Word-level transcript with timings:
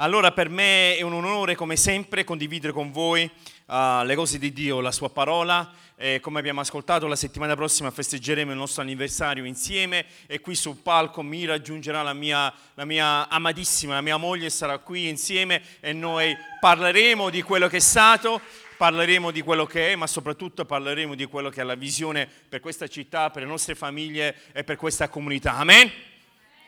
Allora 0.00 0.30
per 0.30 0.48
me 0.48 0.96
è 0.96 1.02
un 1.02 1.12
onore 1.12 1.56
come 1.56 1.74
sempre 1.74 2.22
condividere 2.22 2.72
con 2.72 2.92
voi 2.92 3.28
uh, 3.66 4.04
le 4.04 4.14
cose 4.14 4.38
di 4.38 4.52
Dio, 4.52 4.80
la 4.80 4.92
sua 4.92 5.10
parola. 5.10 5.72
E 5.96 6.20
come 6.20 6.38
abbiamo 6.38 6.60
ascoltato, 6.60 7.08
la 7.08 7.16
settimana 7.16 7.56
prossima 7.56 7.90
festeggeremo 7.90 8.52
il 8.52 8.56
nostro 8.56 8.82
anniversario 8.82 9.44
insieme 9.44 10.06
e 10.28 10.38
qui 10.38 10.54
sul 10.54 10.76
palco 10.76 11.22
mi 11.22 11.44
raggiungerà 11.46 12.02
la 12.02 12.12
mia, 12.12 12.54
la 12.74 12.84
mia 12.84 13.28
amatissima, 13.28 13.94
la 13.94 14.00
mia 14.00 14.16
moglie 14.18 14.50
sarà 14.50 14.78
qui 14.78 15.08
insieme 15.08 15.60
e 15.80 15.92
noi 15.92 16.32
parleremo 16.60 17.28
di 17.28 17.42
quello 17.42 17.66
che 17.66 17.78
è 17.78 17.80
stato, 17.80 18.40
parleremo 18.76 19.32
di 19.32 19.42
quello 19.42 19.66
che 19.66 19.90
è, 19.90 19.96
ma 19.96 20.06
soprattutto 20.06 20.64
parleremo 20.64 21.16
di 21.16 21.24
quello 21.24 21.48
che 21.48 21.62
è 21.62 21.64
la 21.64 21.74
visione 21.74 22.30
per 22.48 22.60
questa 22.60 22.86
città, 22.86 23.30
per 23.30 23.42
le 23.42 23.48
nostre 23.48 23.74
famiglie 23.74 24.36
e 24.52 24.62
per 24.62 24.76
questa 24.76 25.08
comunità. 25.08 25.56
Amen? 25.56 25.90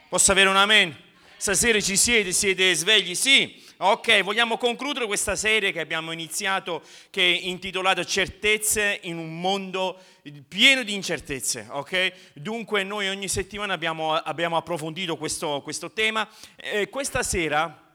Posso 0.09 0.32
avere 0.32 0.48
un 0.48 0.56
amen? 0.56 1.09
Stasera 1.40 1.80
ci 1.80 1.96
siete, 1.96 2.32
siete 2.32 2.74
svegli? 2.74 3.14
Sì. 3.14 3.64
Ok, 3.78 4.22
vogliamo 4.22 4.58
concludere 4.58 5.06
questa 5.06 5.36
serie 5.36 5.72
che 5.72 5.80
abbiamo 5.80 6.12
iniziato, 6.12 6.82
che 7.08 7.22
è 7.22 7.46
intitolata 7.46 8.04
Certezze 8.04 8.98
in 9.04 9.16
un 9.16 9.40
mondo 9.40 9.98
pieno 10.46 10.82
di 10.82 10.92
incertezze, 10.92 11.66
ok? 11.70 12.12
Dunque 12.34 12.82
noi 12.82 13.09
ogni 13.09 13.26
settimana 13.26 13.73
abbiamo, 13.73 14.12
abbiamo 14.12 14.59
approfondito 14.59 15.16
questo, 15.16 15.62
questo 15.62 15.92
tema 15.92 16.28
e 16.56 16.90
questa 16.90 17.23
sera 17.23 17.90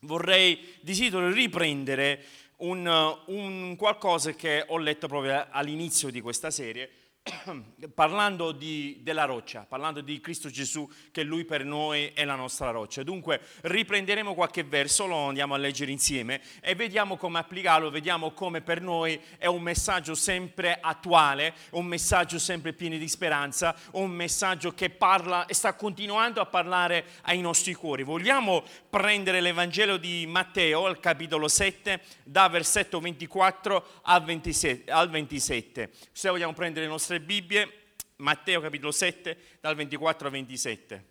vorrei, 0.00 0.76
desidero 0.80 1.30
riprendere 1.30 2.24
un, 2.60 2.86
un 3.26 3.76
qualcosa 3.76 4.32
che 4.32 4.64
ho 4.66 4.78
letto 4.78 5.08
proprio 5.08 5.46
all'inizio 5.50 6.08
di 6.08 6.22
questa 6.22 6.50
serie 6.50 6.90
parlando 7.94 8.52
di, 8.52 8.98
della 9.02 9.24
roccia, 9.24 9.64
parlando 9.68 10.00
di 10.00 10.20
Cristo 10.20 10.48
Gesù, 10.50 10.88
che 11.10 11.22
Lui 11.22 11.44
per 11.44 11.64
noi 11.64 12.10
è 12.14 12.24
la 12.24 12.34
nostra 12.34 12.70
roccia. 12.70 13.02
Dunque 13.02 13.40
riprenderemo 13.62 14.34
qualche 14.34 14.64
verso, 14.64 15.06
lo 15.06 15.28
andiamo 15.28 15.54
a 15.54 15.58
leggere 15.58 15.90
insieme 15.90 16.40
e 16.60 16.74
vediamo 16.74 17.16
come 17.16 17.38
applicarlo, 17.38 17.90
vediamo 17.90 18.32
come 18.32 18.60
per 18.60 18.80
noi 18.80 19.20
è 19.38 19.46
un 19.46 19.62
messaggio 19.62 20.14
sempre 20.14 20.78
attuale, 20.80 21.54
un 21.70 21.86
messaggio 21.86 22.38
sempre 22.38 22.72
pieno 22.72 22.96
di 22.96 23.08
speranza, 23.08 23.74
un 23.92 24.10
messaggio 24.10 24.72
che 24.72 24.90
parla 24.90 25.46
e 25.46 25.54
sta 25.54 25.74
continuando 25.74 26.40
a 26.40 26.46
parlare 26.46 27.04
ai 27.22 27.40
nostri 27.40 27.74
cuori. 27.74 28.02
Vogliamo 28.02 28.64
prendere 28.88 29.40
l'Evangelo 29.40 29.96
di 29.96 30.26
Matteo, 30.26 30.86
al 30.86 31.00
capitolo 31.00 31.48
7, 31.48 32.00
da 32.24 32.48
versetto 32.48 33.00
24 33.00 34.00
al 34.02 34.24
27. 34.24 34.90
Al 34.90 35.08
27. 35.10 35.90
Se 36.12 36.28
vogliamo 36.28 36.52
prendere 36.52 36.86
le 36.86 36.90
nostre 36.90 37.17
Bibbie, 37.20 37.94
Matteo 38.16 38.60
capitolo 38.60 38.90
7, 38.90 39.58
dal 39.60 39.76
24 39.76 40.26
al 40.26 40.32
27. 40.32 41.04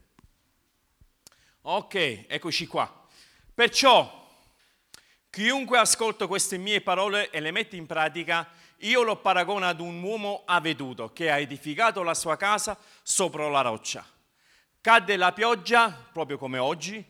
Ok, 1.61 2.25
eccoci 2.27 2.67
qua. 2.67 3.07
Perciò, 3.53 4.29
chiunque 5.29 5.77
ascolta 5.77 6.27
queste 6.27 6.57
mie 6.57 6.81
parole 6.81 7.29
e 7.29 7.39
le 7.39 7.51
mette 7.51 7.75
in 7.75 7.85
pratica, 7.85 8.49
io 8.81 9.03
lo 9.03 9.17
paragono 9.17 9.65
ad 9.65 9.79
un 9.79 10.03
uomo 10.03 10.43
avveduto 10.45 11.11
che 11.11 11.31
ha 11.31 11.39
edificato 11.39 12.03
la 12.03 12.13
sua 12.13 12.37
casa 12.37 12.77
sopra 13.01 13.49
la 13.49 13.61
roccia. 13.61 14.05
Cadde 14.81 15.17
la 15.17 15.33
pioggia, 15.33 15.89
proprio 16.11 16.37
come 16.37 16.59
oggi, 16.59 17.03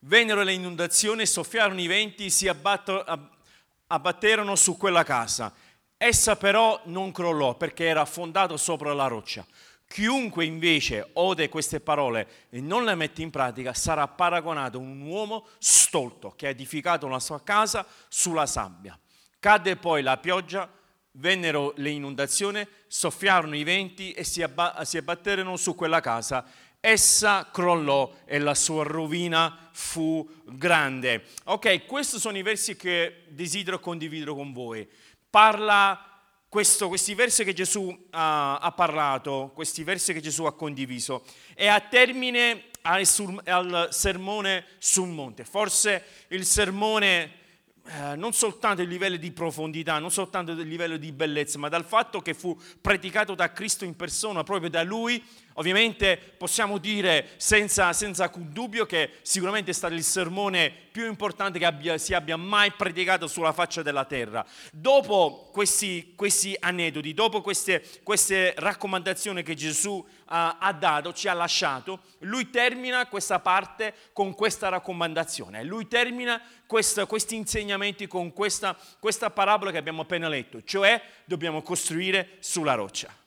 vennero 0.00 0.42
le 0.42 0.54
inondazioni, 0.54 1.26
soffiarono 1.26 1.80
i 1.80 1.86
venti, 1.86 2.30
si 2.30 2.48
abbatterono 2.48 4.56
su 4.56 4.76
quella 4.76 5.04
casa 5.04 5.54
Essa 6.04 6.34
però 6.34 6.80
non 6.86 7.12
crollò 7.12 7.54
perché 7.54 7.84
era 7.84 8.04
fondata 8.04 8.56
sopra 8.56 8.92
la 8.92 9.06
roccia. 9.06 9.46
Chiunque 9.86 10.44
invece 10.44 11.10
ode 11.12 11.48
queste 11.48 11.78
parole 11.78 12.26
e 12.50 12.60
non 12.60 12.84
le 12.84 12.96
mette 12.96 13.22
in 13.22 13.30
pratica 13.30 13.72
sarà 13.72 14.08
paragonato 14.08 14.78
a 14.78 14.80
un 14.80 15.00
uomo 15.02 15.46
stolto 15.58 16.32
che 16.34 16.48
ha 16.48 16.50
edificato 16.50 17.06
la 17.06 17.20
sua 17.20 17.40
casa 17.44 17.86
sulla 18.08 18.46
sabbia. 18.46 18.98
Cadde 19.38 19.76
poi 19.76 20.02
la 20.02 20.16
pioggia, 20.16 20.68
vennero 21.12 21.72
le 21.76 21.90
inondazioni, 21.90 22.66
soffiarono 22.88 23.54
i 23.54 23.62
venti 23.62 24.10
e 24.10 24.24
si, 24.24 24.42
abba- 24.42 24.84
si 24.84 24.96
abbatterono 24.96 25.56
su 25.56 25.76
quella 25.76 26.00
casa. 26.00 26.44
Essa 26.80 27.48
crollò 27.52 28.12
e 28.24 28.40
la 28.40 28.56
sua 28.56 28.82
rovina 28.82 29.68
fu 29.70 30.28
grande. 30.46 31.26
Ok, 31.44 31.86
questi 31.86 32.18
sono 32.18 32.36
i 32.38 32.42
versi 32.42 32.74
che 32.74 33.22
desidero 33.28 33.78
condividere 33.78 34.32
con 34.32 34.52
voi 34.52 34.88
parla 35.32 35.98
questo, 36.46 36.88
questi 36.88 37.14
versi 37.14 37.42
che 37.44 37.54
Gesù 37.54 37.80
uh, 37.80 37.96
ha 38.10 38.72
parlato, 38.76 39.50
questi 39.54 39.82
versi 39.82 40.12
che 40.12 40.20
Gesù 40.20 40.44
ha 40.44 40.54
condiviso, 40.54 41.24
e 41.54 41.68
a 41.68 41.80
termine 41.80 42.64
al, 42.82 43.08
al 43.46 43.88
sermone 43.90 44.66
sul 44.76 45.08
monte. 45.08 45.44
Forse 45.44 46.04
il 46.28 46.44
sermone 46.44 47.40
eh, 47.84 48.14
non 48.14 48.34
soltanto 48.34 48.82
il 48.82 48.88
livello 48.88 49.16
di 49.16 49.32
profondità, 49.32 49.98
non 49.98 50.10
soltanto 50.10 50.52
il 50.52 50.68
livello 50.68 50.98
di 50.98 51.10
bellezza, 51.10 51.58
ma 51.58 51.70
dal 51.70 51.86
fatto 51.86 52.20
che 52.20 52.34
fu 52.34 52.56
predicato 52.80 53.34
da 53.34 53.50
Cristo 53.50 53.86
in 53.86 53.96
persona, 53.96 54.44
proprio 54.44 54.68
da 54.68 54.82
Lui, 54.82 55.24
Ovviamente 55.54 56.16
possiamo 56.36 56.78
dire 56.78 57.30
senza, 57.36 57.92
senza 57.92 58.24
alcun 58.24 58.52
dubbio 58.52 58.86
che 58.86 59.18
sicuramente 59.22 59.70
è 59.70 59.74
stato 59.74 59.94
il 59.94 60.02
sermone 60.02 60.72
più 60.92 61.06
importante 61.06 61.58
che 61.58 61.64
abbia, 61.64 61.98
si 61.98 62.14
abbia 62.14 62.36
mai 62.36 62.72
predicato 62.72 63.26
sulla 63.26 63.52
faccia 63.52 63.82
della 63.82 64.04
terra. 64.04 64.44
Dopo 64.72 65.48
questi, 65.52 66.12
questi 66.14 66.56
aneddoti, 66.58 67.14
dopo 67.14 67.40
queste, 67.40 67.82
queste, 68.02 68.54
raccomandazioni 68.56 69.42
che 69.42 69.54
Gesù 69.54 69.92
uh, 69.92 70.04
ha 70.26 70.76
dato, 70.78 71.12
ci 71.12 71.28
ha 71.28 71.32
lasciato, 71.32 72.00
lui 72.20 72.50
termina 72.50 73.06
questa 73.06 73.38
parte 73.40 73.94
con 74.12 74.34
questa 74.34 74.68
raccomandazione. 74.68 75.64
Lui 75.64 75.88
termina 75.88 76.40
questa, 76.66 77.06
questi 77.06 77.36
insegnamenti 77.36 78.06
con 78.06 78.32
questa, 78.32 78.76
questa 78.98 79.30
parabola 79.30 79.70
che 79.70 79.78
abbiamo 79.78 80.02
appena 80.02 80.28
letto, 80.28 80.62
cioè 80.62 81.00
dobbiamo 81.24 81.62
costruire 81.62 82.36
sulla 82.40 82.74
roccia. 82.74 83.20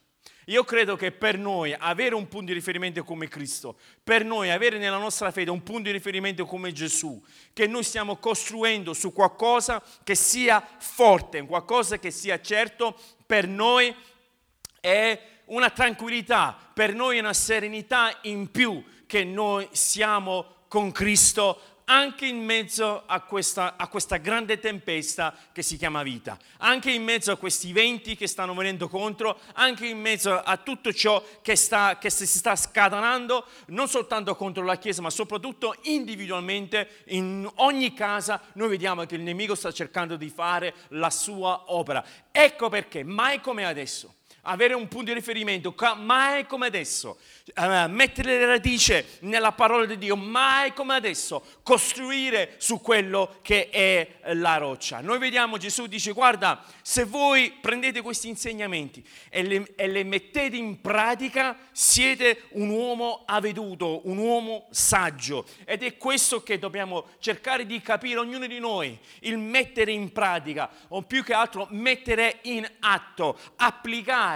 Io 0.46 0.64
credo 0.64 0.96
che 0.96 1.12
per 1.12 1.38
noi 1.40 1.76
avere 1.78 2.14
un 2.14 2.28
punto 2.28 2.48
di 2.48 2.54
riferimento 2.54 3.04
come 3.04 3.28
Cristo, 3.28 3.78
per 4.04 4.24
noi 4.24 4.52
avere 4.52 4.78
nella 4.78 4.98
nostra 4.98 5.32
fede 5.32 5.50
un 5.50 5.64
punto 5.64 5.84
di 5.84 5.92
riferimento 5.92 6.46
come 6.46 6.72
Gesù, 6.72 7.22
che 7.52 7.66
noi 7.66 7.84
stiamo 7.84 8.18
costruendo 8.18 8.94
su 8.94 9.12
qualcosa 9.12 9.82
che 10.04 10.14
sia 10.14 10.64
forte, 10.78 11.44
qualcosa 11.46 11.98
che 11.98 12.12
sia 12.12 12.40
certo, 12.40 12.96
per 13.26 13.48
noi 13.48 13.94
è 14.80 15.20
una 15.46 15.72
tranquillità, 15.72 16.56
per 16.74 16.94
noi 16.94 17.18
è 17.18 17.22
una 17.22 17.34
serenità 17.34 18.20
in 18.24 18.52
più 18.52 18.84
che 19.08 19.24
noi 19.24 19.68
siamo 19.72 20.54
con 20.68 20.92
Cristo 20.92 21.75
anche 21.86 22.26
in 22.26 22.44
mezzo 22.44 23.04
a 23.06 23.22
questa, 23.22 23.76
a 23.78 23.88
questa, 23.88 24.18
grande 24.18 24.60
tempesta 24.60 25.36
che 25.52 25.62
si 25.62 25.78
chiama 25.78 26.04
vita, 26.04 26.38
anche 26.58 26.92
in 26.92 27.04
mezzo 27.04 27.32
a 27.32 27.38
questi 27.38 27.72
venti 27.72 28.16
che 28.16 28.28
stanno 28.28 28.54
venendo 28.54 28.88
contro, 28.88 29.40
anche 29.54 29.88
in 29.88 30.00
mezzo 30.00 30.34
a 30.34 30.58
tutto 30.58 30.92
ciò 30.94 31.24
che, 31.42 31.56
sta, 31.56 31.98
che 31.98 32.10
si 32.10 32.26
sta 32.26 32.56
scatenando, 32.56 33.46
non 33.68 33.88
soltanto 33.88 34.36
contro 34.36 34.64
la 34.64 34.78
Chiesa, 34.78 35.02
ma 35.02 35.10
soprattutto 35.10 35.76
individualmente, 35.84 37.04
in 37.08 37.50
ogni 37.56 37.94
casa 37.94 38.42
noi 38.54 38.70
vediamo 38.70 39.06
che 39.06 39.16
il 39.16 39.22
nemico 39.22 39.56
sta 39.56 39.72
cercando 39.72 40.16
di 40.16 40.30
fare 40.30 40.74
la 40.90 41.10
sua 41.10 41.72
opera. 41.74 42.04
Ecco 42.32 42.70
perché, 42.70 43.04
mai 43.04 43.40
come 43.42 43.66
adesso, 43.66 44.16
avere 44.46 44.74
un 44.74 44.88
punto 44.88 45.06
di 45.06 45.14
riferimento, 45.14 45.74
mai 45.98 46.46
come 46.46 46.68
adesso, 46.68 47.18
uh, 47.56 47.90
mettere 47.90 48.38
le 48.38 48.46
radici 48.46 49.04
nella 49.22 49.52
parola 49.52 49.86
di 49.86 49.98
Dio, 49.98 50.16
mai 50.16 50.74
come 50.74 50.96
adesso, 50.96 51.44
costruire 51.64 52.56
su 52.58 52.82
quello 52.82 53.38
che 53.42 53.70
è 53.70 54.34
la 54.34 54.58
roccia. 54.58 55.02
Noi 55.02 55.18
vediamo 55.18 55.58
Gesù 55.58 55.88
dice, 55.88 56.12
guarda, 56.12 56.64
se 56.82 57.06
voi 57.06 57.52
prendete 57.60 58.02
questi 58.02 58.28
insegnamenti 58.28 59.06
e 59.30 59.44
le, 59.44 59.74
e 59.76 59.88
le 59.88 60.04
mettete 60.04 60.56
in 60.56 60.82
pratica, 60.82 61.58
siete 61.72 62.44
un 62.52 62.70
uomo 62.70 63.24
avveduto, 63.26 64.08
un 64.08 64.18
uomo 64.18 64.68
saggio. 64.72 65.46
Ed 65.66 65.84
è 65.84 65.98
questo 65.98 66.44
che 66.44 66.60
dobbiamo 66.60 67.06
cercare 67.20 67.66
di 67.66 67.82
capire 67.82 68.20
ognuno 68.20 68.48
di 68.48 68.60
noi, 68.60 68.98
il 69.22 69.38
mettere 69.38 69.92
in 69.92 70.12
pratica, 70.12 70.70
o 70.90 71.02
più 71.02 71.24
che 71.24 71.34
altro 71.34 71.68
mettere 71.72 72.40
in 72.44 72.70
atto, 72.80 73.38
applicare 73.56 74.35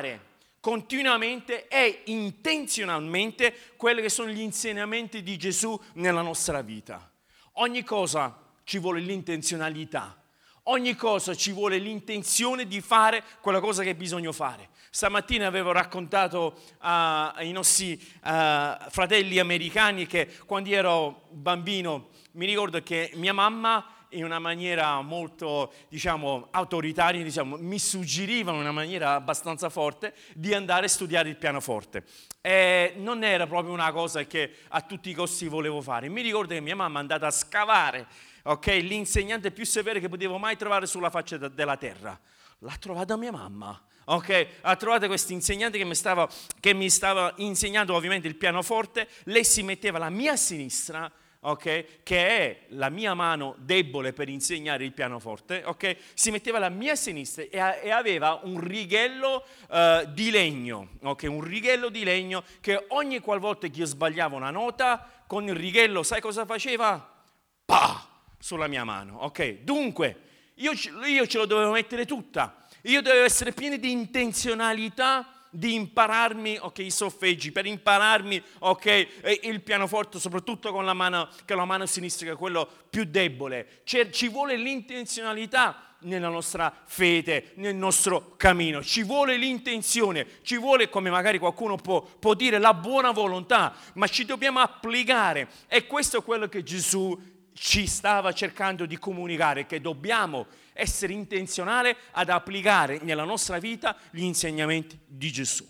continuamente 0.60 1.68
e 1.68 2.02
intenzionalmente 2.06 3.56
quelli 3.76 4.02
che 4.02 4.10
sono 4.10 4.30
gli 4.30 4.42
insegnamenti 4.42 5.24
di 5.24 5.38
Gesù 5.38 5.80
nella 5.94 6.22
nostra 6.22 6.62
vita. 6.62 7.10
Ogni 7.54 7.84
cosa 7.84 8.38
ci 8.64 8.78
vuole 8.78 9.00
l'intenzionalità. 9.00 10.16
Ogni 10.64 10.96
cosa 10.96 11.34
ci 11.34 11.52
vuole 11.52 11.78
l'intenzione 11.78 12.68
di 12.68 12.82
fare 12.82 13.24
quella 13.42 13.60
cosa 13.60 13.82
che 13.82 13.96
bisogna 13.96 14.32
fare. 14.32 14.70
Stamattina 14.92 15.48
avevo 15.48 15.72
raccontato 15.72 16.54
uh, 16.56 16.78
ai 16.80 17.52
nostri 17.52 17.94
uh, 17.94 18.90
fratelli 18.90 19.40
americani 19.40 20.06
che 20.06 20.28
quando 20.46 20.70
ero 20.70 21.28
bambino 21.32 22.10
mi 22.34 22.46
ricordo 22.46 22.82
che 22.84 23.12
mia 23.16 23.34
mamma 23.34 23.99
in 24.10 24.24
una 24.24 24.40
maniera 24.40 25.02
molto, 25.02 25.74
diciamo, 25.90 26.48
autoritaria, 26.52 27.24
diciamo, 27.24 27.58
mi 27.58 27.80
suggeriva 27.80 28.52
in 28.52 28.60
una 28.60 28.72
maniera 28.72 29.14
abbastanza 29.14 29.70
forte 29.70 30.14
di 30.34 30.54
andare 30.54 30.86
a 30.86 30.90
studiare 30.90 31.30
il 31.30 31.36
pianoforte. 31.36 32.04
E 32.42 32.94
non 32.98 33.24
era 33.24 33.46
proprio 33.48 33.74
una 33.74 33.92
cosa 33.92 34.24
che 34.24 34.56
a 34.70 34.82
tutti 34.82 35.10
i 35.10 35.14
costi 35.14 35.48
volevo 35.48 35.82
fare. 35.82 36.10
Mi 36.10 36.22
ricordo 36.22 36.54
che 36.54 36.62
mia 36.62 36.76
mamma 36.76 37.00
è 37.00 37.02
andata 37.02 37.28
a 37.28 37.32
scavare 37.32 38.08
okay, 38.44 38.82
l'insegnante 38.82 39.52
più 39.52 39.66
severo 39.66 40.00
che 40.00 40.10
potevo 40.10 40.38
mai 40.38 40.56
trovare 40.58 40.86
sulla 40.86 41.10
faccia 41.10 41.38
della 41.38 41.78
terra. 41.78 42.20
L'ha 42.60 42.78
trovata 42.80 43.16
mia 43.18 43.32
mamma. 43.32 43.82
Ok, 44.06 44.48
ha 44.62 44.76
trovato 44.76 45.06
questo 45.06 45.34
insegnante 45.34 45.78
che 45.78 45.84
mi, 45.84 45.94
stava, 45.94 46.28
che 46.60 46.74
mi 46.74 46.90
stava 46.90 47.32
insegnando 47.38 47.94
ovviamente 47.94 48.28
il 48.28 48.36
pianoforte, 48.36 49.08
lei 49.26 49.46
si 49.46 49.62
metteva 49.62 49.98
alla 49.98 50.10
mia 50.10 50.36
sinistra 50.36 51.12
ok? 51.42 52.04
Che 52.04 52.28
è 52.28 52.60
la 52.70 52.90
mia 52.90 53.14
mano 53.14 53.56
debole 53.60 54.14
per 54.14 54.30
insegnare 54.30 54.84
il 54.84 54.94
pianoforte, 54.94 55.64
ok? 55.66 55.96
Si 56.14 56.32
metteva 56.32 56.58
alla 56.58 56.70
mia 56.70 56.96
sinistra 56.96 57.44
e, 57.44 57.82
e 57.84 57.92
aveva 57.92 58.40
un 58.44 58.60
righello 58.60 59.46
uh, 59.70 60.06
di 60.12 60.32
legno, 60.32 60.90
ok? 61.02 61.24
Un 61.30 61.42
righello 61.42 61.90
di 61.90 62.04
legno 62.04 62.44
che 62.60 62.86
ogni 62.90 63.20
qualvolta 63.20 63.68
che 63.68 63.80
io 63.80 63.86
sbagliavo 63.86 64.36
una 64.36 64.52
nota, 64.52 65.24
con 65.28 65.48
il 65.48 65.56
righello, 65.56 66.04
sai 66.04 66.22
cosa 66.22 66.46
faceva? 66.46 67.24
Pa! 67.66 68.08
Sulla 68.42 68.68
mia 68.68 68.84
mano, 68.84 69.18
ok? 69.20 69.60
Dunque, 69.64 70.22
io, 70.56 70.72
io 71.06 71.28
ce 71.28 71.38
lo 71.38 71.46
dovevo 71.46 71.72
mettere 71.72 72.06
tutta. 72.06 72.66
Io 72.84 73.02
dovevo 73.02 73.26
essere 73.26 73.52
pieno 73.52 73.76
di 73.76 73.92
intenzionalità 73.92 75.39
di 75.50 75.74
impararmi 75.74 76.58
okay, 76.60 76.86
i 76.86 76.92
solfeggi, 76.92 77.52
per 77.52 77.66
impararmi 77.66 78.42
okay, 78.60 79.08
il 79.44 79.62
pianoforte, 79.62 80.20
soprattutto 80.20 80.72
con 80.72 80.86
la 80.86 80.94
mano, 80.94 81.30
con 81.48 81.58
la 81.58 81.66
mano 81.66 81.86
sinistra, 81.86 82.28
che 82.28 82.34
è 82.34 82.38
quello 82.38 82.68
più 82.90 83.06
debole. 83.06 83.82
C'è, 83.84 84.10
ci 84.10 84.28
vuole 84.28 84.56
l'intenzionalità 84.56 85.90
nella 86.02 86.30
nostra 86.30 86.74
fede, 86.86 87.52
nel 87.56 87.76
nostro 87.76 88.36
cammino. 88.38 88.84
Ci 88.84 89.04
vuole 89.04 89.36
l'intenzione, 89.38 90.26
ci 90.44 90.58
vuole, 90.58 90.90
come 90.90 91.10
magari 91.10 91.40
qualcuno 91.40 91.76
può, 91.76 92.02
può, 92.02 92.34
dire, 92.34 92.58
la 92.58 92.74
buona 92.74 93.12
volontà, 93.12 93.74
ma 93.96 94.08
ci 94.08 94.26
dobbiamo 94.26 94.60
applicare. 94.60 95.50
E 95.68 95.88
questo 95.88 96.20
è 96.20 96.24
quello 96.24 96.48
che 96.48 96.64
Gesù 96.64 97.38
ci 97.54 97.88
stava 97.88 98.32
cercando 98.32 98.86
di 98.86 98.98
comunicare, 98.98 99.66
che 99.66 99.82
dobbiamo 99.82 100.48
essere 100.80 101.14
intenzionali 101.14 101.96
ad 102.12 102.30
applicare 102.30 103.00
nella 103.02 103.24
nostra 103.24 103.60
vita 103.60 103.96
gli 104.12 104.24
insegnamenti 104.24 104.98
di 105.06 105.32
Gesù. 105.32 105.68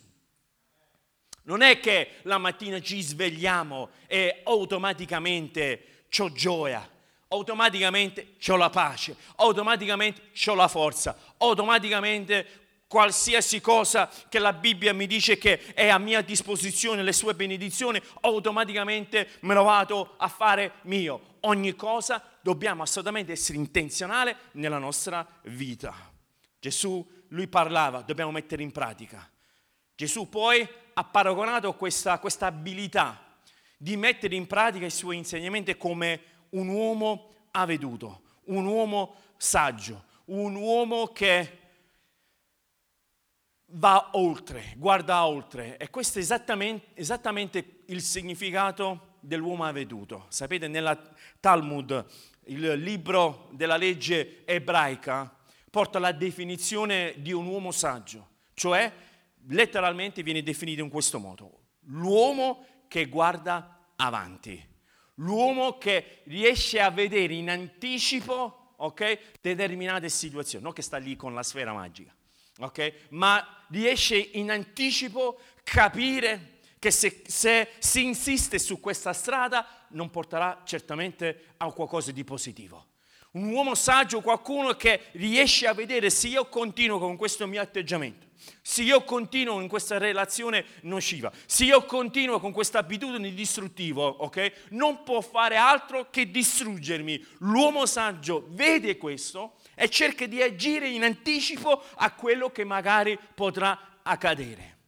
Non 1.43 1.61
è 1.61 1.79
che 1.79 2.17
la 2.23 2.37
mattina 2.37 2.79
ci 2.79 3.01
svegliamo 3.01 3.89
e 4.07 4.41
automaticamente 4.43 6.05
ho 6.17 6.31
gioia, 6.31 6.87
automaticamente 7.29 8.35
ho 8.47 8.55
la 8.55 8.69
pace, 8.69 9.15
automaticamente 9.37 10.21
ho 10.45 10.53
la 10.53 10.67
forza, 10.67 11.17
automaticamente 11.37 12.67
qualsiasi 12.87 13.61
cosa 13.61 14.09
che 14.29 14.39
la 14.39 14.51
Bibbia 14.51 14.93
mi 14.93 15.05
dice 15.05 15.37
che 15.37 15.73
è 15.73 15.89
a 15.89 15.99
mia 15.99 16.21
disposizione, 16.21 17.03
le 17.03 17.13
sue 17.13 17.35
benedizioni, 17.35 18.01
automaticamente 18.21 19.29
me 19.41 19.53
lo 19.53 19.63
vado 19.63 20.15
a 20.17 20.27
fare 20.27 20.73
mio. 20.81 21.37
Ogni 21.41 21.75
cosa 21.75 22.21
dobbiamo 22.41 22.83
assolutamente 22.83 23.31
essere 23.31 23.57
intenzionali 23.57 24.35
nella 24.53 24.77
nostra 24.77 25.25
vita. 25.43 25.93
Gesù, 26.59 27.07
lui 27.29 27.47
parlava, 27.47 28.01
dobbiamo 28.01 28.31
mettere 28.31 28.63
in 28.63 28.71
pratica. 28.71 29.29
Gesù 29.95 30.29
poi 30.29 30.67
ha 30.93 31.03
paragonato 31.03 31.73
questa, 31.75 32.19
questa 32.19 32.47
abilità 32.47 33.37
di 33.77 33.95
mettere 33.97 34.35
in 34.35 34.47
pratica 34.47 34.85
i 34.85 34.91
suoi 34.91 35.17
insegnamenti 35.17 35.77
come 35.77 36.21
un 36.49 36.67
uomo 36.67 37.29
avveduto, 37.51 38.21
un 38.45 38.65
uomo 38.65 39.15
saggio, 39.37 40.05
un 40.25 40.55
uomo 40.55 41.07
che 41.07 41.57
va 43.71 44.09
oltre, 44.13 44.73
guarda 44.77 45.25
oltre. 45.25 45.77
E 45.77 45.89
questo 45.89 46.19
è 46.19 46.21
esattamente, 46.21 46.87
esattamente 46.93 47.83
il 47.85 48.01
significato 48.01 49.08
dell'uomo 49.19 49.63
avveduto. 49.63 50.25
Sapete, 50.29 50.67
nella 50.67 50.97
Talmud, 51.39 52.05
il 52.45 52.73
libro 52.73 53.49
della 53.51 53.77
legge 53.77 54.43
ebraica, 54.45 55.33
porta 55.69 55.99
la 55.99 56.11
definizione 56.11 57.15
di 57.17 57.31
un 57.31 57.45
uomo 57.45 57.71
saggio, 57.71 58.27
cioè 58.53 58.91
letteralmente 59.47 60.23
viene 60.23 60.43
definito 60.43 60.81
in 60.81 60.89
questo 60.89 61.19
modo. 61.19 61.59
L'uomo 61.85 62.65
che 62.87 63.05
guarda 63.05 63.91
avanti, 63.95 64.63
l'uomo 65.15 65.77
che 65.77 66.21
riesce 66.25 66.79
a 66.79 66.89
vedere 66.89 67.33
in 67.33 67.49
anticipo 67.49 68.73
okay, 68.77 69.19
determinate 69.41 70.09
situazioni, 70.09 70.63
non 70.63 70.73
che 70.73 70.81
sta 70.81 70.97
lì 70.97 71.15
con 71.15 71.33
la 71.33 71.43
sfera 71.43 71.73
magica 71.73 72.13
ok? 72.59 72.93
Ma 73.09 73.65
riesce 73.69 74.17
in 74.17 74.51
anticipo 74.51 75.39
a 75.39 75.61
capire 75.63 76.58
che 76.79 76.91
se, 76.91 77.23
se, 77.27 77.69
si 77.77 78.05
insiste 78.05 78.57
su 78.57 78.79
questa 78.79 79.11
strada 79.11 79.67
non 79.89 80.09
porterà 80.09 80.61
certamente 80.65 81.53
a 81.57 81.71
qualcosa 81.71 82.11
di 82.11 82.23
positivo. 82.23 82.85
Un 83.31 83.51
uomo 83.51 83.75
saggio, 83.75 84.21
qualcuno 84.21 84.73
che 84.73 85.01
riesce 85.11 85.67
a 85.67 85.73
vedere 85.73 86.09
se 86.09 86.29
io 86.29 86.47
continuo 86.47 86.97
con 86.97 87.15
questo 87.15 87.45
mio 87.45 87.61
atteggiamento, 87.61 88.25
se 88.61 88.81
io 88.81 89.03
continuo 89.03 89.61
in 89.61 89.67
questa 89.67 89.99
relazione 89.99 90.65
nociva, 90.81 91.31
se 91.45 91.65
io 91.65 91.83
continuo 91.85 92.39
con 92.39 92.51
questa 92.51 92.79
abitudine 92.79 93.31
distruttiva, 93.31 94.01
ok? 94.01 94.69
Non 94.69 95.03
può 95.03 95.21
fare 95.21 95.57
altro 95.57 96.09
che 96.09 96.31
distruggermi. 96.31 97.23
L'uomo 97.39 97.85
saggio 97.85 98.47
vede 98.49 98.97
questo 98.97 99.57
e 99.75 99.89
cerca 99.89 100.25
di 100.25 100.41
agire 100.41 100.89
in 100.89 101.03
anticipo 101.03 101.83
a 101.97 102.11
quello 102.13 102.49
che 102.49 102.63
magari 102.63 103.19
potrà 103.35 103.99
accadere. 104.01 104.78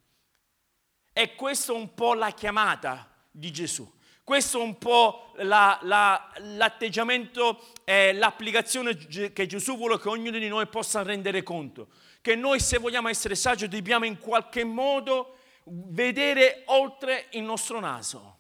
E 1.14 1.36
questo 1.36 1.74
è 1.74 1.78
un 1.78 1.94
po' 1.94 2.14
la 2.14 2.32
chiamata 2.32 3.10
di 3.30 3.52
Gesù. 3.52 3.90
Questo 4.24 4.60
è 4.60 4.64
un 4.64 4.78
po' 4.78 5.34
la, 5.38 5.80
la, 5.84 6.32
l'atteggiamento 6.38 7.74
e 7.84 8.14
l'applicazione 8.14 8.96
che 8.96 9.46
Gesù 9.46 9.76
vuole 9.76 10.00
che 10.00 10.10
ognuno 10.10 10.38
di 10.38 10.48
noi 10.48 10.68
possa 10.68 11.02
rendere 11.04 11.44
conto. 11.44 11.90
Che 12.22 12.36
noi 12.36 12.60
se 12.60 12.78
vogliamo 12.78 13.10
essere 13.10 13.36
saggi 13.36 13.68
dobbiamo 13.68 14.06
in 14.06 14.20
qualche 14.20 14.64
modo 14.64 15.38
vedere 15.66 16.64
oltre 16.68 17.28
il 17.32 17.44
nostro 17.44 17.80
naso. 17.80 18.38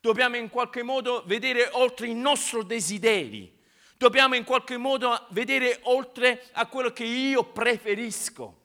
Dobbiamo 0.00 0.36
in 0.36 0.48
qualche 0.48 0.82
modo 0.82 1.22
vedere 1.26 1.68
oltre 1.72 2.06
i 2.06 2.14
nostri 2.14 2.64
desideri 2.64 3.56
Dobbiamo 3.98 4.34
in 4.34 4.44
qualche 4.44 4.76
modo 4.76 5.26
vedere 5.30 5.80
oltre 5.84 6.44
a 6.52 6.66
quello 6.66 6.92
che 6.92 7.04
io 7.04 7.44
preferisco, 7.44 8.64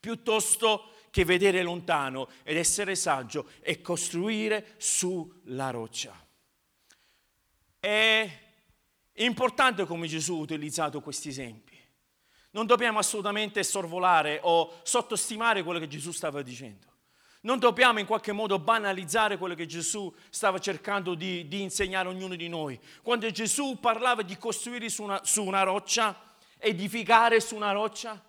piuttosto 0.00 0.95
che 1.16 1.24
vedere 1.24 1.62
lontano 1.62 2.28
ed 2.42 2.58
essere 2.58 2.94
saggio 2.94 3.48
e 3.62 3.80
costruire 3.80 4.74
sulla 4.76 5.70
roccia. 5.70 6.14
È 7.80 8.40
importante 9.14 9.86
come 9.86 10.08
Gesù 10.08 10.34
ha 10.34 10.40
utilizzato 10.40 11.00
questi 11.00 11.30
esempi. 11.30 11.74
Non 12.50 12.66
dobbiamo 12.66 12.98
assolutamente 12.98 13.64
sorvolare 13.64 14.40
o 14.42 14.80
sottostimare 14.82 15.62
quello 15.62 15.78
che 15.78 15.88
Gesù 15.88 16.12
stava 16.12 16.42
dicendo. 16.42 16.86
Non 17.40 17.60
dobbiamo 17.60 17.98
in 17.98 18.04
qualche 18.04 18.32
modo 18.32 18.58
banalizzare 18.58 19.38
quello 19.38 19.54
che 19.54 19.64
Gesù 19.64 20.14
stava 20.28 20.58
cercando 20.58 21.14
di, 21.14 21.48
di 21.48 21.62
insegnare 21.62 22.08
a 22.08 22.10
ognuno 22.10 22.34
di 22.34 22.48
noi. 22.50 22.78
Quando 23.00 23.30
Gesù 23.30 23.78
parlava 23.80 24.20
di 24.20 24.36
costruire 24.36 24.90
su 24.90 25.02
una, 25.02 25.24
su 25.24 25.42
una 25.42 25.62
roccia, 25.62 26.34
edificare 26.58 27.40
su 27.40 27.56
una 27.56 27.72
roccia, 27.72 28.22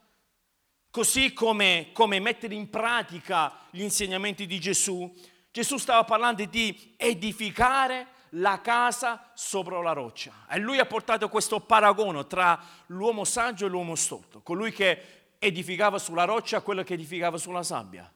così 0.98 1.32
come, 1.32 1.90
come 1.94 2.20
mettere 2.20 2.56
in 2.56 2.72
pratica 2.72 3.56
gli 3.70 3.84
insegnamenti 3.84 4.48
di 4.48 4.60
Gesù, 4.60 5.14
Gesù 5.52 5.78
stava 5.78 6.04
parlando 6.06 6.44
di 6.46 6.96
edificare 6.98 8.08
la 8.30 8.62
casa 8.62 9.30
sopra 9.36 9.80
la 9.80 9.92
roccia. 9.92 10.48
E 10.50 10.58
lui 10.58 10.80
ha 10.80 10.88
portato 10.88 11.30
questo 11.30 11.60
paragono 11.60 12.26
tra 12.26 12.60
l'uomo 12.88 13.26
saggio 13.26 13.68
e 13.68 13.70
l'uomo 13.70 13.94
stolto, 13.94 14.42
colui 14.42 14.72
che 14.72 15.36
edificava 15.38 16.00
sulla 16.00 16.24
roccia 16.24 16.58
e 16.58 16.62
quello 16.64 16.82
che 16.82 16.96
edificava 16.96 17.38
sulla 17.38 17.62
sabbia. 17.62 18.12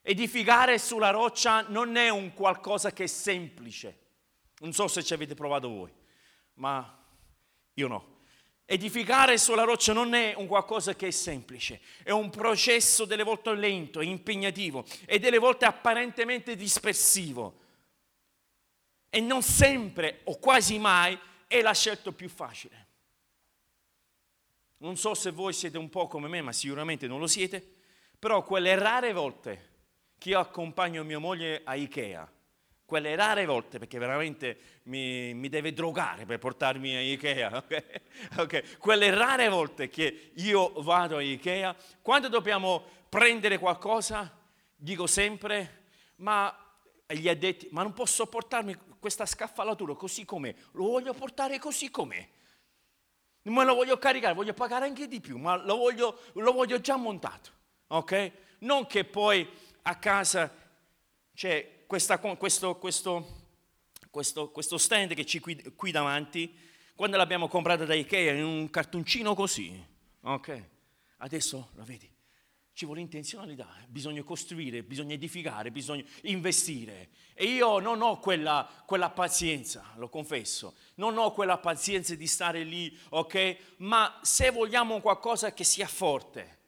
Edificare 0.00 0.80
sulla 0.80 1.10
roccia 1.10 1.64
non 1.68 1.94
è 1.94 2.08
un 2.08 2.34
qualcosa 2.34 2.92
che 2.92 3.04
è 3.04 3.06
semplice. 3.06 3.98
Non 4.58 4.72
so 4.72 4.88
se 4.88 5.04
ci 5.04 5.14
avete 5.14 5.34
provato 5.34 5.68
voi, 5.68 5.92
ma 6.54 6.98
io 7.74 7.86
no. 7.86 8.11
Edificare 8.72 9.36
sulla 9.36 9.64
roccia 9.64 9.92
non 9.92 10.14
è 10.14 10.32
un 10.34 10.46
qualcosa 10.46 10.94
che 10.94 11.08
è 11.08 11.10
semplice, 11.10 11.78
è 12.02 12.10
un 12.10 12.30
processo 12.30 13.04
delle 13.04 13.22
volte 13.22 13.52
lento, 13.52 14.00
impegnativo 14.00 14.86
e 15.04 15.18
delle 15.18 15.36
volte 15.36 15.66
apparentemente 15.66 16.56
dispersivo. 16.56 17.60
E 19.10 19.20
non 19.20 19.42
sempre 19.42 20.20
o 20.24 20.38
quasi 20.38 20.78
mai 20.78 21.18
è 21.46 21.60
la 21.60 21.74
scelta 21.74 22.12
più 22.12 22.30
facile. 22.30 22.86
Non 24.78 24.96
so 24.96 25.12
se 25.12 25.32
voi 25.32 25.52
siete 25.52 25.76
un 25.76 25.90
po' 25.90 26.06
come 26.06 26.28
me, 26.28 26.40
ma 26.40 26.52
sicuramente 26.52 27.06
non 27.06 27.20
lo 27.20 27.26
siete, 27.26 27.62
però 28.18 28.42
quelle 28.42 28.74
rare 28.74 29.12
volte 29.12 29.68
che 30.16 30.30
io 30.30 30.38
accompagno 30.38 31.04
mia 31.04 31.18
moglie 31.18 31.60
a 31.62 31.74
Ikea, 31.74 32.32
quelle 32.92 33.16
rare 33.16 33.46
volte, 33.46 33.78
perché 33.78 33.96
veramente 33.96 34.58
mi, 34.82 35.32
mi 35.32 35.48
deve 35.48 35.72
drogare 35.72 36.26
per 36.26 36.38
portarmi 36.38 36.94
a 36.94 37.00
Ikea, 37.00 37.56
okay? 37.64 37.84
Okay. 38.36 38.76
quelle 38.76 39.08
rare 39.08 39.48
volte 39.48 39.88
che 39.88 40.32
io 40.34 40.74
vado 40.82 41.16
a 41.16 41.22
Ikea, 41.22 41.74
quando 42.02 42.28
dobbiamo 42.28 42.84
prendere 43.08 43.56
qualcosa, 43.58 44.30
dico 44.76 45.06
sempre, 45.06 45.84
ma 46.16 46.54
gli 47.06 47.30
addetti, 47.30 47.66
ma 47.70 47.80
non 47.80 47.94
posso 47.94 48.26
portarmi 48.26 48.76
questa 48.98 49.24
scaffalatura 49.24 49.94
così 49.94 50.26
com'è, 50.26 50.54
lo 50.72 50.84
voglio 50.84 51.14
portare 51.14 51.58
così 51.58 51.90
com'è. 51.90 52.28
Non 53.44 53.54
me 53.54 53.64
lo 53.64 53.74
voglio 53.74 53.96
caricare, 53.96 54.34
voglio 54.34 54.52
pagare 54.52 54.84
anche 54.84 55.08
di 55.08 55.22
più, 55.22 55.38
ma 55.38 55.56
lo 55.56 55.76
voglio, 55.78 56.18
lo 56.34 56.52
voglio 56.52 56.78
già 56.78 56.96
montato, 56.96 57.52
ok? 57.86 58.32
Non 58.58 58.86
che 58.86 59.06
poi 59.06 59.48
a 59.80 59.96
casa 59.96 60.52
c'è 61.34 61.81
questa, 61.92 62.16
questo, 62.16 62.78
questo, 62.78 63.26
questo, 64.08 64.50
questo, 64.50 64.78
stand 64.78 65.12
che 65.12 65.24
c'è 65.24 65.40
qui, 65.40 65.74
qui, 65.76 65.90
davanti, 65.90 66.50
quando 66.94 67.18
l'abbiamo 67.18 67.48
comprato 67.48 67.84
da 67.84 67.92
Ikea 67.92 68.32
in 68.32 68.44
un 68.44 68.70
cartoncino 68.70 69.34
così, 69.34 69.78
ok? 70.22 70.68
Adesso 71.18 71.68
lo 71.74 71.84
vedi, 71.84 72.10
ci 72.72 72.86
vuole 72.86 73.02
intenzionalità, 73.02 73.68
bisogna 73.88 74.22
costruire, 74.22 74.82
bisogna 74.82 75.12
edificare, 75.12 75.70
bisogna 75.70 76.02
investire. 76.22 77.10
E 77.34 77.44
io 77.44 77.78
non 77.78 78.00
ho 78.00 78.18
quella, 78.20 78.66
quella, 78.86 79.10
pazienza, 79.10 79.92
lo 79.96 80.08
confesso, 80.08 80.76
non 80.94 81.18
ho 81.18 81.32
quella 81.32 81.58
pazienza 81.58 82.14
di 82.14 82.26
stare 82.26 82.64
lì, 82.64 82.98
ok? 83.10 83.74
Ma 83.80 84.18
se 84.22 84.48
vogliamo 84.48 85.02
qualcosa 85.02 85.52
che 85.52 85.64
sia 85.64 85.86
forte, 85.86 86.60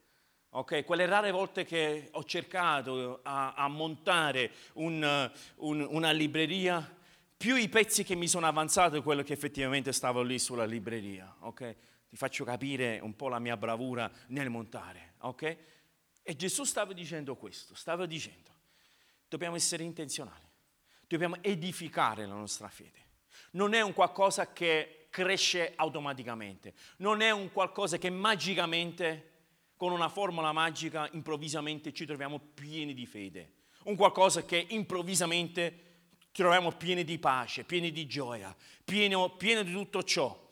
ok? 0.57 0.85
Quelle 0.85 1.05
rare 1.05 1.31
volte 1.31 1.65
che 1.65 2.09
ho 2.11 2.23
cercato 2.23 3.19
a, 3.23 3.53
a 3.53 3.67
montare 3.67 4.51
un, 4.73 5.31
un, 5.57 5.87
una 5.89 6.11
libreria, 6.11 6.97
più 7.37 7.55
i 7.55 7.67
pezzi 7.67 8.03
che 8.03 8.15
mi 8.15 8.27
sono 8.27 8.47
avanzati, 8.47 9.01
quello 9.01 9.21
che 9.21 9.33
effettivamente 9.33 9.91
stavo 9.91 10.21
lì 10.21 10.39
sulla 10.39 10.65
libreria, 10.65 11.35
ok? 11.39 11.75
Ti 12.09 12.15
faccio 12.15 12.45
capire 12.45 12.99
un 13.01 13.15
po' 13.15 13.27
la 13.27 13.39
mia 13.39 13.57
bravura 13.57 14.09
nel 14.27 14.49
montare, 14.49 15.15
ok? 15.19 15.57
E 16.23 16.35
Gesù 16.35 16.63
stava 16.63 16.93
dicendo 16.93 17.35
questo, 17.35 17.75
stava 17.75 18.05
dicendo, 18.05 18.49
dobbiamo 19.27 19.57
essere 19.57 19.83
intenzionali, 19.83 20.47
dobbiamo 21.05 21.35
edificare 21.41 22.25
la 22.25 22.33
nostra 22.33 22.69
fede. 22.69 23.03
Non 23.51 23.73
è 23.73 23.81
un 23.81 23.93
qualcosa 23.93 24.53
che 24.53 25.07
cresce 25.09 25.73
automaticamente, 25.75 26.73
non 26.97 27.21
è 27.21 27.31
un 27.31 27.51
qualcosa 27.51 27.97
che 27.97 28.09
magicamente, 28.09 29.33
con 29.75 29.91
una 29.91 30.09
formula 30.09 30.51
magica, 30.51 31.09
improvvisamente 31.11 31.93
ci 31.93 32.05
troviamo 32.05 32.39
pieni 32.53 32.93
di 32.93 33.05
fede. 33.05 33.51
Un 33.83 33.95
qualcosa 33.95 34.45
che 34.45 34.65
improvvisamente 34.69 35.83
troviamo 36.31 36.71
pieni 36.71 37.03
di 37.03 37.17
pace, 37.17 37.63
pieni 37.63 37.91
di 37.91 38.05
gioia, 38.07 38.55
pieno, 38.83 39.29
pieno 39.31 39.63
di 39.63 39.71
tutto 39.71 40.03
ciò. 40.03 40.43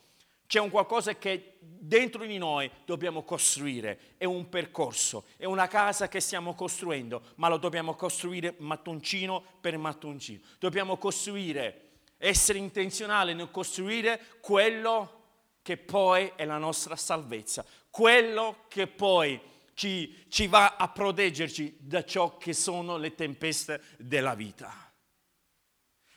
C'è 0.46 0.60
un 0.60 0.70
qualcosa 0.70 1.16
che 1.16 1.56
dentro 1.58 2.24
di 2.24 2.38
noi 2.38 2.70
dobbiamo 2.84 3.22
costruire, 3.22 4.14
è 4.16 4.24
un 4.24 4.48
percorso, 4.48 5.24
è 5.36 5.46
una 5.46 5.66
casa 5.68 6.08
che 6.08 6.20
stiamo 6.20 6.54
costruendo, 6.54 7.22
ma 7.36 7.48
lo 7.48 7.56
dobbiamo 7.56 7.94
costruire 7.94 8.54
mattoncino 8.58 9.42
per 9.60 9.76
mattoncino. 9.78 10.40
Dobbiamo 10.58 10.96
costruire, 10.96 11.80
essere 12.18 12.58
intenzionali 12.58 13.34
nel 13.34 13.50
costruire 13.50 14.20
quello 14.40 15.22
che 15.62 15.78
poi 15.78 16.30
è 16.36 16.44
la 16.44 16.58
nostra 16.58 16.94
salvezza, 16.94 17.64
quello 17.94 18.64
che 18.66 18.88
poi 18.88 19.40
ci, 19.74 20.24
ci 20.28 20.48
va 20.48 20.74
a 20.74 20.88
proteggerci 20.88 21.76
da 21.78 22.04
ciò 22.04 22.36
che 22.38 22.52
sono 22.52 22.96
le 22.96 23.14
tempeste 23.14 23.80
della 23.98 24.34
vita. 24.34 24.92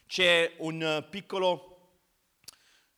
C'è 0.08 0.56
un 0.58 1.06
piccolo 1.08 1.74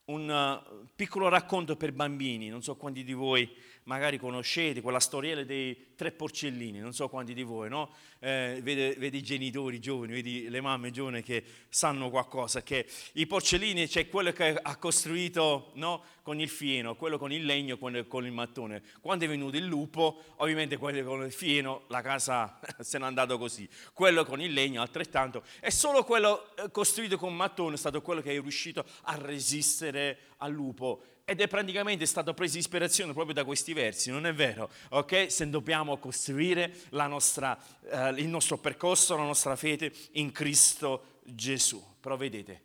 un 0.05 0.87
piccolo 0.95 1.27
racconto 1.27 1.75
per 1.75 1.91
bambini, 1.91 2.47
non 2.47 2.63
so 2.63 2.77
quanti 2.77 3.03
di 3.03 3.11
voi 3.11 3.53
magari 3.89 4.19
conoscete, 4.19 4.81
quella 4.81 4.99
storiella 4.99 5.43
dei 5.43 5.87
tre 5.95 6.11
porcellini, 6.11 6.77
non 6.77 6.93
so 6.93 7.09
quanti 7.09 7.33
di 7.33 7.41
voi, 7.41 7.69
no? 7.69 7.89
Eh, 8.19 8.59
vedi, 8.61 8.99
vedi, 8.99 9.17
i 9.17 9.23
genitori 9.23 9.79
giovani, 9.79 10.13
vedi 10.13 10.47
le 10.47 10.61
mamme 10.61 10.91
giovani 10.91 11.23
che 11.23 11.43
sanno 11.69 12.11
qualcosa, 12.11 12.61
che 12.61 12.85
i 13.13 13.25
porcellini 13.25 13.87
c'è 13.87 14.07
quello 14.07 14.31
che 14.31 14.55
ha 14.61 14.75
costruito 14.77 15.71
no? 15.73 16.03
con 16.21 16.39
il 16.39 16.49
fieno, 16.49 16.95
quello 16.95 17.17
con 17.17 17.31
il 17.31 17.43
legno, 17.43 17.79
quello 17.79 18.05
con 18.05 18.27
il 18.27 18.31
mattone. 18.31 18.83
Quando 19.01 19.25
è 19.25 19.27
venuto 19.27 19.57
il 19.57 19.65
lupo, 19.65 20.21
ovviamente 20.35 20.77
quello 20.77 21.03
con 21.03 21.25
il 21.25 21.31
fieno, 21.31 21.85
la 21.87 22.01
casa 22.01 22.59
se 22.81 22.99
n'è 22.99 23.05
andato 23.05 23.39
così. 23.39 23.67
Quello 23.91 24.23
con 24.23 24.39
il 24.39 24.53
legno 24.53 24.83
altrettanto. 24.83 25.41
E 25.59 25.71
solo 25.71 26.03
quello 26.03 26.55
eh, 26.57 26.69
costruito 26.69 27.17
con 27.17 27.35
mattone 27.35 27.73
è 27.73 27.77
stato 27.79 28.03
quello 28.03 28.21
che 28.21 28.29
è 28.29 28.39
riuscito 28.39 28.85
a 29.01 29.15
resistere 29.15 30.19
al 30.37 30.51
lupo 30.51 31.01
ed 31.29 31.41
è 31.41 31.47
praticamente 31.47 32.07
stata 32.07 32.33
presa 32.33 32.57
ispirazione 32.57 33.13
proprio 33.13 33.35
da 33.35 33.45
questi 33.45 33.73
versi, 33.73 34.09
non 34.09 34.25
è 34.25 34.33
vero? 34.33 34.71
Ok? 34.89 35.31
Se 35.31 35.47
dobbiamo 35.47 35.99
costruire 35.99 36.73
nostra, 36.89 37.55
eh, 37.83 38.19
il 38.19 38.27
nostro 38.27 38.57
percorso, 38.57 39.15
la 39.15 39.25
nostra 39.25 39.55
fede 39.55 39.93
in 40.13 40.31
Cristo 40.31 41.19
Gesù. 41.23 41.97
Però 41.99 42.17
vedete, 42.17 42.63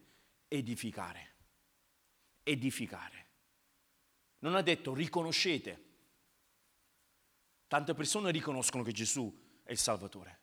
edificare. 0.49 1.33
Edificare. 2.43 3.27
Non 4.39 4.55
ha 4.55 4.63
detto 4.63 4.95
riconoscete. 4.95 5.83
Tante 7.69 7.93
persone 7.93 8.31
riconoscono 8.31 8.83
che 8.83 8.93
Gesù 8.93 9.31
è 9.63 9.73
il 9.73 9.79
Salvatore. 9.79 10.39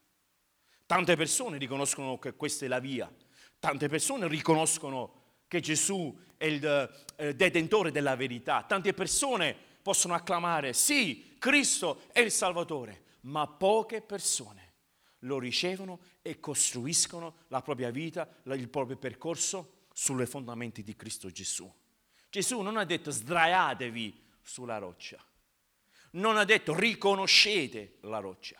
Tante 0.85 1.15
persone 1.15 1.57
riconoscono 1.57 2.19
che 2.19 2.35
questa 2.35 2.65
è 2.65 2.67
la 2.67 2.79
via. 2.79 3.11
Tante 3.57 3.87
persone 3.87 4.27
riconoscono 4.27 5.20
che 5.51 5.59
Gesù 5.59 6.17
è 6.37 6.45
il 6.45 7.05
eh, 7.17 7.35
detentore 7.35 7.91
della 7.91 8.15
verità. 8.15 8.63
Tante 8.63 8.93
persone 8.93 9.53
possono 9.81 10.13
acclamare, 10.13 10.71
sì, 10.71 11.35
Cristo 11.37 12.03
è 12.13 12.21
il 12.21 12.31
Salvatore, 12.31 13.03
ma 13.23 13.45
poche 13.47 13.99
persone 14.01 14.75
lo 15.19 15.39
ricevono 15.39 15.99
e 16.21 16.39
costruiscono 16.39 17.39
la 17.49 17.61
propria 17.61 17.89
vita, 17.89 18.29
il 18.45 18.69
proprio 18.69 18.95
percorso 18.95 19.87
sulle 19.91 20.25
fondamenta 20.25 20.81
di 20.81 20.95
Cristo 20.95 21.29
Gesù. 21.29 21.69
Gesù 22.29 22.61
non 22.61 22.77
ha 22.77 22.85
detto 22.85 23.11
sdraiatevi 23.11 24.23
sulla 24.41 24.77
roccia, 24.77 25.21
non 26.11 26.37
ha 26.37 26.45
detto 26.45 26.73
riconoscete 26.73 27.97
la 28.03 28.19
roccia. 28.19 28.57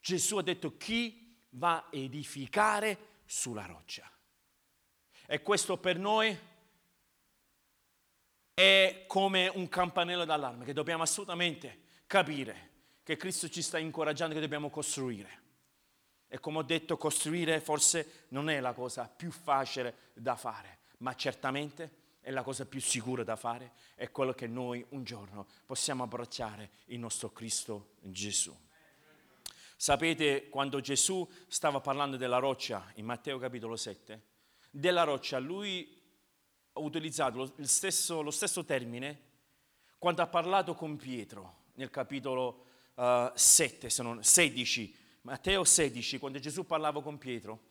Gesù 0.00 0.38
ha 0.38 0.42
detto 0.42 0.76
chi 0.76 1.36
va 1.50 1.76
a 1.76 1.88
edificare 1.92 3.20
sulla 3.26 3.64
roccia. 3.64 4.10
E 5.32 5.42
questo 5.42 5.76
per 5.76 5.96
noi 5.96 6.36
è 8.52 9.04
come 9.06 9.46
un 9.46 9.68
campanello 9.68 10.24
d'allarme 10.24 10.64
che 10.64 10.72
dobbiamo 10.72 11.04
assolutamente 11.04 11.82
capire 12.08 12.70
che 13.04 13.16
Cristo 13.16 13.48
ci 13.48 13.62
sta 13.62 13.78
incoraggiando 13.78 14.34
che 14.34 14.40
dobbiamo 14.40 14.70
costruire. 14.70 15.42
E 16.26 16.40
come 16.40 16.58
ho 16.58 16.62
detto, 16.64 16.96
costruire 16.96 17.60
forse 17.60 18.26
non 18.30 18.50
è 18.50 18.58
la 18.58 18.72
cosa 18.72 19.06
più 19.06 19.30
facile 19.30 20.10
da 20.14 20.34
fare, 20.34 20.78
ma 20.98 21.14
certamente 21.14 22.16
è 22.20 22.32
la 22.32 22.42
cosa 22.42 22.66
più 22.66 22.80
sicura 22.80 23.22
da 23.22 23.36
fare, 23.36 23.74
è 23.94 24.10
quello 24.10 24.32
che 24.32 24.48
noi 24.48 24.84
un 24.88 25.04
giorno 25.04 25.46
possiamo 25.64 26.02
abbracciare 26.02 26.70
il 26.86 26.98
nostro 26.98 27.30
Cristo 27.30 27.92
Gesù. 28.00 28.52
Sapete 29.76 30.48
quando 30.48 30.80
Gesù 30.80 31.24
stava 31.46 31.78
parlando 31.78 32.16
della 32.16 32.38
roccia 32.38 32.90
in 32.96 33.04
Matteo 33.04 33.38
capitolo 33.38 33.76
7? 33.76 34.29
Della 34.70 35.02
roccia, 35.02 35.38
lui 35.38 35.98
ha 36.72 36.80
utilizzato 36.80 37.36
lo 37.36 37.66
stesso, 37.66 38.22
lo 38.22 38.30
stesso 38.30 38.64
termine 38.64 39.28
quando 39.98 40.22
ha 40.22 40.26
parlato 40.26 40.74
con 40.74 40.96
Pietro 40.96 41.64
nel 41.74 41.90
capitolo 41.90 42.66
uh, 42.94 43.30
7, 43.34 43.90
se 43.90 44.02
non 44.02 44.22
16, 44.22 44.96
Matteo 45.22 45.64
16, 45.64 46.18
quando 46.18 46.38
Gesù 46.38 46.64
parlava 46.64 47.02
con 47.02 47.18
Pietro, 47.18 47.64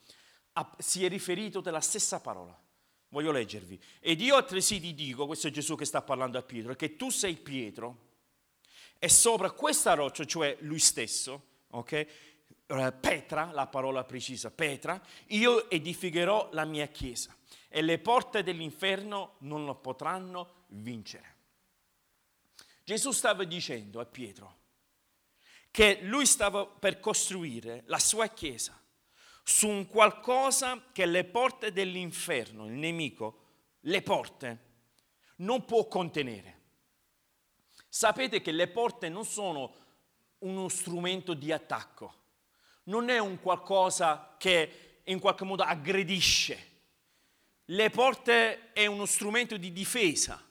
ha, 0.53 0.75
si 0.77 1.03
è 1.03 1.09
riferito 1.09 1.61
della 1.61 1.81
stessa 1.81 2.19
parola. 2.19 2.55
Voglio 3.09 3.31
leggervi. 3.31 3.81
Ed 3.99 4.21
io 4.21 4.35
altresì 4.35 4.79
ti 4.79 4.93
dico, 4.93 5.25
questo 5.25 5.47
è 5.47 5.51
Gesù 5.51 5.75
che 5.75 5.85
sta 5.85 6.01
parlando 6.01 6.37
a 6.37 6.43
Pietro, 6.43 6.75
che 6.75 6.95
tu 6.95 7.09
sei 7.09 7.35
Pietro 7.35 8.07
e 8.99 9.09
sopra 9.09 9.49
questa 9.49 9.95
roccia, 9.95 10.25
cioè 10.25 10.55
lui 10.59 10.79
stesso, 10.79 11.43
ok? 11.69 12.28
Eh, 12.71 12.91
Petra, 12.91 13.49
la 13.51 13.65
parola 13.65 14.03
precisa, 14.03 14.51
Petra, 14.51 15.01
io 15.29 15.67
edificherò 15.71 16.49
la 16.51 16.65
mia 16.65 16.85
chiesa 16.85 17.35
e 17.67 17.81
le 17.81 17.97
porte 17.97 18.43
dell'inferno 18.43 19.38
non 19.39 19.65
lo 19.65 19.73
potranno 19.73 20.65
vincere. 20.67 21.38
Gesù 22.83 23.11
stava 23.11 23.43
dicendo 23.43 23.99
a 23.99 24.05
Pietro 24.05 24.57
che 25.71 26.01
lui 26.03 26.27
stava 26.27 26.63
per 26.67 26.99
costruire 26.99 27.83
la 27.88 27.97
sua 27.97 28.27
chiesa 28.27 28.79
su 29.41 29.67
un 29.67 29.88
qualcosa 29.88 30.89
che 30.91 31.07
le 31.07 31.23
porte 31.23 31.71
dell'inferno, 31.71 32.67
il 32.67 32.73
nemico, 32.73 33.45
le 33.81 34.03
porte, 34.03 34.65
non 35.38 35.65
può 35.65 35.88
contenere. 35.88 36.57
Sapete 37.88 38.41
che 38.41 38.51
le 38.51 38.67
porte 38.67 39.09
non 39.09 39.25
sono 39.25 39.73
uno 40.39 40.69
strumento 40.69 41.33
di 41.33 41.51
attacco, 41.51 42.18
non 42.89 43.10
è 43.10 43.19
un 43.19 43.39
qualcosa 43.39 44.36
che 44.38 45.01
in 45.03 45.19
qualche 45.19 45.46
modo 45.46 45.63
aggredisce. 45.63 46.67
Le 47.65 47.89
porte 47.89 48.74
è 48.74 48.86
uno 48.88 49.05
strumento 49.05 49.58
di 49.58 49.72
difesa 49.72 50.43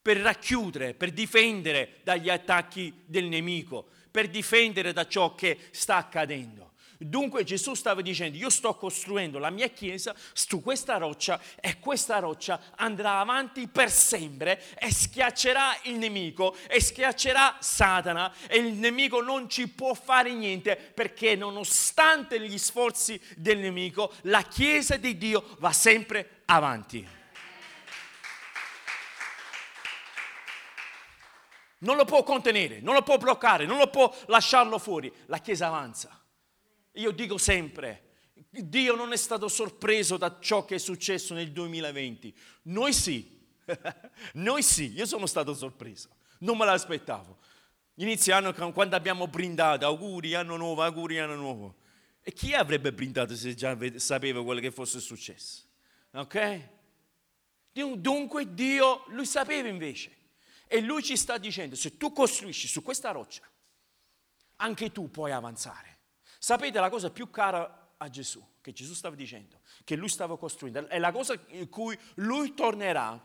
per 0.00 0.18
racchiudere, 0.18 0.94
per 0.94 1.10
difendere 1.10 2.00
dagli 2.04 2.30
attacchi 2.30 3.02
del 3.06 3.24
nemico, 3.24 3.88
per 4.10 4.28
difendere 4.28 4.92
da 4.92 5.06
ciò 5.06 5.34
che 5.34 5.58
sta 5.70 5.96
accadendo. 5.96 6.72
Dunque 7.00 7.44
Gesù 7.44 7.74
stava 7.74 8.00
dicendo, 8.02 8.36
io 8.36 8.50
sto 8.50 8.74
costruendo 8.74 9.38
la 9.38 9.50
mia 9.50 9.68
chiesa 9.68 10.12
su 10.32 10.60
questa 10.60 10.96
roccia 10.96 11.40
e 11.60 11.78
questa 11.78 12.18
roccia 12.18 12.60
andrà 12.74 13.20
avanti 13.20 13.68
per 13.68 13.88
sempre 13.88 14.60
e 14.76 14.90
schiaccerà 14.90 15.78
il 15.82 15.94
nemico 15.94 16.56
e 16.66 16.80
schiaccerà 16.80 17.58
Satana 17.60 18.34
e 18.48 18.56
il 18.58 18.74
nemico 18.74 19.22
non 19.22 19.48
ci 19.48 19.68
può 19.68 19.94
fare 19.94 20.32
niente 20.34 20.74
perché 20.74 21.36
nonostante 21.36 22.40
gli 22.40 22.58
sforzi 22.58 23.20
del 23.36 23.58
nemico 23.58 24.12
la 24.22 24.42
chiesa 24.42 24.96
di 24.96 25.16
Dio 25.16 25.56
va 25.58 25.72
sempre 25.72 26.42
avanti. 26.46 27.16
Non 31.80 31.94
lo 31.94 32.04
può 32.04 32.24
contenere, 32.24 32.80
non 32.80 32.94
lo 32.94 33.02
può 33.02 33.18
bloccare, 33.18 33.66
non 33.66 33.78
lo 33.78 33.86
può 33.86 34.12
lasciarlo 34.26 34.78
fuori. 34.80 35.12
La 35.26 35.38
chiesa 35.38 35.68
avanza. 35.68 36.20
Io 36.92 37.10
dico 37.10 37.38
sempre, 37.38 38.08
Dio 38.50 38.94
non 38.94 39.12
è 39.12 39.16
stato 39.16 39.48
sorpreso 39.48 40.16
da 40.16 40.38
ciò 40.40 40.64
che 40.64 40.76
è 40.76 40.78
successo 40.78 41.34
nel 41.34 41.52
2020. 41.52 42.34
Noi 42.62 42.92
sì, 42.92 43.38
noi 44.34 44.62
sì, 44.62 44.92
io 44.92 45.06
sono 45.06 45.26
stato 45.26 45.54
sorpreso, 45.54 46.08
non 46.40 46.56
me 46.56 46.64
l'aspettavo. 46.64 47.38
Inizio 47.94 48.34
anno 48.34 48.52
quando 48.72 48.94
abbiamo 48.94 49.26
brindato, 49.26 49.84
auguri 49.84 50.34
anno 50.34 50.56
nuovo, 50.56 50.82
auguri 50.82 51.18
anno 51.18 51.34
nuovo. 51.34 51.76
E 52.22 52.32
chi 52.32 52.54
avrebbe 52.54 52.92
brindato 52.92 53.34
se 53.34 53.54
già 53.54 53.76
sapeva 53.96 54.44
quello 54.44 54.60
che 54.60 54.70
fosse 54.70 55.00
successo? 55.00 55.62
Ok? 56.12 56.68
Dunque 57.72 58.54
Dio, 58.54 59.04
lui 59.08 59.26
sapeva 59.26 59.68
invece. 59.68 60.16
E 60.66 60.80
lui 60.80 61.02
ci 61.02 61.16
sta 61.16 61.38
dicendo, 61.38 61.74
se 61.74 61.96
tu 61.96 62.12
costruisci 62.12 62.68
su 62.68 62.82
questa 62.82 63.10
roccia, 63.10 63.42
anche 64.56 64.92
tu 64.92 65.10
puoi 65.10 65.32
avanzare. 65.32 65.97
Sapete 66.38 66.78
la 66.78 66.88
cosa 66.88 67.10
più 67.10 67.30
cara 67.30 67.94
a 67.96 68.08
Gesù, 68.08 68.44
che 68.60 68.72
Gesù 68.72 68.94
stava 68.94 69.16
dicendo, 69.16 69.60
che 69.84 69.96
lui 69.96 70.08
stava 70.08 70.38
costruendo, 70.38 70.86
è 70.86 70.98
la 70.98 71.10
cosa 71.10 71.38
in 71.48 71.68
cui 71.68 71.98
lui 72.14 72.54
tornerà, 72.54 73.20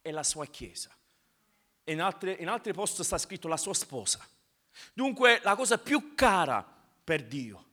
è 0.00 0.10
la 0.10 0.22
sua 0.22 0.46
chiesa. 0.46 0.90
In 1.84 2.00
altri, 2.00 2.36
in 2.40 2.48
altri 2.48 2.72
posti 2.72 3.04
sta 3.04 3.18
scritto 3.18 3.46
la 3.46 3.56
sua 3.56 3.74
sposa. 3.74 4.26
Dunque 4.92 5.40
la 5.42 5.54
cosa 5.54 5.78
più 5.78 6.14
cara 6.14 6.66
per 7.04 7.24
Dio 7.24 7.64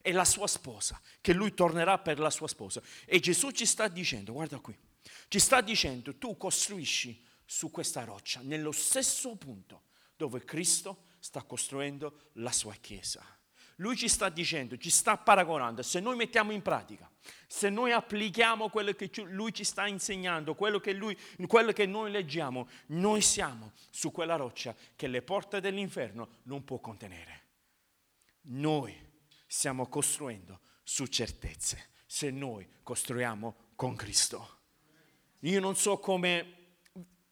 è 0.00 0.12
la 0.12 0.24
sua 0.24 0.46
sposa, 0.46 1.00
che 1.20 1.32
lui 1.32 1.52
tornerà 1.52 1.98
per 1.98 2.18
la 2.18 2.30
sua 2.30 2.48
sposa. 2.48 2.80
E 3.04 3.20
Gesù 3.20 3.50
ci 3.50 3.66
sta 3.66 3.88
dicendo, 3.88 4.32
guarda 4.32 4.58
qui, 4.58 4.76
ci 5.28 5.38
sta 5.38 5.60
dicendo, 5.60 6.16
tu 6.16 6.36
costruisci 6.36 7.24
su 7.44 7.70
questa 7.70 8.04
roccia, 8.04 8.40
nello 8.42 8.72
stesso 8.72 9.34
punto 9.36 9.82
dove 10.16 10.44
Cristo 10.44 11.04
sta 11.18 11.42
costruendo 11.42 12.30
la 12.34 12.52
sua 12.52 12.74
chiesa. 12.74 13.37
Lui 13.80 13.96
ci 13.96 14.08
sta 14.08 14.28
dicendo, 14.28 14.76
ci 14.76 14.90
sta 14.90 15.16
paragonando, 15.16 15.82
se 15.82 16.00
noi 16.00 16.16
mettiamo 16.16 16.50
in 16.50 16.62
pratica, 16.62 17.08
se 17.46 17.68
noi 17.70 17.92
applichiamo 17.92 18.70
quello 18.70 18.92
che 18.92 19.10
lui 19.26 19.54
ci 19.54 19.62
sta 19.62 19.86
insegnando, 19.86 20.54
quello 20.54 20.80
che, 20.80 20.92
lui, 20.92 21.16
quello 21.46 21.72
che 21.72 21.86
noi 21.86 22.10
leggiamo, 22.10 22.68
noi 22.86 23.20
siamo 23.20 23.72
su 23.90 24.10
quella 24.10 24.34
roccia 24.34 24.74
che 24.96 25.06
le 25.06 25.22
porte 25.22 25.60
dell'inferno 25.60 26.28
non 26.44 26.64
può 26.64 26.80
contenere. 26.80 27.42
Noi 28.50 28.96
stiamo 29.46 29.86
costruendo 29.86 30.60
su 30.82 31.06
certezze, 31.06 31.90
se 32.04 32.30
noi 32.30 32.68
costruiamo 32.82 33.72
con 33.76 33.94
Cristo. 33.94 34.56
Io 35.42 35.60
non 35.60 35.76
so 35.76 35.98
come, 35.98 36.78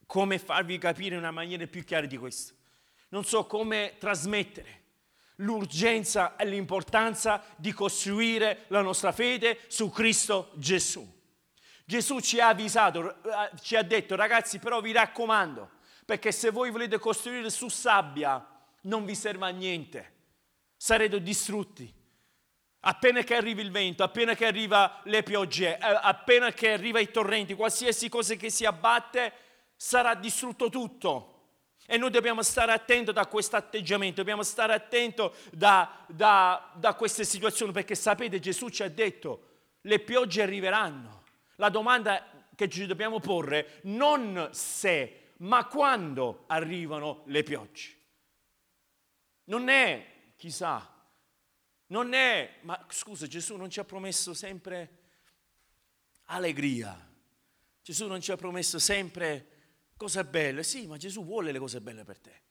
come 0.07 0.39
farvi 0.39 0.79
capire 0.79 1.17
in 1.17 1.23
una 1.23 1.33
maniera 1.33 1.67
più 1.67 1.83
chiara 1.83 2.07
di 2.07 2.17
questo. 2.17 2.55
Non 3.09 3.25
so 3.25 3.47
come 3.47 3.97
trasmettere 3.99 4.85
l'urgenza 5.37 6.37
e 6.37 6.47
l'importanza 6.47 7.43
di 7.57 7.73
costruire 7.73 8.65
la 8.69 8.81
nostra 8.81 9.13
fede 9.13 9.61
su 9.69 9.91
Cristo 9.91 10.51
Gesù. 10.55 11.15
Gesù 11.85 12.21
ci 12.21 12.41
ha 12.41 12.49
avvisato, 12.49 13.23
eh, 13.23 13.51
ci 13.61 13.77
ha 13.77 13.83
detto 13.83 14.17
ragazzi 14.17 14.59
però 14.59 14.81
vi 14.81 14.93
raccomando, 14.93 15.71
perché 16.05 16.33
se 16.33 16.51
voi 16.51 16.71
volete 16.71 16.99
costruire 16.99 17.51
su 17.51 17.69
sabbia 17.69 18.45
non 18.83 19.05
vi 19.05 19.15
serve 19.15 19.47
a 19.47 19.51
niente, 19.51 20.13
sarete 20.77 21.23
distrutti. 21.23 21.93
Appena 22.81 23.23
che 23.23 23.35
arriva 23.35 23.61
il 23.61 23.73
vento, 23.73 24.05
appena 24.05 24.35
che 24.35 24.47
arriva 24.47 25.01
le 25.05 25.23
piogge, 25.23 25.77
eh, 25.77 25.79
appena 25.81 26.53
che 26.53 26.73
arriva 26.73 27.01
i 27.01 27.11
torrenti, 27.11 27.55
qualsiasi 27.55 28.09
cosa 28.09 28.35
che 28.35 28.49
si 28.49 28.65
abbatte, 28.65 29.33
sarà 29.77 30.15
distrutto 30.15 30.69
tutto. 30.69 31.36
E 31.87 31.97
noi 31.97 32.11
dobbiamo 32.11 32.43
stare 32.43 32.73
attenti 32.73 33.13
da 33.13 33.27
questo 33.27 33.57
atteggiamento, 33.57 34.17
dobbiamo 34.17 34.43
stare 34.43 34.75
attenti 34.75 35.23
da, 35.53 36.05
da, 36.09 36.73
da 36.75 36.95
queste 36.95 37.25
situazioni, 37.25 37.73
perché 37.73 37.95
sapete 37.95 38.41
Gesù 38.41 38.69
ci 38.69 38.83
ha 38.83 38.89
detto, 38.89 39.55
le 39.83 40.01
piogge 40.01 40.43
arriveranno. 40.43 41.23
La 41.57 41.69
domanda 41.69 42.45
che 42.55 42.69
ci 42.69 42.87
dobbiamo 42.87 43.21
porre 43.21 43.81
non 43.85 44.49
se, 44.53 45.33
ma 45.39 45.67
quando 45.67 46.45
arrivano 46.49 47.23
le 47.27 47.43
piogge. 47.43 47.95
Non 49.45 49.69
è, 49.69 50.05
chissà, 50.37 50.93
non 51.89 52.15
è, 52.15 52.59
ma 52.63 52.85
scusa, 52.89 53.29
Gesù 53.29 53.57
non 53.57 53.71
ci 53.71 53.79
ha 53.79 53.85
promesso 53.85 54.35
sempre 54.35 54.99
allegria. 56.25 56.99
Gesù 57.83 58.07
non 58.09 58.21
ci 58.21 58.33
ha 58.33 58.37
promesso 58.37 58.81
sempre 58.81 59.56
cose 59.97 60.25
belle, 60.25 60.63
sì, 60.63 60.87
ma 60.87 60.97
Gesù 60.97 61.25
vuole 61.25 61.53
le 61.53 61.59
cose 61.59 61.81
belle 61.81 62.05
per 62.05 62.19
te. 62.19 62.43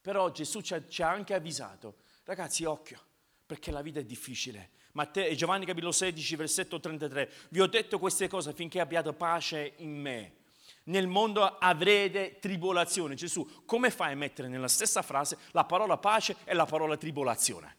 Però 0.00 0.30
Gesù 0.30 0.60
ci 0.60 0.74
ha, 0.74 0.86
ci 0.86 1.02
ha 1.02 1.10
anche 1.10 1.34
avvisato, 1.34 1.96
ragazzi, 2.24 2.64
occhio, 2.64 3.00
perché 3.44 3.70
la 3.70 3.82
vita 3.82 4.00
è 4.00 4.04
difficile. 4.04 4.70
Matteo, 4.92 5.32
Giovanni 5.34 5.66
capitolo 5.66 5.92
16, 5.92 6.36
versetto 6.36 6.80
33, 6.80 7.30
vi 7.50 7.60
ho 7.60 7.66
detto 7.66 7.98
queste 7.98 8.28
cose 8.28 8.52
finché 8.52 8.80
abbiate 8.80 9.12
pace 9.12 9.74
in 9.78 10.00
me. 10.00 10.36
Nel 10.84 11.06
mondo 11.06 11.44
avrete 11.44 12.38
tribolazione. 12.40 13.14
Gesù, 13.14 13.46
come 13.66 13.90
fai 13.90 14.12
a 14.12 14.16
mettere 14.16 14.48
nella 14.48 14.68
stessa 14.68 15.02
frase 15.02 15.36
la 15.50 15.64
parola 15.64 15.98
pace 15.98 16.36
e 16.44 16.54
la 16.54 16.64
parola 16.64 16.96
tribolazione? 16.96 17.77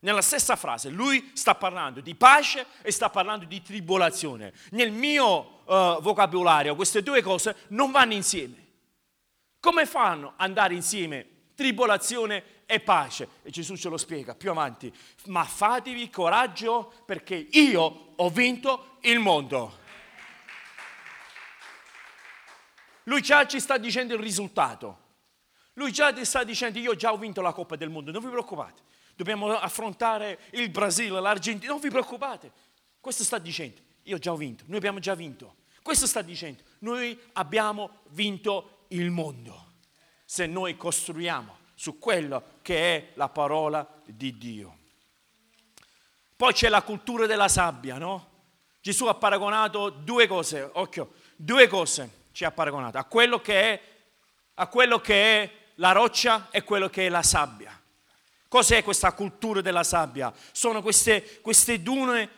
Nella 0.00 0.20
stessa 0.20 0.56
frase, 0.56 0.90
lui 0.90 1.30
sta 1.32 1.54
parlando 1.54 2.00
di 2.00 2.14
pace 2.14 2.66
e 2.82 2.90
sta 2.90 3.08
parlando 3.08 3.46
di 3.46 3.62
tribolazione. 3.62 4.52
Nel 4.70 4.92
mio 4.92 5.62
uh, 5.64 6.00
vocabolario 6.02 6.74
queste 6.74 7.02
due 7.02 7.22
cose 7.22 7.56
non 7.68 7.90
vanno 7.90 8.12
insieme. 8.12 8.64
Come 9.58 9.86
fanno 9.86 10.28
ad 10.28 10.34
andare 10.48 10.74
insieme 10.74 11.26
tribolazione 11.54 12.64
e 12.66 12.78
pace? 12.80 13.28
E 13.42 13.50
Gesù 13.50 13.74
ce 13.76 13.88
lo 13.88 13.96
spiega 13.96 14.34
più 14.34 14.50
avanti. 14.50 14.92
Ma 15.26 15.44
fatevi 15.44 16.10
coraggio 16.10 16.92
perché 17.06 17.34
io 17.34 18.12
ho 18.16 18.28
vinto 18.28 18.98
il 19.00 19.18
mondo. 19.18 19.84
Lui 23.04 23.22
già 23.22 23.46
ci 23.46 23.60
sta 23.60 23.78
dicendo 23.78 24.14
il 24.14 24.20
risultato. 24.20 25.04
Lui 25.74 25.90
già 25.90 26.12
ti 26.12 26.24
sta 26.24 26.44
dicendo 26.44 26.78
io 26.78 26.94
già 26.94 27.12
ho 27.12 27.16
vinto 27.16 27.40
la 27.40 27.52
Coppa 27.52 27.76
del 27.76 27.88
Mondo, 27.88 28.10
non 28.10 28.22
vi 28.22 28.28
preoccupate 28.28 28.84
dobbiamo 29.16 29.56
affrontare 29.56 30.38
il 30.52 30.68
Brasile, 30.68 31.20
l'Argentina, 31.20 31.72
non 31.72 31.80
vi 31.80 31.88
preoccupate. 31.88 32.52
Questo 33.00 33.24
sta 33.24 33.38
dicendo, 33.38 33.80
io 34.02 34.18
già 34.18 34.30
ho 34.30 34.36
vinto, 34.36 34.64
noi 34.66 34.76
abbiamo 34.76 34.98
già 34.98 35.14
vinto. 35.14 35.56
Questo 35.82 36.06
sta 36.06 36.20
dicendo, 36.22 36.62
noi 36.80 37.18
abbiamo 37.32 38.00
vinto 38.10 38.84
il 38.88 39.10
mondo. 39.10 39.72
Se 40.24 40.46
noi 40.46 40.76
costruiamo 40.76 41.58
su 41.74 41.98
quello 41.98 42.58
che 42.62 42.96
è 42.96 43.10
la 43.14 43.28
parola 43.28 43.88
di 44.04 44.36
Dio. 44.36 44.78
Poi 46.36 46.52
c'è 46.52 46.68
la 46.68 46.82
cultura 46.82 47.26
della 47.26 47.48
sabbia, 47.48 47.96
no? 47.96 48.34
Gesù 48.80 49.06
ha 49.06 49.14
paragonato 49.14 49.88
due 49.90 50.26
cose, 50.26 50.68
occhio, 50.74 51.14
due 51.36 51.66
cose 51.66 52.24
ci 52.32 52.44
ha 52.44 52.50
paragonato, 52.50 52.98
a 52.98 53.04
quello 53.04 53.40
che 53.40 53.60
è, 53.72 53.82
a 54.54 54.66
quello 54.66 55.00
che 55.00 55.42
è 55.42 55.52
la 55.76 55.92
roccia 55.92 56.48
e 56.50 56.62
quello 56.62 56.88
che 56.88 57.06
è 57.06 57.08
la 57.08 57.22
sabbia. 57.22 57.80
Cos'è 58.48 58.82
questa 58.82 59.12
cultura 59.12 59.60
della 59.60 59.84
sabbia? 59.84 60.32
Sono 60.52 60.82
queste, 60.82 61.40
queste 61.40 61.82
dune 61.82 62.28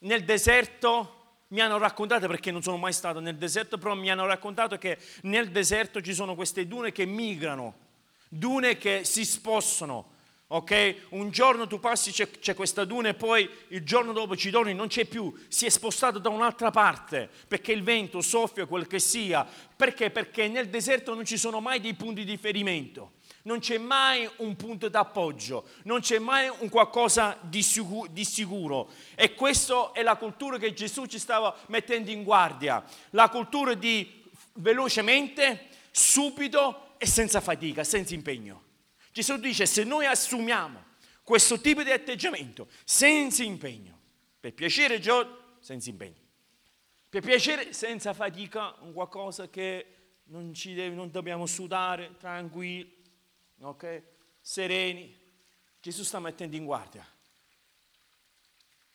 nel 0.00 0.24
deserto 0.24 1.16
mi 1.52 1.60
hanno 1.60 1.78
raccontato, 1.78 2.26
perché 2.26 2.50
non 2.50 2.62
sono 2.62 2.78
mai 2.78 2.92
stato 2.92 3.20
nel 3.20 3.36
deserto, 3.36 3.78
però 3.78 3.94
mi 3.94 4.10
hanno 4.10 4.26
raccontato 4.26 4.78
che 4.78 4.98
nel 5.22 5.50
deserto 5.50 6.00
ci 6.00 6.14
sono 6.14 6.34
queste 6.34 6.66
dune 6.66 6.92
che 6.92 7.04
migrano, 7.04 7.74
dune 8.28 8.78
che 8.78 9.02
si 9.04 9.24
spostano, 9.24 10.12
ok? 10.46 10.94
Un 11.10 11.30
giorno 11.30 11.66
tu 11.66 11.78
passi, 11.78 12.10
c'è, 12.10 12.30
c'è, 12.30 12.54
questa 12.54 12.84
duna 12.86 13.10
e 13.10 13.14
poi 13.14 13.48
il 13.68 13.84
giorno 13.84 14.12
dopo 14.12 14.34
ci 14.34 14.50
torni, 14.50 14.74
non 14.74 14.88
c'è 14.88 15.04
più, 15.04 15.32
si 15.48 15.66
è 15.66 15.68
spostato 15.68 16.18
da 16.18 16.30
un'altra 16.30 16.70
parte, 16.70 17.28
perché 17.46 17.72
il 17.72 17.82
vento 17.82 18.22
soffia 18.22 18.64
quel 18.64 18.86
che 18.86 18.98
sia. 18.98 19.46
Perché? 19.76 20.10
Perché 20.10 20.48
nel 20.48 20.70
deserto 20.70 21.14
non 21.14 21.26
ci 21.26 21.36
sono 21.36 21.60
mai 21.60 21.80
dei 21.80 21.94
punti 21.94 22.24
di 22.24 22.30
riferimento, 22.30 23.12
non 23.42 23.58
c'è 23.58 23.78
mai 23.78 24.28
un 24.36 24.54
punto 24.56 24.88
d'appoggio, 24.88 25.68
non 25.84 26.00
c'è 26.00 26.18
mai 26.18 26.50
un 26.58 26.68
qualcosa 26.68 27.38
di 27.40 27.62
sicuro, 27.62 28.08
di 28.10 28.24
sicuro. 28.24 28.90
E 29.14 29.34
questa 29.34 29.92
è 29.92 30.02
la 30.02 30.16
cultura 30.16 30.58
che 30.58 30.72
Gesù 30.72 31.06
ci 31.06 31.18
stava 31.18 31.54
mettendo 31.66 32.10
in 32.10 32.22
guardia, 32.22 32.84
la 33.10 33.28
cultura 33.28 33.74
di 33.74 34.22
velocemente, 34.54 35.68
subito 35.90 36.94
e 36.98 37.06
senza 37.06 37.40
fatica, 37.40 37.84
senza 37.84 38.14
impegno. 38.14 38.70
Gesù 39.12 39.36
dice 39.36 39.66
se 39.66 39.84
noi 39.84 40.06
assumiamo 40.06 40.90
questo 41.22 41.60
tipo 41.60 41.82
di 41.82 41.90
atteggiamento 41.90 42.68
senza 42.84 43.42
impegno, 43.42 43.98
per 44.40 44.54
piacere 44.54 45.00
Gio, 45.00 45.56
senza 45.60 45.90
impegno, 45.90 46.20
per 47.08 47.22
piacere 47.22 47.72
senza 47.72 48.14
fatica, 48.14 48.74
qualcosa 48.92 49.48
che 49.48 49.86
non, 50.24 50.52
deve, 50.52 50.94
non 50.94 51.10
dobbiamo 51.10 51.46
sudare, 51.46 52.16
tranquilli, 52.18 53.01
ok? 53.68 54.02
Sereni. 54.40 55.20
Gesù 55.80 56.02
sta 56.04 56.20
mettendo 56.20 56.56
in 56.56 56.64
guardia. 56.64 57.06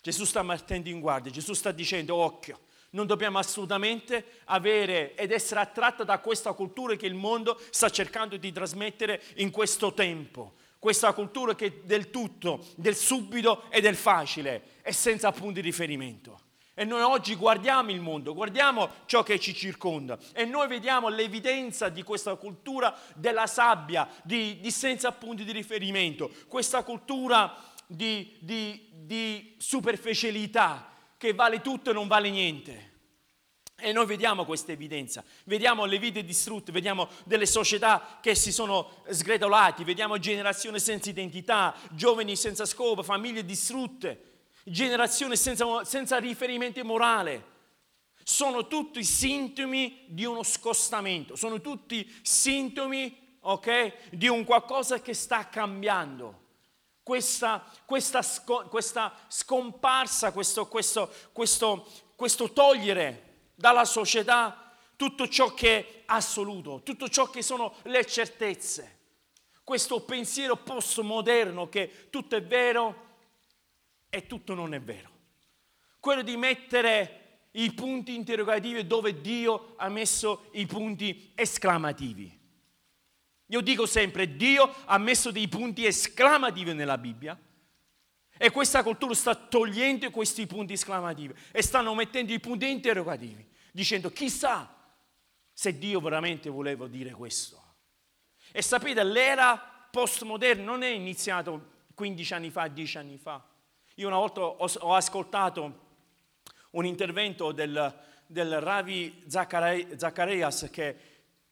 Gesù 0.01 0.23
sta 0.23 0.41
mettendo 0.41 0.87
in 0.87 1.01
guardia, 1.01 1.31
Gesù 1.31 1.53
sta 1.53 1.71
dicendo 1.71 2.15
occhio, 2.15 2.61
non 2.91 3.07
dobbiamo 3.07 3.39
assolutamente 3.39 4.41
avere 4.45 5.15
ed 5.15 5.31
essere 5.31 5.59
attratti 5.59 6.05
da 6.05 6.19
questa 6.19 6.53
cultura 6.53 6.95
che 6.95 7.07
il 7.07 7.13
mondo 7.13 7.59
sta 7.71 7.89
cercando 7.89 8.37
di 8.37 8.51
trasmettere 8.53 9.21
in 9.35 9.51
questo 9.51 9.93
tempo. 9.93 10.53
Questa 10.79 11.11
cultura 11.11 11.55
che 11.55 11.65
è 11.65 11.71
del 11.83 12.09
tutto, 12.09 12.65
del 12.77 12.95
subito 12.95 13.69
e 13.69 13.81
del 13.81 13.97
facile 13.97 14.75
e 14.81 14.93
senza 14.93 15.31
punti 15.33 15.55
di 15.55 15.61
riferimento. 15.61 16.46
E 16.79 16.85
noi 16.85 17.01
oggi 17.01 17.33
guardiamo 17.33 17.89
il 17.89 18.01
mondo, 18.01 18.35
guardiamo 18.35 18.87
ciò 19.07 19.23
che 19.23 19.39
ci 19.39 19.55
circonda. 19.55 20.15
E 20.31 20.45
noi 20.45 20.67
vediamo 20.67 21.09
l'evidenza 21.09 21.89
di 21.89 22.03
questa 22.03 22.35
cultura 22.35 22.95
della 23.15 23.47
sabbia, 23.47 24.07
di, 24.23 24.59
di 24.59 24.69
senza 24.69 25.11
punti 25.11 25.43
di 25.43 25.51
riferimento, 25.51 26.29
questa 26.47 26.83
cultura 26.83 27.57
di, 27.87 28.37
di, 28.41 28.89
di 28.93 29.55
superficialità, 29.57 30.93
che 31.17 31.33
vale 31.33 31.61
tutto 31.61 31.89
e 31.89 31.93
non 31.93 32.07
vale 32.07 32.29
niente. 32.29 32.91
E 33.75 33.91
noi 33.91 34.05
vediamo 34.05 34.45
questa 34.45 34.71
evidenza, 34.71 35.23
vediamo 35.45 35.85
le 35.85 35.97
vite 35.97 36.23
distrutte, 36.23 36.71
vediamo 36.71 37.09
delle 37.23 37.47
società 37.47 38.19
che 38.21 38.35
si 38.35 38.51
sono 38.51 39.01
sgretolate, 39.09 39.83
vediamo 39.83 40.19
generazioni 40.19 40.79
senza 40.79 41.09
identità, 41.09 41.75
giovani 41.89 42.35
senza 42.35 42.65
scopo, 42.65 43.01
famiglie 43.01 43.43
distrutte, 43.43 44.36
generazioni 44.69 45.35
senza, 45.35 45.83
senza 45.83 46.17
riferimento 46.17 46.83
morale. 46.83 47.55
Sono 48.23 48.67
tutti 48.67 49.03
sintomi 49.03 50.05
di 50.07 50.25
uno 50.25 50.43
scostamento, 50.43 51.35
sono 51.35 51.61
tutti 51.61 52.09
sintomi 52.21 53.37
ok, 53.39 54.09
di 54.11 54.27
un 54.27 54.43
qualcosa 54.43 54.99
che 55.01 55.13
sta 55.13 55.47
cambiando 55.47 56.45
questa, 57.07 57.63
questa, 57.85 58.21
questa 58.69 59.13
scomparsa, 59.29 60.33
questo, 60.33 60.67
questo, 60.67 61.09
questo, 61.31 61.89
questo 62.17 62.51
togliere 62.51 63.51
dalla 63.55 63.85
società 63.85 64.75
tutto 64.97 65.29
ciò 65.29 65.53
che 65.53 65.77
è 65.77 66.03
assoluto, 66.07 66.81
tutto 66.83 67.07
ciò 67.07 67.29
che 67.29 67.41
sono 67.41 67.75
le 67.83 68.05
certezze, 68.05 68.97
questo 69.63 70.01
pensiero 70.01 70.57
postmoderno 70.57 71.69
che 71.69 72.09
tutto 72.09 72.35
è 72.35 72.43
vero 72.43 73.05
e 74.09 74.25
tutto 74.27 74.53
non 74.53 74.73
è 74.73 74.81
vero, 74.81 75.09
quello 75.99 76.21
di 76.21 76.37
mettere 76.37 77.27
i 77.51 77.71
punti 77.73 78.15
interrogativi 78.15 78.85
dove 78.85 79.21
Dio 79.21 79.73
ha 79.77 79.89
messo 79.89 80.49
i 80.53 80.65
punti 80.65 81.31
esclamativi. 81.35 82.35
Io 83.47 83.61
dico 83.61 83.85
sempre, 83.85 84.35
Dio 84.35 84.73
ha 84.85 84.97
messo 84.97 85.31
dei 85.31 85.47
punti 85.47 85.85
esclamativi 85.85 86.73
nella 86.73 86.97
Bibbia 86.97 87.39
e 88.37 88.51
questa 88.51 88.83
cultura 88.83 89.13
sta 89.13 89.33
togliendo 89.33 90.11
questi 90.11 90.45
punti 90.45 90.73
esclamativi 90.73 91.33
e 91.51 91.61
stanno 91.61 91.95
mettendo 91.95 92.33
i 92.33 92.39
punti 92.39 92.69
interrogativi, 92.69 93.47
dicendo 93.71 94.11
chissà 94.11 94.75
se 95.51 95.77
Dio 95.77 95.99
veramente 95.99 96.49
voleva 96.49 96.87
dire 96.87 97.11
questo. 97.11 97.63
E 98.51 98.61
sapete, 98.61 99.03
l'era 99.03 99.57
postmoderna 99.89 100.63
non 100.63 100.83
è 100.83 100.89
iniziata 100.89 101.59
15 101.95 102.33
anni 102.33 102.49
fa, 102.51 102.67
10 102.67 102.97
anni 102.97 103.17
fa. 103.17 103.43
Io 103.99 104.07
una 104.07 104.17
volta 104.17 104.41
ho, 104.41 104.69
ho 104.79 104.93
ascoltato 104.93 105.85
un 106.71 106.85
intervento 106.85 107.51
del, 107.51 107.95
del 108.27 108.61
Ravi 108.61 109.23
Zaccareas, 109.25 110.69
che 110.71 110.97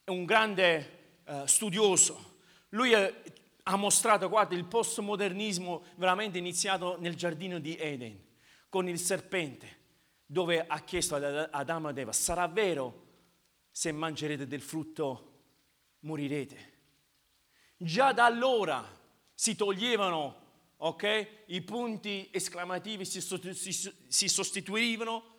è 0.04 0.12
un 0.12 0.26
grande 0.26 1.22
eh, 1.24 1.48
studioso. 1.48 2.34
Lui 2.70 2.92
è, 2.92 3.24
ha 3.64 3.76
mostrato, 3.78 4.30
guarda, 4.30 4.54
il 4.54 4.66
postmodernismo 4.66 5.86
veramente 5.96 6.38
iniziato 6.38 6.98
nel 7.00 7.16
giardino 7.16 7.58
di 7.58 7.76
Eden, 7.78 8.24
con 8.70 8.88
il 8.88 9.00
serpente, 9.00 9.78
dove 10.24 10.68
ha 10.68 10.80
chiesto 10.82 11.16
ad 11.16 11.50
Adamo 11.50 11.90
ed 11.90 11.98
Eva, 11.98 12.12
sarà 12.12 12.48
vero 12.48 13.06
se 13.72 13.92
mangerete 13.92 14.46
del 14.46 14.62
frutto 14.62 15.32
morirete? 16.02 16.74
Già 17.76 18.14
da 18.14 18.26
allora 18.26 18.88
si 19.34 19.56
toglievano 19.56 20.44
okay, 20.78 21.44
i 21.48 21.62
punti 21.62 22.30
esclamativi, 22.32 23.06
si, 23.06 23.22
si 23.22 24.28
sostituivano 24.28 25.34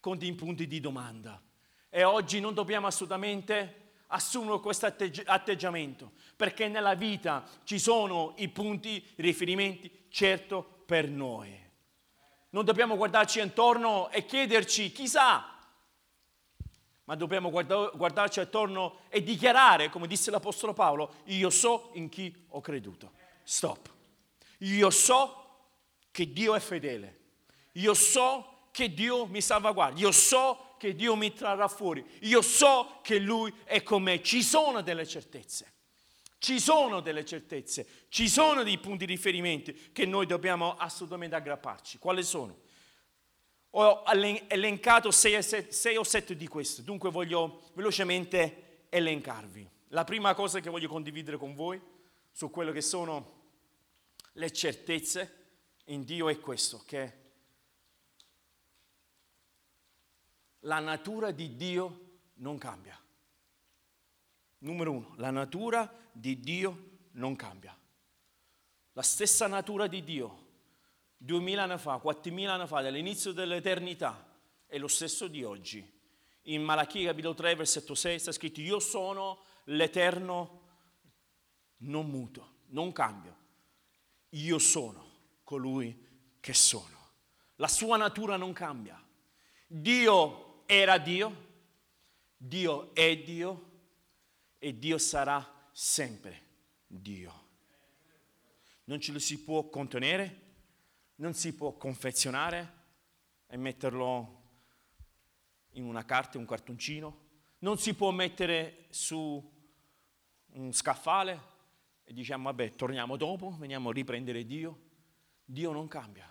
con 0.00 0.18
dei 0.18 0.32
punti 0.34 0.66
di 0.66 0.80
domanda. 0.80 1.40
E 1.88 2.04
oggi 2.04 2.40
non 2.40 2.54
dobbiamo 2.54 2.86
assolutamente 2.86 3.82
assumono 4.12 4.60
questo 4.60 4.86
atteggiamento, 4.86 6.12
perché 6.36 6.68
nella 6.68 6.94
vita 6.94 7.44
ci 7.64 7.78
sono 7.78 8.34
i 8.36 8.48
punti, 8.48 8.90
i 9.16 9.22
riferimenti, 9.22 10.06
certo 10.10 10.82
per 10.86 11.08
noi. 11.08 11.58
Non 12.50 12.64
dobbiamo 12.64 12.96
guardarci 12.96 13.40
intorno 13.40 14.10
e 14.10 14.26
chiederci 14.26 14.92
chissà, 14.92 15.58
ma 17.04 17.14
dobbiamo 17.14 17.50
guardarci 17.50 18.40
attorno 18.40 19.00
e 19.08 19.22
dichiarare, 19.22 19.88
come 19.88 20.06
disse 20.06 20.30
l'Apostolo 20.30 20.74
Paolo, 20.74 21.14
io 21.24 21.50
so 21.50 21.90
in 21.94 22.08
chi 22.08 22.44
ho 22.48 22.60
creduto. 22.60 23.12
Stop. 23.42 23.91
Io 24.62 24.90
so 24.90 25.60
che 26.10 26.32
Dio 26.32 26.54
è 26.54 26.60
fedele. 26.60 27.20
Io 27.72 27.94
so 27.94 28.68
che 28.70 28.92
Dio 28.92 29.26
mi 29.26 29.40
salvaguarda. 29.40 29.98
Io 30.00 30.12
so 30.12 30.74
che 30.78 30.94
Dio 30.94 31.14
mi 31.16 31.32
trarrà 31.32 31.68
fuori. 31.68 32.04
Io 32.22 32.42
so 32.42 32.98
che 33.02 33.18
Lui 33.18 33.52
è 33.64 33.82
con 33.82 34.02
me. 34.02 34.22
Ci 34.22 34.42
sono 34.42 34.82
delle 34.82 35.06
certezze. 35.06 35.72
Ci 36.42 36.58
sono 36.58 36.98
delle 36.98 37.24
certezze, 37.24 37.86
ci 38.08 38.28
sono 38.28 38.64
dei 38.64 38.76
punti 38.78 39.06
di 39.06 39.12
riferimento 39.12 39.72
che 39.92 40.04
noi 40.06 40.26
dobbiamo 40.26 40.74
assolutamente 40.76 41.36
aggrapparci. 41.36 41.98
Quali 41.98 42.24
sono? 42.24 42.58
Ho 43.70 44.02
elencato 44.48 45.12
sei, 45.12 45.36
o 45.96 46.02
sette 46.02 46.34
di 46.34 46.48
queste, 46.48 46.82
dunque 46.82 47.12
voglio 47.12 47.70
velocemente 47.74 48.86
elencarvi. 48.88 49.70
La 49.90 50.02
prima 50.02 50.34
cosa 50.34 50.58
che 50.58 50.68
voglio 50.68 50.88
condividere 50.88 51.36
con 51.36 51.54
voi 51.54 51.80
su 52.32 52.50
quello 52.50 52.72
che 52.72 52.80
sono 52.80 53.41
le 54.32 54.52
certezze 54.52 55.40
in 55.86 56.04
Dio 56.04 56.28
è 56.28 56.38
questo, 56.40 56.82
che 56.86 57.20
la 60.60 60.78
natura 60.78 61.30
di 61.30 61.56
Dio 61.56 62.20
non 62.34 62.58
cambia. 62.58 62.98
Numero 64.58 64.92
uno, 64.92 65.14
la 65.16 65.30
natura 65.30 65.92
di 66.12 66.38
Dio 66.38 66.90
non 67.12 67.34
cambia. 67.34 67.76
La 68.92 69.02
stessa 69.02 69.46
natura 69.46 69.86
di 69.86 70.04
Dio, 70.04 70.46
duemila 71.16 71.64
anni 71.64 71.78
fa, 71.78 71.98
quattromila 71.98 72.54
anni 72.54 72.66
fa, 72.66 72.80
dall'inizio 72.80 73.32
dell'eternità, 73.32 74.30
è 74.66 74.78
lo 74.78 74.88
stesso 74.88 75.26
di 75.26 75.42
oggi. 75.42 76.00
In 76.46 76.62
Malachia 76.62 77.10
capitolo 77.10 77.34
3, 77.34 77.54
versetto 77.54 77.94
6 77.94 78.18
sta 78.18 78.32
scritto, 78.32 78.60
io 78.60 78.78
sono 78.78 79.42
l'eterno 79.64 80.60
non 81.78 82.08
muto, 82.08 82.60
non 82.68 82.92
cambio. 82.92 83.41
Io 84.34 84.58
sono 84.58 85.10
colui 85.44 86.08
che 86.40 86.54
sono. 86.54 87.10
La 87.56 87.68
sua 87.68 87.96
natura 87.96 88.36
non 88.36 88.52
cambia. 88.52 89.00
Dio 89.66 90.66
era 90.66 90.98
Dio, 90.98 91.50
Dio 92.36 92.94
è 92.94 93.16
Dio 93.18 93.70
e 94.58 94.78
Dio 94.78 94.98
sarà 94.98 95.68
sempre 95.72 96.40
Dio. 96.86 97.40
Non 98.84 99.00
ce 99.00 99.12
lo 99.12 99.18
si 99.18 99.42
può 99.42 99.68
contenere, 99.68 100.40
non 101.16 101.34
si 101.34 101.54
può 101.54 101.72
confezionare 101.72 102.80
e 103.46 103.56
metterlo 103.56 104.40
in 105.72 105.84
una 105.84 106.04
carta, 106.04 106.38
un 106.38 106.46
cartoncino, 106.46 107.20
non 107.58 107.78
si 107.78 107.94
può 107.94 108.10
mettere 108.10 108.86
su 108.90 109.50
un 110.54 110.72
scaffale, 110.72 111.40
e 112.04 112.12
diciamo 112.12 112.44
vabbè 112.44 112.74
torniamo 112.74 113.16
dopo, 113.16 113.56
veniamo 113.58 113.90
a 113.90 113.92
riprendere 113.92 114.44
Dio, 114.44 114.90
Dio 115.44 115.72
non 115.72 115.88
cambia, 115.88 116.30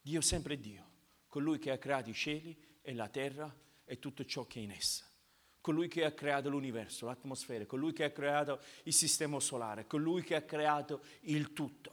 Dio 0.00 0.20
è 0.20 0.22
sempre 0.22 0.58
Dio, 0.58 0.88
colui 1.26 1.58
che 1.58 1.70
ha 1.70 1.78
creato 1.78 2.10
i 2.10 2.14
cieli 2.14 2.56
e 2.82 2.94
la 2.94 3.08
terra 3.08 3.54
e 3.84 3.98
tutto 3.98 4.24
ciò 4.24 4.46
che 4.46 4.60
è 4.60 4.62
in 4.62 4.70
essa. 4.70 5.04
Colui 5.60 5.88
che 5.88 6.04
ha 6.04 6.12
creato 6.12 6.48
l'universo, 6.48 7.06
l'atmosfera, 7.06 7.66
colui 7.66 7.92
che 7.92 8.04
ha 8.04 8.10
creato 8.10 8.60
il 8.84 8.94
sistema 8.94 9.38
solare, 9.40 9.86
colui 9.86 10.22
che 10.22 10.34
ha 10.34 10.42
creato 10.42 11.02
il 11.22 11.52
tutto, 11.52 11.92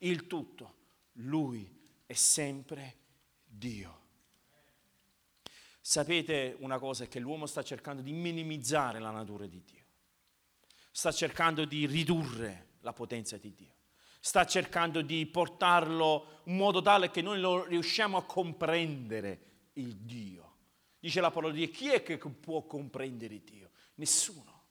il 0.00 0.26
tutto. 0.26 0.74
Lui 1.12 1.66
è 2.04 2.12
sempre 2.12 2.96
Dio. 3.44 4.06
Sapete 5.80 6.54
una 6.58 6.78
cosa, 6.78 7.04
è 7.04 7.08
che 7.08 7.18
l'uomo 7.18 7.46
sta 7.46 7.62
cercando 7.62 8.02
di 8.02 8.12
minimizzare 8.12 8.98
la 8.98 9.10
natura 9.10 9.46
di 9.46 9.62
Dio, 9.64 9.77
sta 10.98 11.12
cercando 11.12 11.64
di 11.64 11.86
ridurre 11.86 12.70
la 12.80 12.92
potenza 12.92 13.36
di 13.36 13.54
Dio, 13.54 13.72
sta 14.18 14.44
cercando 14.44 15.00
di 15.00 15.26
portarlo 15.26 16.40
in 16.46 16.56
modo 16.56 16.82
tale 16.82 17.12
che 17.12 17.22
noi 17.22 17.38
lo 17.38 17.62
riusciamo 17.66 18.16
a 18.16 18.24
comprendere 18.24 19.40
il 19.74 19.94
Dio. 19.94 20.56
Dice 20.98 21.20
la 21.20 21.30
parola 21.30 21.52
di 21.52 21.66
Dio, 21.66 21.70
chi 21.70 21.90
è 21.90 22.02
che 22.02 22.18
può 22.18 22.64
comprendere 22.66 23.44
Dio? 23.44 23.70
Nessuno. 23.94 24.64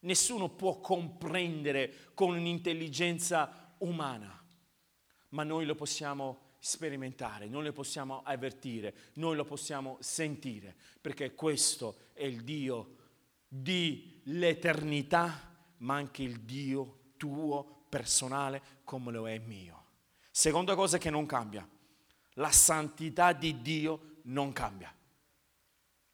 Nessuno 0.00 0.50
può 0.50 0.78
comprendere 0.78 2.10
con 2.12 2.36
un'intelligenza 2.36 3.74
umana, 3.78 4.46
ma 5.30 5.42
noi 5.42 5.64
lo 5.64 5.74
possiamo 5.74 6.56
sperimentare, 6.58 7.48
noi 7.48 7.64
lo 7.64 7.72
possiamo 7.72 8.20
avvertire, 8.24 8.94
noi 9.14 9.36
lo 9.36 9.44
possiamo 9.44 9.96
sentire, 10.00 10.76
perché 11.00 11.34
questo 11.34 12.10
è 12.12 12.24
il 12.24 12.44
Dio 12.44 12.98
di 13.52 14.20
l'eternità, 14.26 15.52
ma 15.78 15.96
anche 15.96 16.22
il 16.22 16.40
Dio 16.40 17.12
tuo 17.16 17.84
personale 17.88 18.62
come 18.84 19.10
lo 19.10 19.28
è 19.28 19.38
mio. 19.38 19.84
Seconda 20.30 20.76
cosa 20.76 20.98
che 20.98 21.10
non 21.10 21.26
cambia, 21.26 21.68
la 22.34 22.52
santità 22.52 23.32
di 23.32 23.60
Dio 23.60 24.18
non 24.24 24.52
cambia. 24.52 24.94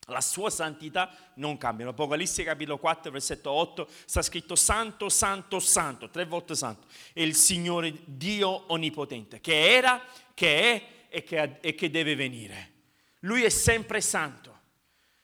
La 0.09 0.21
sua 0.21 0.51
santità 0.51 1.33
non 1.35 1.59
cambia. 1.59 1.85
In 1.85 1.91
Apocalisse 1.91 2.45
capitolo 2.45 2.79
4, 2.79 3.11
versetto 3.11 3.51
8 3.51 3.89
sta 4.07 4.23
scritto 4.23 4.55
santo, 4.55 5.09
santo, 5.09 5.59
santo, 5.59 6.09
tre 6.09 6.25
volte 6.25 6.55
santo. 6.55 6.87
È 7.13 7.21
il 7.21 7.35
Signore 7.35 7.93
Dio 8.05 8.73
onnipotente, 8.73 9.41
che 9.41 9.75
era, 9.75 10.01
che 10.33 10.61
è 10.61 10.89
e 11.09 11.23
che, 11.25 11.59
e 11.61 11.75
che 11.75 11.91
deve 11.91 12.15
venire. 12.15 12.73
Lui 13.21 13.43
è 13.43 13.49
sempre 13.49 14.01
santo. 14.01 14.56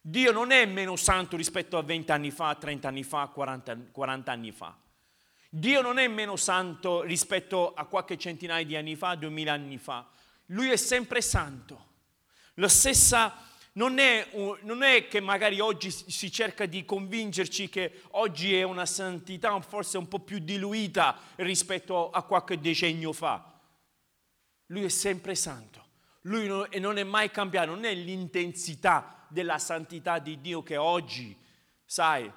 Dio 0.05 0.33
non 0.33 0.51
è 0.51 0.67
meno 0.67 0.97
santo 0.97 1.37
rispetto 1.37 1.79
a 1.79 1.83
20 1.83 2.11
anni 2.11 2.33
fa, 2.33 2.57
30 2.57 2.89
anni 2.89 3.05
fa, 3.05 3.29
40, 3.29 3.77
40 3.93 4.33
anni 4.33 4.51
fa. 4.51 4.77
Dio 5.49 5.81
non 5.81 5.99
è 5.99 6.09
meno 6.09 6.35
santo 6.35 7.03
rispetto 7.03 7.73
a 7.73 7.85
qualche 7.85 8.19
centinaia 8.19 8.65
di 8.65 8.75
anni 8.75 8.97
fa, 8.97 9.15
2000 9.15 9.53
anni 9.53 9.79
fa. 9.79 10.09
Lui 10.47 10.71
è 10.71 10.77
sempre 10.77 11.21
santo. 11.21 11.91
La 12.55 12.67
stessa 12.67 13.47
non 13.75 14.01
è, 14.01 14.29
non 14.63 14.83
è, 14.83 15.07
che 15.07 15.21
magari 15.21 15.61
oggi 15.61 15.93
si 15.93 16.33
cerca 16.33 16.67
di 16.67 16.85
convincerci 16.85 17.69
che 17.69 18.01
oggi 18.11 18.57
è 18.57 18.65
una 18.65 18.87
santità 18.87 19.59
forse 19.61 19.99
un 19.99 20.09
po' 20.09 20.19
più 20.19 20.41
diluita 20.41 21.17
rispetto 21.37 22.11
a 22.11 22.25
qualche 22.25 22.59
decennio 22.59 23.13
fa. 23.13 23.57
Lui 24.67 24.83
è 24.83 24.89
sempre 24.89 25.37
santo. 25.37 25.81
Lui 26.23 26.49
non 26.49 26.99
è 26.99 27.05
mai 27.05 27.31
cambiato, 27.31 27.71
non 27.71 27.85
è 27.85 27.95
l'intensità 27.95 29.22
della 29.33 29.59
santità 29.59 30.19
di 30.19 30.41
Dio 30.41 30.63
che 30.63 30.77
oggi, 30.77 31.37
sai, 31.85 32.31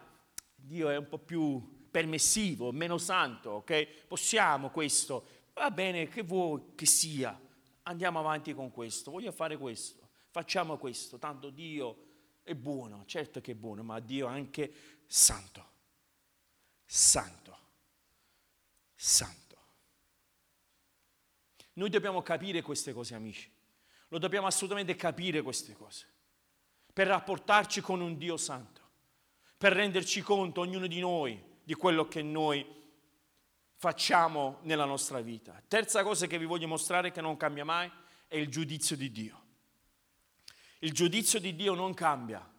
Dio 0.56 0.90
è 0.90 0.98
un 0.98 1.08
po' 1.08 1.20
più 1.20 1.88
permissivo, 1.92 2.72
meno 2.72 2.98
santo, 2.98 3.52
ok? 3.52 4.06
Possiamo 4.08 4.70
questo, 4.70 5.26
va 5.54 5.70
bene, 5.72 6.08
che 6.08 6.24
vuoi 6.24 6.74
che 6.76 6.86
sia, 6.86 7.40
andiamo 7.84 8.20
avanti 8.20 8.54
con 8.54 8.72
questo, 8.72 9.12
voglio 9.12 9.32
fare 9.32 9.58
questo. 9.58 10.04
Facciamo 10.30 10.78
questo, 10.78 11.18
tanto 11.18 11.50
Dio 11.50 11.98
è 12.44 12.54
buono, 12.56 13.04
certo 13.06 13.40
che 13.40 13.54
è 13.54 13.56
buono, 13.56 13.84
ma 13.84 14.00
Dio 14.00 14.28
è 14.28 14.32
anche 14.32 14.74
santo. 15.06 15.74
Santo. 16.86 17.58
Santo. 18.94 19.44
Noi 21.74 21.90
dobbiamo 21.90 22.22
capire 22.22 22.62
queste 22.62 22.94
cose, 22.94 23.16
amici. 23.16 23.50
Lo 24.10 24.18
dobbiamo 24.18 24.48
assolutamente 24.48 24.96
capire 24.96 25.42
queste 25.42 25.74
cose. 25.74 26.15
Per 26.96 27.08
rapportarci 27.08 27.82
con 27.82 28.00
un 28.00 28.18
Dio 28.18 28.38
santo. 28.38 28.80
Per 29.58 29.74
renderci 29.74 30.22
conto, 30.22 30.62
ognuno 30.62 30.88
di 30.88 31.02
noi, 31.02 31.38
di 31.62 31.74
quello 31.74 32.08
che 32.08 32.22
noi 32.22 32.66
facciamo 33.76 34.60
nella 34.62 34.86
nostra 34.86 35.20
vita. 35.20 35.62
Terza 35.68 36.04
cosa 36.04 36.26
che 36.26 36.38
vi 36.40 36.46
voglio 36.46 36.70
mostrare 36.70 37.12
che 37.12 37.20
non 37.20 37.36
cambia 37.36 37.66
mai 37.66 37.92
è 38.30 38.38
il 38.38 38.48
giudizio 38.48 38.96
di 38.96 39.12
Dio. 39.12 39.44
Il 40.80 40.94
giudizio 40.94 41.38
di 41.42 41.54
Dio 41.54 41.74
non 41.74 41.94
cambia. 41.94 42.50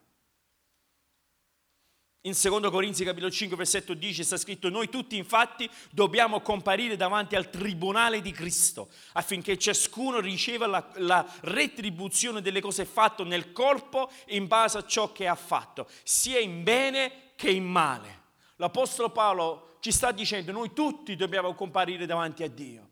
In 2.27 2.33
2 2.37 2.71
Corinzi 2.71 3.05
capitolo 3.05 3.31
5 3.31 3.57
versetto 3.57 3.95
10 3.95 4.25
sta 4.25 4.37
scritto 4.37 4.69
noi 4.69 4.89
tutti 4.89 5.17
infatti 5.17 5.71
dobbiamo 5.93 6.41
comparire 6.41 6.97
davanti 6.97 7.37
al 7.37 7.51
tribunale 7.51 8.21
di 8.21 8.33
Cristo 8.33 8.89
affinché 9.13 9.57
ciascuno 9.57 10.19
riceva 10.19 10.67
la, 10.67 10.91
la 10.97 11.25
retribuzione 11.43 12.43
delle 12.43 12.61
cose 12.61 12.85
fatte 12.85 13.23
nel 13.23 13.53
corpo 13.53 14.11
in 14.31 14.49
base 14.49 14.79
a 14.79 14.85
ciò 14.85 15.13
che 15.13 15.29
ha 15.29 15.37
fatto, 15.37 15.87
sia 16.03 16.41
in 16.41 16.65
bene 16.65 17.31
che 17.37 17.51
in 17.51 17.65
male. 17.65 18.23
L'Apostolo 18.57 19.11
Paolo 19.11 19.77
ci 19.79 19.93
sta 19.93 20.11
dicendo 20.11 20.51
noi 20.51 20.73
tutti 20.73 21.15
dobbiamo 21.15 21.55
comparire 21.55 22.07
davanti 22.07 22.43
a 22.43 22.49
Dio. 22.49 22.89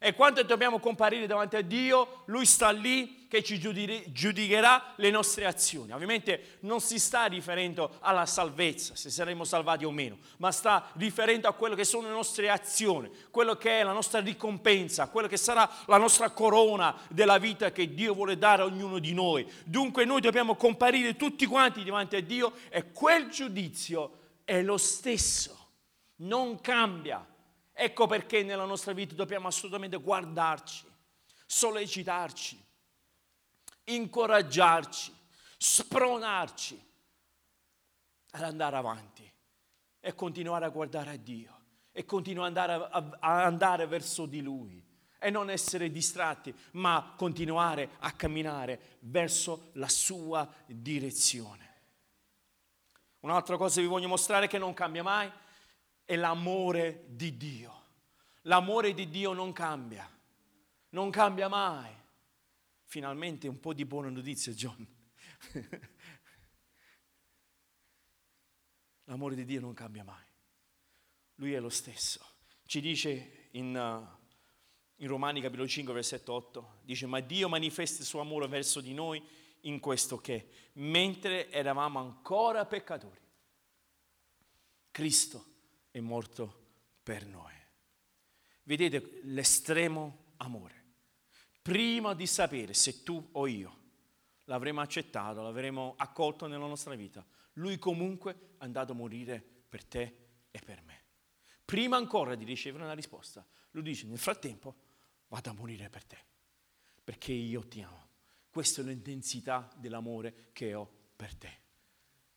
E 0.00 0.12
quando 0.12 0.42
dobbiamo 0.42 0.80
comparire 0.80 1.28
davanti 1.28 1.54
a 1.54 1.62
Dio, 1.62 2.24
Lui 2.24 2.44
sta 2.44 2.72
lì 2.72 3.21
che 3.32 3.42
ci 3.42 3.58
giudicherà 3.58 4.92
le 4.96 5.08
nostre 5.08 5.46
azioni. 5.46 5.90
Ovviamente 5.92 6.58
non 6.60 6.82
si 6.82 6.98
sta 6.98 7.24
riferendo 7.24 7.96
alla 8.00 8.26
salvezza, 8.26 8.94
se 8.94 9.08
saremo 9.08 9.44
salvati 9.44 9.86
o 9.86 9.90
meno, 9.90 10.18
ma 10.36 10.52
sta 10.52 10.90
riferendo 10.96 11.48
a 11.48 11.54
quello 11.54 11.74
che 11.74 11.84
sono 11.84 12.08
le 12.08 12.12
nostre 12.12 12.50
azioni, 12.50 13.10
quello 13.30 13.56
che 13.56 13.80
è 13.80 13.84
la 13.84 13.92
nostra 13.92 14.20
ricompensa, 14.20 15.08
quello 15.08 15.28
che 15.28 15.38
sarà 15.38 15.66
la 15.86 15.96
nostra 15.96 16.28
corona 16.28 16.94
della 17.08 17.38
vita 17.38 17.72
che 17.72 17.94
Dio 17.94 18.12
vuole 18.12 18.36
dare 18.36 18.60
a 18.60 18.66
ognuno 18.66 18.98
di 18.98 19.14
noi. 19.14 19.50
Dunque 19.64 20.04
noi 20.04 20.20
dobbiamo 20.20 20.54
comparire 20.54 21.16
tutti 21.16 21.46
quanti 21.46 21.82
davanti 21.84 22.16
a 22.16 22.22
Dio 22.22 22.52
e 22.68 22.92
quel 22.92 23.30
giudizio 23.30 24.18
è 24.44 24.60
lo 24.60 24.76
stesso, 24.76 25.70
non 26.16 26.60
cambia. 26.60 27.26
Ecco 27.72 28.06
perché 28.06 28.42
nella 28.42 28.66
nostra 28.66 28.92
vita 28.92 29.14
dobbiamo 29.14 29.48
assolutamente 29.48 29.96
guardarci, 29.96 30.84
sollecitarci, 31.46 32.61
incoraggiarci, 33.84 35.14
spronarci 35.56 36.90
ad 38.30 38.42
andare 38.42 38.76
avanti 38.76 39.30
e 40.00 40.14
continuare 40.14 40.64
a 40.64 40.70
guardare 40.70 41.10
a 41.10 41.16
Dio 41.16 41.60
e 41.92 42.04
continuare 42.04 42.50
ad 42.50 42.56
andare, 42.56 43.18
a, 43.20 43.44
andare 43.44 43.86
verso 43.86 44.26
di 44.26 44.40
Lui 44.40 44.82
e 45.18 45.30
non 45.30 45.50
essere 45.50 45.90
distratti, 45.90 46.52
ma 46.72 47.14
continuare 47.16 47.90
a 48.00 48.10
camminare 48.12 48.98
verso 49.00 49.70
la 49.74 49.88
sua 49.88 50.48
direzione. 50.66 51.70
Un'altra 53.20 53.56
cosa 53.56 53.80
vi 53.80 53.86
voglio 53.86 54.08
mostrare 54.08 54.48
che 54.48 54.58
non 54.58 54.74
cambia 54.74 55.04
mai 55.04 55.30
è 56.04 56.16
l'amore 56.16 57.04
di 57.06 57.36
Dio. 57.36 57.80
L'amore 58.42 58.94
di 58.94 59.08
Dio 59.08 59.32
non 59.32 59.52
cambia, 59.52 60.08
non 60.90 61.10
cambia 61.10 61.46
mai. 61.46 62.00
Finalmente 62.92 63.48
un 63.48 63.58
po' 63.58 63.72
di 63.72 63.86
buone 63.86 64.10
notizie, 64.10 64.52
John. 64.52 64.86
L'amore 69.04 69.34
di 69.34 69.46
Dio 69.46 69.60
non 69.60 69.72
cambia 69.72 70.04
mai. 70.04 70.26
Lui 71.36 71.54
è 71.54 71.58
lo 71.58 71.70
stesso. 71.70 72.22
Ci 72.66 72.82
dice 72.82 73.48
in, 73.52 73.74
uh, 73.74 74.06
in 74.96 75.08
Romani 75.08 75.40
capitolo 75.40 75.66
5, 75.66 75.94
versetto 75.94 76.34
8, 76.34 76.80
dice, 76.82 77.06
ma 77.06 77.20
Dio 77.20 77.48
manifesta 77.48 78.02
il 78.02 78.06
suo 78.06 78.20
amore 78.20 78.46
verso 78.46 78.82
di 78.82 78.92
noi 78.92 79.26
in 79.60 79.80
questo 79.80 80.18
che, 80.18 80.50
mentre 80.74 81.50
eravamo 81.50 81.98
ancora 81.98 82.66
peccatori, 82.66 83.22
Cristo 84.90 85.46
è 85.90 86.00
morto 86.00 86.64
per 87.02 87.24
noi. 87.24 87.54
Vedete 88.64 89.20
l'estremo 89.22 90.34
amore. 90.36 90.81
Prima 91.62 92.12
di 92.14 92.26
sapere 92.26 92.74
se 92.74 93.04
tu 93.04 93.28
o 93.32 93.46
io 93.46 93.80
l'avremo 94.46 94.80
accettato, 94.80 95.42
l'avremo 95.42 95.94
accolto 95.96 96.48
nella 96.48 96.66
nostra 96.66 96.96
vita, 96.96 97.24
lui 97.54 97.78
comunque 97.78 98.32
è 98.32 98.36
andato 98.58 98.92
a 98.92 98.96
morire 98.96 99.40
per 99.68 99.84
te 99.84 100.16
e 100.50 100.58
per 100.58 100.82
me. 100.82 101.00
Prima 101.64 101.96
ancora 101.96 102.34
di 102.34 102.44
ricevere 102.44 102.82
una 102.82 102.94
risposta, 102.94 103.46
lui 103.70 103.82
dice 103.84 104.06
nel 104.06 104.18
frattempo 104.18 104.74
vado 105.28 105.50
a 105.50 105.54
morire 105.54 105.88
per 105.88 106.04
te, 106.04 106.18
perché 107.04 107.32
io 107.32 107.66
ti 107.68 107.80
amo. 107.80 108.10
Questa 108.50 108.82
è 108.82 108.84
l'intensità 108.84 109.70
dell'amore 109.76 110.50
che 110.52 110.74
ho 110.74 110.90
per 111.16 111.34
te. 111.36 111.60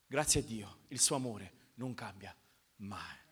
Grazie 0.06 0.42
a 0.42 0.44
Dio, 0.44 0.78
il 0.90 1.00
suo 1.00 1.16
amore 1.16 1.72
non 1.76 1.94
cambia 1.94 2.34
mai. 2.78 3.24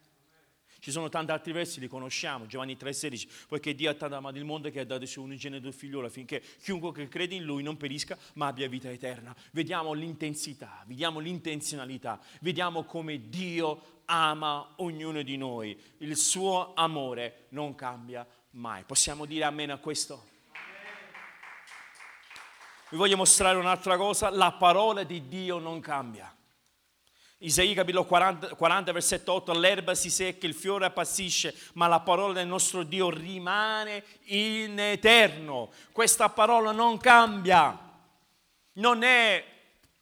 Ci 0.83 0.91
sono 0.91 1.07
tanti 1.07 1.31
altri 1.31 1.53
versi, 1.53 1.79
li 1.79 1.87
conosciamo, 1.87 2.45
Giovanni 2.45 2.75
3,16, 2.75 3.45
poiché 3.47 3.73
Dio 3.73 3.89
ha 3.89 3.93
tanto 3.93 4.15
amato 4.15 4.37
il 4.37 4.43
mondo 4.43 4.69
che 4.69 4.81
ha 4.81 4.85
dato 4.85 5.03
il 5.03 5.07
suo 5.07 5.23
unigenito 5.23 5.71
figliolo 5.71 6.07
affinché 6.07 6.43
chiunque 6.61 7.07
crede 7.07 7.35
in 7.35 7.45
Lui 7.45 7.63
non 7.63 7.77
perisca 7.77 8.17
ma 8.33 8.47
abbia 8.47 8.67
vita 8.67 8.91
eterna. 8.91 9.33
Vediamo 9.51 9.93
l'intensità, 9.93 10.83
vediamo 10.85 11.19
l'intenzionalità, 11.19 12.19
vediamo 12.41 12.83
come 12.83 13.29
Dio 13.29 14.01
ama 14.07 14.73
ognuno 14.79 15.21
di 15.21 15.37
noi. 15.37 15.79
Il 15.99 16.17
suo 16.17 16.73
amore 16.73 17.45
non 17.51 17.75
cambia 17.75 18.27
mai. 18.49 18.83
Possiamo 18.83 19.23
dire 19.23 19.45
amen 19.45 19.69
a 19.69 19.77
questo? 19.77 20.31
Vi 22.89 22.97
voglio 22.97 23.15
mostrare 23.15 23.57
un'altra 23.57 23.95
cosa, 23.95 24.29
la 24.29 24.51
parola 24.51 25.03
di 25.03 25.29
Dio 25.29 25.59
non 25.59 25.79
cambia. 25.79 26.35
Isaia 27.43 27.73
capitolo 27.73 28.05
40, 28.05 28.55
40, 28.55 28.91
versetto 28.93 29.33
8, 29.33 29.59
l'erba 29.59 29.95
si 29.95 30.09
secca, 30.09 30.47
il 30.47 30.53
fiore 30.53 30.85
appassisce, 30.85 31.53
ma 31.73 31.87
la 31.87 31.99
parola 31.99 32.31
del 32.31 32.47
nostro 32.47 32.83
Dio 32.83 33.09
rimane 33.09 34.01
in 34.27 34.79
eterno. 34.79 35.69
Questa 35.91 36.29
parola 36.29 36.71
non 36.71 36.97
cambia, 36.99 37.77
non 38.73 39.03
è 39.03 39.43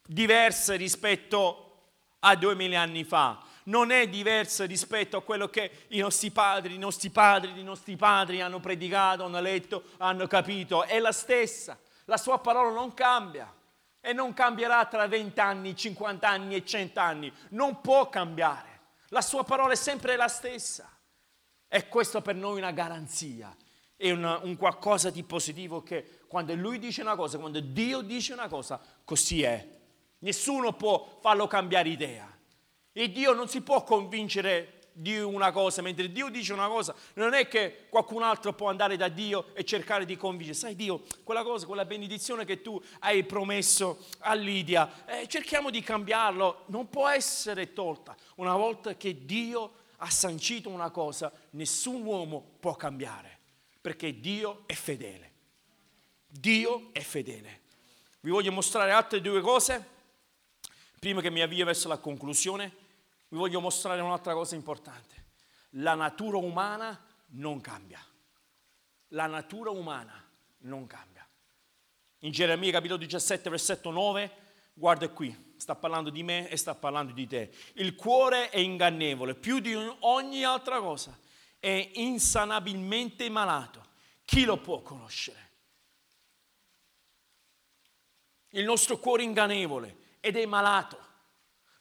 diversa 0.06 0.76
rispetto 0.76 1.80
a 2.20 2.36
duemila 2.36 2.80
anni 2.80 3.04
fa, 3.04 3.42
non 3.64 3.90
è 3.90 4.08
diversa 4.08 4.66
rispetto 4.66 5.18
a 5.18 5.24
quello 5.24 5.50
che 5.50 5.88
i 5.88 5.98
nostri 5.98 6.30
padri, 6.30 6.76
i 6.76 6.78
nostri 6.78 7.10
padri, 7.10 7.60
i 7.60 7.64
nostri 7.64 7.96
padri 7.96 8.42
hanno 8.42 8.60
predicato, 8.60 9.24
hanno 9.24 9.42
letto, 9.42 9.86
hanno 9.98 10.28
capito, 10.28 10.84
è 10.84 11.00
la 11.00 11.12
stessa. 11.12 11.76
La 12.06 12.18
sua 12.18 12.38
parola 12.38 12.72
non 12.72 12.94
cambia 12.94 13.52
e 14.02 14.14
non 14.14 14.34
cambierà 14.34 14.86
tra 14.86 15.08
20 15.08 15.40
anni, 15.40 15.76
50 15.76 16.28
anni 16.28 16.56
e 16.56 16.66
100 16.66 17.00
anni. 17.00 17.32
Non 17.50 17.80
può 17.80 18.10
cambiare. 18.10 18.80
La 19.10 19.22
sua 19.22 19.44
parola 19.44 19.74
è 19.74 19.78
sempre 19.78 20.16
la 20.16 20.28
stessa. 20.28 20.90
E 21.68 21.88
questo 21.88 22.22
per 22.22 22.36
noi 22.36 22.56
è 22.56 22.62
una 22.62 22.72
garanzia, 22.72 23.56
è 23.96 24.12
una, 24.12 24.40
un 24.40 24.58
qualcosa 24.58 25.10
di 25.10 25.24
positivo 25.24 25.84
che 25.84 26.20
quando 26.28 26.54
lui 26.54 26.80
dice 26.80 27.02
una 27.02 27.16
cosa, 27.16 27.38
quando 27.38 27.62
Dio 27.62 28.02
dice 28.02 28.34
una 28.34 28.50
cosa, 28.50 28.82
così 29.06 29.44
è. 29.44 29.80
Nessuno 30.20 30.74
può 30.74 31.20
farlo 31.22 31.48
cambiare 31.48 31.88
idea. 31.88 32.30
E 32.92 33.12
Dio 33.12 33.34
non 33.34 33.48
si 33.48 33.62
può 33.62 33.84
convincere 33.84 34.81
di 34.94 35.18
una 35.18 35.52
cosa, 35.52 35.82
mentre 35.82 36.12
Dio 36.12 36.30
dice 36.30 36.54
una 36.54 36.68
cosa, 36.68 36.94
non 37.14 37.34
è 37.34 37.48
che 37.48 37.86
qualcun 37.90 38.24
altro 38.24 38.54
può 38.54 38.70
andare 38.70 38.98
da 38.98 39.08
Dio 39.08 39.54
e 39.54 39.64
cercare 39.64 40.06
di 40.06 40.18
convincere, 40.18 40.58
sai 40.58 40.76
Dio, 40.76 41.04
quella 41.24 41.44
cosa, 41.44 41.66
quella 41.66 41.86
benedizione 41.86 42.46
che 42.46 42.62
tu 42.62 42.82
hai 43.00 43.24
promesso 43.24 44.06
a 44.20 44.34
Lidia, 44.34 45.06
eh, 45.06 45.28
cerchiamo 45.28 45.70
di 45.70 45.82
cambiarlo, 45.82 46.64
non 46.68 46.90
può 46.90 47.08
essere 47.08 47.74
tolta. 47.74 48.16
Una 48.36 48.56
volta 48.56 48.96
che 48.96 49.26
Dio 49.26 49.74
ha 49.98 50.10
sancito 50.10 50.70
una 50.70 50.90
cosa, 50.90 51.32
nessun 51.52 52.04
uomo 52.04 52.56
può 52.60 52.76
cambiare, 52.76 53.40
perché 53.80 54.20
Dio 54.20 54.64
è 54.66 54.74
fedele. 54.74 55.30
Dio 56.28 56.90
è 56.92 57.02
fedele. 57.02 57.60
Vi 58.22 58.30
voglio 58.30 58.52
mostrare 58.52 58.92
altre 58.92 59.22
due 59.22 59.42
cose, 59.42 59.88
prima 61.00 61.22
che 61.22 61.30
mi 61.30 61.42
avvio 61.42 61.66
verso 61.66 61.88
la 61.88 61.98
conclusione 61.98 62.81
vi 63.32 63.38
voglio 63.38 63.62
mostrare 63.62 64.02
un'altra 64.02 64.34
cosa 64.34 64.56
importante. 64.56 65.30
La 65.76 65.94
natura 65.96 66.38
umana 66.38 67.02
non 67.28 67.62
cambia. 67.62 68.06
La 69.10 69.26
natura 69.26 69.70
umana 69.70 70.22
non 70.60 70.86
cambia. 70.86 71.26
In 72.20 72.32
Geremia 72.32 72.72
capitolo 72.72 73.00
17, 73.00 73.50
versetto 73.50 73.90
9, 73.90 74.32
guarda 74.74 75.08
qui, 75.10 75.54
sta 75.56 75.76
parlando 75.76 76.10
di 76.10 76.24
me 76.24 76.50
e 76.50 76.58
sta 76.58 76.76
parlando 76.76 77.14
di 77.14 77.26
te. 77.26 77.54
Il 77.76 77.96
cuore 77.96 78.50
è 78.50 78.60
ingannevole 78.60 79.34
più 79.34 79.60
di 79.60 79.76
ogni 80.00 80.44
altra 80.44 80.80
cosa, 80.80 81.18
è 81.58 81.92
insanabilmente 81.96 83.30
malato. 83.30 83.88
Chi 84.26 84.44
lo 84.44 84.58
può 84.58 84.82
conoscere? 84.82 85.50
Il 88.50 88.66
nostro 88.66 88.98
cuore 88.98 89.24
ingannevole 89.24 90.18
ed 90.20 90.36
è 90.36 90.46
malato 90.46 91.11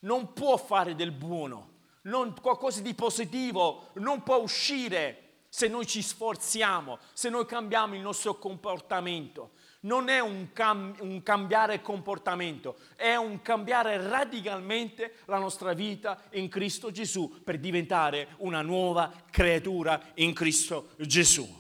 non 0.01 0.33
può 0.33 0.57
fare 0.57 0.95
del 0.95 1.13
buono, 1.13 1.69
non, 2.03 2.35
qualcosa 2.41 2.81
di 2.81 2.95
positivo 2.95 3.89
non 3.95 4.23
può 4.23 4.37
uscire 4.37 5.31
se 5.49 5.67
noi 5.67 5.87
ci 5.87 6.01
sforziamo, 6.01 6.99
se 7.13 7.29
noi 7.29 7.45
cambiamo 7.45 7.95
il 7.95 8.01
nostro 8.01 8.37
comportamento. 8.37 9.51
Non 9.83 10.09
è 10.09 10.21
un, 10.21 10.53
cam- 10.53 10.95
un, 11.01 11.23
cambiare 11.23 11.81
comportamento, 11.81 12.77
è 12.97 13.17
un 13.17 13.41
cambiare 13.41 13.97
radicalmente 13.97 15.17
la 15.25 15.39
nostra 15.39 15.73
vita 15.73 16.23
in 16.33 16.49
Cristo 16.49 16.91
Gesù 16.91 17.43
per 17.43 17.59
diventare 17.59 18.35
una 18.39 18.63
nuova 18.63 19.11
creatura 19.31 20.01
in 20.15 20.35
Cristo 20.35 20.91
Gesù. 20.99 21.59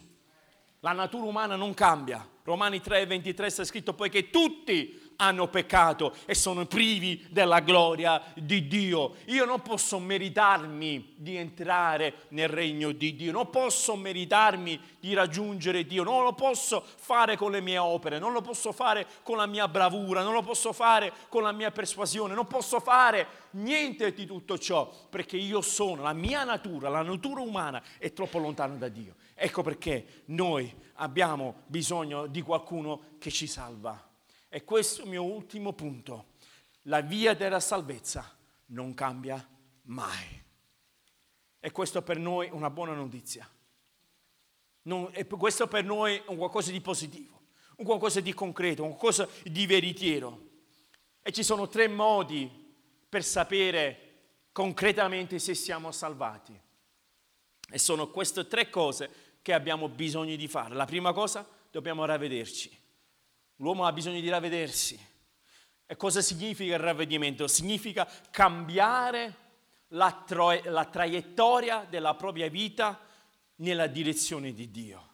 La 0.81 0.93
natura 0.93 1.25
umana 1.27 1.57
non 1.57 1.75
cambia. 1.75 2.27
Romani 2.43 2.81
3, 2.81 3.07
23 3.07 3.51
sta 3.51 3.65
scritto 3.65 3.95
poiché 3.95 4.31
tutti 4.31 5.10
hanno 5.21 5.49
peccato 5.49 6.15
e 6.25 6.35
sono 6.35 6.65
privi 6.67 7.27
della 7.31 7.61
gloria 7.61 8.23
di 8.35 8.67
Dio. 8.67 9.17
Io 9.27 9.45
non 9.45 9.61
posso 9.61 9.99
meritarmi 9.99 11.15
di 11.17 11.37
entrare 11.37 12.27
nel 12.29 12.49
regno 12.49 12.93
di 12.93 13.15
Dio, 13.15 13.31
non 13.31 13.51
posso 13.51 13.97
meritarmi 13.97 14.81
di 14.99 15.13
raggiungere 15.15 15.85
Dio, 15.85 16.03
non 16.03 16.25
lo 16.25 16.33
posso 16.33 16.85
fare 16.97 17.37
con 17.37 17.51
le 17.51 17.61
mie 17.61 17.79
opere, 17.79 18.19
non 18.19 18.33
lo 18.33 18.41
posso 18.41 18.73
fare 18.73 19.07
con 19.23 19.37
la 19.37 19.47
mia 19.47 19.69
bravura, 19.69 20.23
non 20.23 20.33
lo 20.33 20.43
posso 20.43 20.73
fare 20.73 21.13
con 21.29 21.43
la 21.43 21.53
mia 21.53 21.71
persuasione, 21.71 22.35
non 22.35 22.47
posso 22.47 22.81
fare 22.81 23.49
niente 23.53 24.13
di 24.15 24.25
tutto 24.25 24.59
ciò 24.59 24.91
perché 25.11 25.37
io 25.37 25.61
sono, 25.61 26.03
la 26.03 26.13
mia 26.15 26.45
natura, 26.45 26.89
la 26.89 27.03
natura 27.03 27.43
umana 27.43 27.83
è 27.99 28.13
troppo 28.13 28.39
lontana 28.39 28.75
da 28.75 28.89
Dio. 28.89 29.17
Ecco 29.35 29.63
perché 29.63 30.23
noi 30.27 30.75
abbiamo 30.95 31.63
bisogno 31.67 32.27
di 32.27 32.41
qualcuno 32.41 33.03
che 33.19 33.31
ci 33.31 33.47
salva. 33.47 34.10
E 34.53 34.65
questo 34.65 35.03
è 35.03 35.05
il 35.05 35.11
mio 35.11 35.23
ultimo 35.23 35.73
punto. 35.73 36.33
La 36.83 37.03
via 37.03 37.35
della 37.35 37.61
salvezza 37.61 38.37
non 38.67 38.95
cambia 38.95 39.49
mai. 39.83 40.43
E 41.61 41.71
questo 41.71 42.03
per 42.03 42.19
noi 42.19 42.49
è 42.49 42.51
una 42.51 42.69
buona 42.69 42.93
notizia. 42.93 43.49
Non, 44.83 45.09
e 45.13 45.25
questo 45.25 45.69
per 45.69 45.85
noi 45.85 46.17
è 46.17 46.35
qualcosa 46.35 46.73
di 46.73 46.81
positivo, 46.81 47.43
qualcosa 47.77 48.21
di 48.21 48.35
concreto, 48.35 48.83
qualcosa 48.83 49.29
di 49.45 49.67
veritiero. 49.67 50.49
E 51.23 51.31
ci 51.31 51.45
sono 51.45 51.69
tre 51.69 51.87
modi 51.87 52.51
per 53.09 53.23
sapere 53.23 54.09
concretamente 54.51 55.39
se 55.39 55.55
siamo 55.55 55.93
salvati. 55.93 56.59
E 57.73 57.79
sono 57.79 58.09
queste 58.09 58.49
tre 58.49 58.69
cose 58.69 59.37
che 59.43 59.53
abbiamo 59.53 59.89
bisogno 59.89 60.35
di 60.35 60.49
fare. 60.49 60.75
La 60.75 60.87
prima 60.87 61.13
cosa, 61.13 61.47
dobbiamo 61.71 62.05
ravvederci. 62.05 62.80
L'uomo 63.61 63.85
ha 63.85 63.93
bisogno 63.93 64.21
di 64.21 64.29
ravvedersi. 64.29 64.99
E 65.87 65.97
cosa 65.97 66.23
significa 66.23 66.75
il 66.75 66.81
ravvedimento? 66.81 67.47
Significa 67.47 68.09
cambiare 68.31 69.35
la, 69.89 70.23
tra- 70.27 70.61
la 70.71 70.85
traiettoria 70.87 71.87
della 71.89 72.15
propria 72.15 72.49
vita 72.49 72.99
nella 73.57 73.87
direzione 73.87 74.55
di 74.55 74.71
Dio, 74.71 75.09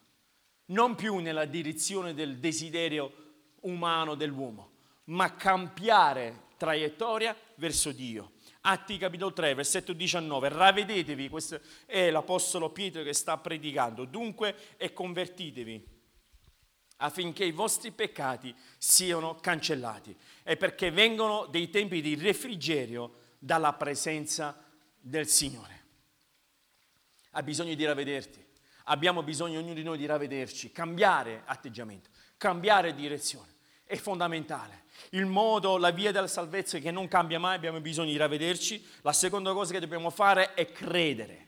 non 0.67 0.95
più 0.95 1.17
nella 1.17 1.45
direzione 1.45 2.15
del 2.15 2.39
desiderio 2.39 3.25
umano 3.63 4.15
dell'uomo, 4.15 4.73
ma 5.05 5.35
cambiare 5.35 6.45
traiettoria 6.57 7.37
verso 7.57 7.91
Dio. 7.91 8.33
Atti 8.61 8.97
capitolo 8.99 9.33
3, 9.33 9.55
versetto 9.55 9.93
19, 9.93 10.49
ravvedetevi, 10.51 11.29
questo 11.29 11.61
è 11.85 12.11
l'Apostolo 12.11 12.71
Pietro 12.71 13.03
che 13.03 13.13
sta 13.13 13.39
predicando, 13.39 14.05
dunque 14.05 14.77
e 14.77 14.93
convertitevi 14.93 15.95
affinché 16.97 17.45
i 17.45 17.53
vostri 17.53 17.91
peccati 17.91 18.55
siano 18.79 19.35
cancellati 19.37 20.17
e 20.43 20.57
perché 20.57 20.91
vengono 20.91 21.47
dei 21.47 21.69
tempi 21.69 22.01
di 22.01 22.15
refrigerio 22.15 23.25
dalla 23.39 23.73
presenza 23.75 24.63
del 24.99 25.27
Signore. 25.27 25.85
Ha 27.33 27.43
bisogno 27.43 27.75
di 27.75 27.85
ravvederti, 27.85 28.45
abbiamo 28.85 29.23
bisogno 29.23 29.59
ognuno 29.59 29.75
di 29.75 29.83
noi 29.83 29.99
di 29.99 30.07
ravvederci, 30.07 30.73
cambiare 30.73 31.43
atteggiamento, 31.45 32.09
cambiare 32.37 32.95
direzione. 32.95 33.55
È 33.85 33.95
fondamentale. 33.97 34.85
Il 35.11 35.27
modo, 35.27 35.77
la 35.77 35.91
via 35.91 36.11
della 36.11 36.27
salvezza 36.27 36.79
che 36.79 36.91
non 36.91 37.07
cambia 37.07 37.39
mai, 37.39 37.55
abbiamo 37.55 37.81
bisogno 37.81 38.11
di 38.11 38.17
ravvederci. 38.17 38.85
La 39.03 39.13
seconda 39.13 39.53
cosa 39.53 39.73
che 39.73 39.79
dobbiamo 39.79 40.11
fare 40.11 40.55
è 40.55 40.73
credere. 40.73 41.47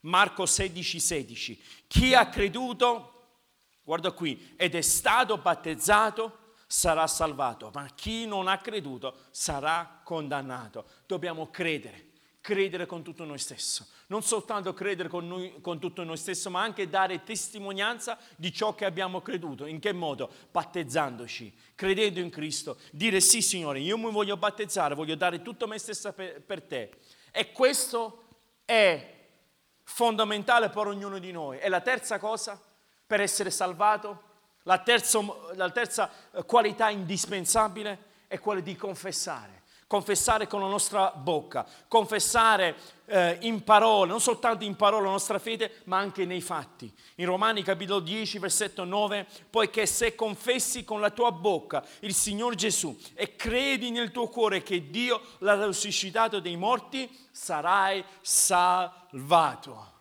Marco 0.00 0.44
16, 0.44 1.00
16. 1.00 1.62
Chi 1.86 2.14
ha 2.14 2.28
creduto 2.28 3.17
guarda 3.88 4.10
qui, 4.10 4.52
ed 4.58 4.74
è 4.74 4.82
stato 4.82 5.38
battezzato, 5.38 6.52
sarà 6.66 7.06
salvato, 7.06 7.70
ma 7.72 7.88
chi 7.94 8.26
non 8.26 8.46
ha 8.46 8.58
creduto 8.58 9.16
sarà 9.30 10.02
condannato. 10.04 10.84
Dobbiamo 11.06 11.48
credere, 11.48 12.08
credere 12.42 12.84
con 12.84 13.02
tutto 13.02 13.24
noi 13.24 13.38
stesso. 13.38 13.86
Non 14.08 14.22
soltanto 14.22 14.74
credere 14.74 15.08
con, 15.08 15.26
noi, 15.26 15.62
con 15.62 15.78
tutto 15.78 16.04
noi 16.04 16.18
stesso, 16.18 16.50
ma 16.50 16.60
anche 16.60 16.90
dare 16.90 17.24
testimonianza 17.24 18.18
di 18.36 18.52
ciò 18.52 18.74
che 18.74 18.84
abbiamo 18.84 19.22
creduto. 19.22 19.64
In 19.64 19.78
che 19.78 19.94
modo? 19.94 20.30
Battezzandoci, 20.50 21.50
credendo 21.74 22.20
in 22.20 22.28
Cristo. 22.28 22.76
Dire 22.92 23.20
sì 23.20 23.40
Signore, 23.40 23.80
io 23.80 23.96
mi 23.96 24.10
voglio 24.10 24.36
battezzare, 24.36 24.94
voglio 24.94 25.16
dare 25.16 25.40
tutto 25.40 25.66
me 25.66 25.78
stesso 25.78 26.12
per, 26.12 26.42
per 26.42 26.60
te. 26.60 26.90
E 27.30 27.52
questo 27.52 28.24
è 28.66 29.16
fondamentale 29.82 30.68
per 30.68 30.88
ognuno 30.88 31.18
di 31.18 31.32
noi. 31.32 31.58
E 31.58 31.70
la 31.70 31.80
terza 31.80 32.18
cosa, 32.18 32.60
per 33.08 33.22
essere 33.22 33.50
salvato, 33.50 34.22
la 34.64 34.78
terza, 34.78 35.18
la 35.54 35.70
terza 35.70 36.10
eh, 36.30 36.44
qualità 36.44 36.90
indispensabile 36.90 37.98
è 38.28 38.38
quella 38.38 38.60
di 38.60 38.76
confessare 38.76 39.58
confessare 39.88 40.46
con 40.46 40.60
la 40.60 40.68
nostra 40.68 41.10
bocca, 41.16 41.66
confessare 41.88 42.76
eh, 43.06 43.38
in 43.40 43.64
parole, 43.64 44.10
non 44.10 44.20
soltanto 44.20 44.62
in 44.62 44.76
parole 44.76 45.06
la 45.06 45.12
nostra 45.12 45.38
fede, 45.38 45.80
ma 45.84 45.96
anche 45.96 46.26
nei 46.26 46.42
fatti. 46.42 46.92
In 47.16 47.24
Romani 47.24 47.62
capitolo 47.62 48.00
10, 48.00 48.38
versetto 48.38 48.84
9, 48.84 49.26
poiché 49.48 49.86
se 49.86 50.14
confessi 50.14 50.84
con 50.84 51.00
la 51.00 51.08
tua 51.08 51.32
bocca 51.32 51.82
il 52.00 52.12
Signore 52.12 52.54
Gesù 52.54 52.94
e 53.14 53.34
credi 53.34 53.90
nel 53.90 54.10
tuo 54.10 54.28
cuore 54.28 54.62
che 54.62 54.90
Dio 54.90 55.22
l'ha 55.38 55.64
risuscitato 55.64 56.38
dai 56.38 56.56
morti, 56.56 57.08
sarai 57.30 58.04
salvato. 58.20 59.96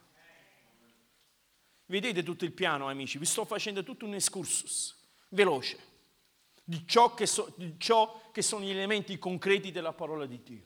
Vedete 1.88 2.22
tutto 2.22 2.46
il 2.46 2.52
piano, 2.52 2.88
amici? 2.88 3.18
Vi 3.18 3.26
sto 3.26 3.46
facendo 3.46 3.84
tutto 3.84 4.06
un 4.06 4.14
excursus 4.14 4.96
veloce 5.30 5.78
di 6.64 6.84
ciò, 6.86 7.16
so, 7.24 7.54
di 7.56 7.76
ciò 7.78 8.30
che 8.32 8.42
sono 8.42 8.66
gli 8.66 8.70
elementi 8.70 9.18
concreti 9.18 9.72
della 9.72 9.94
parola 9.94 10.26
di 10.26 10.42
Dio. 10.44 10.64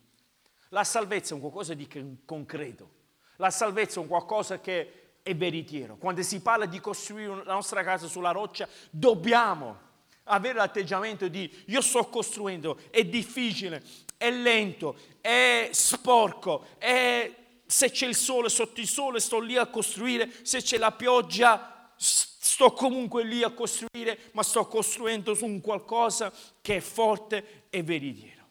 La 0.69 0.83
salvezza 0.83 1.31
è 1.31 1.33
un 1.35 1.41
qualcosa 1.41 1.75
di 1.75 1.87
concreto. 2.25 2.89
La 3.35 3.51
salvezza 3.51 3.99
è 3.99 4.01
un 4.01 4.07
qualcosa 4.07 4.59
che 4.59 5.11
è 5.21 5.35
veritiero. 5.35 5.97
Quando 5.97 6.23
si 6.23 6.41
parla 6.41 6.65
di 6.65 6.79
costruire 6.79 7.43
la 7.43 7.53
nostra 7.53 7.83
casa 7.83 8.07
sulla 8.07 8.31
roccia, 8.31 8.67
dobbiamo 8.89 9.89
avere 10.23 10.55
l'atteggiamento 10.55 11.27
di 11.27 11.63
io 11.67 11.81
sto 11.81 12.07
costruendo, 12.07 12.79
è 12.89 13.03
difficile, 13.03 13.83
è 14.17 14.31
lento, 14.31 14.97
è 15.21 15.69
sporco, 15.71 16.65
è 16.79 17.31
se 17.71 17.89
c'è 17.89 18.05
il 18.05 18.17
sole 18.17 18.49
sotto 18.49 18.81
il 18.81 18.87
sole 18.87 19.21
sto 19.21 19.39
lì 19.39 19.55
a 19.55 19.65
costruire, 19.65 20.29
se 20.43 20.61
c'è 20.61 20.77
la 20.77 20.91
pioggia 20.91 21.93
sto 21.95 22.73
comunque 22.73 23.23
lì 23.23 23.43
a 23.43 23.51
costruire, 23.51 24.31
ma 24.33 24.43
sto 24.43 24.67
costruendo 24.67 25.33
su 25.33 25.45
un 25.45 25.61
qualcosa 25.61 26.33
che 26.61 26.77
è 26.77 26.79
forte 26.81 27.67
e 27.69 27.81
veritiero. 27.81 28.45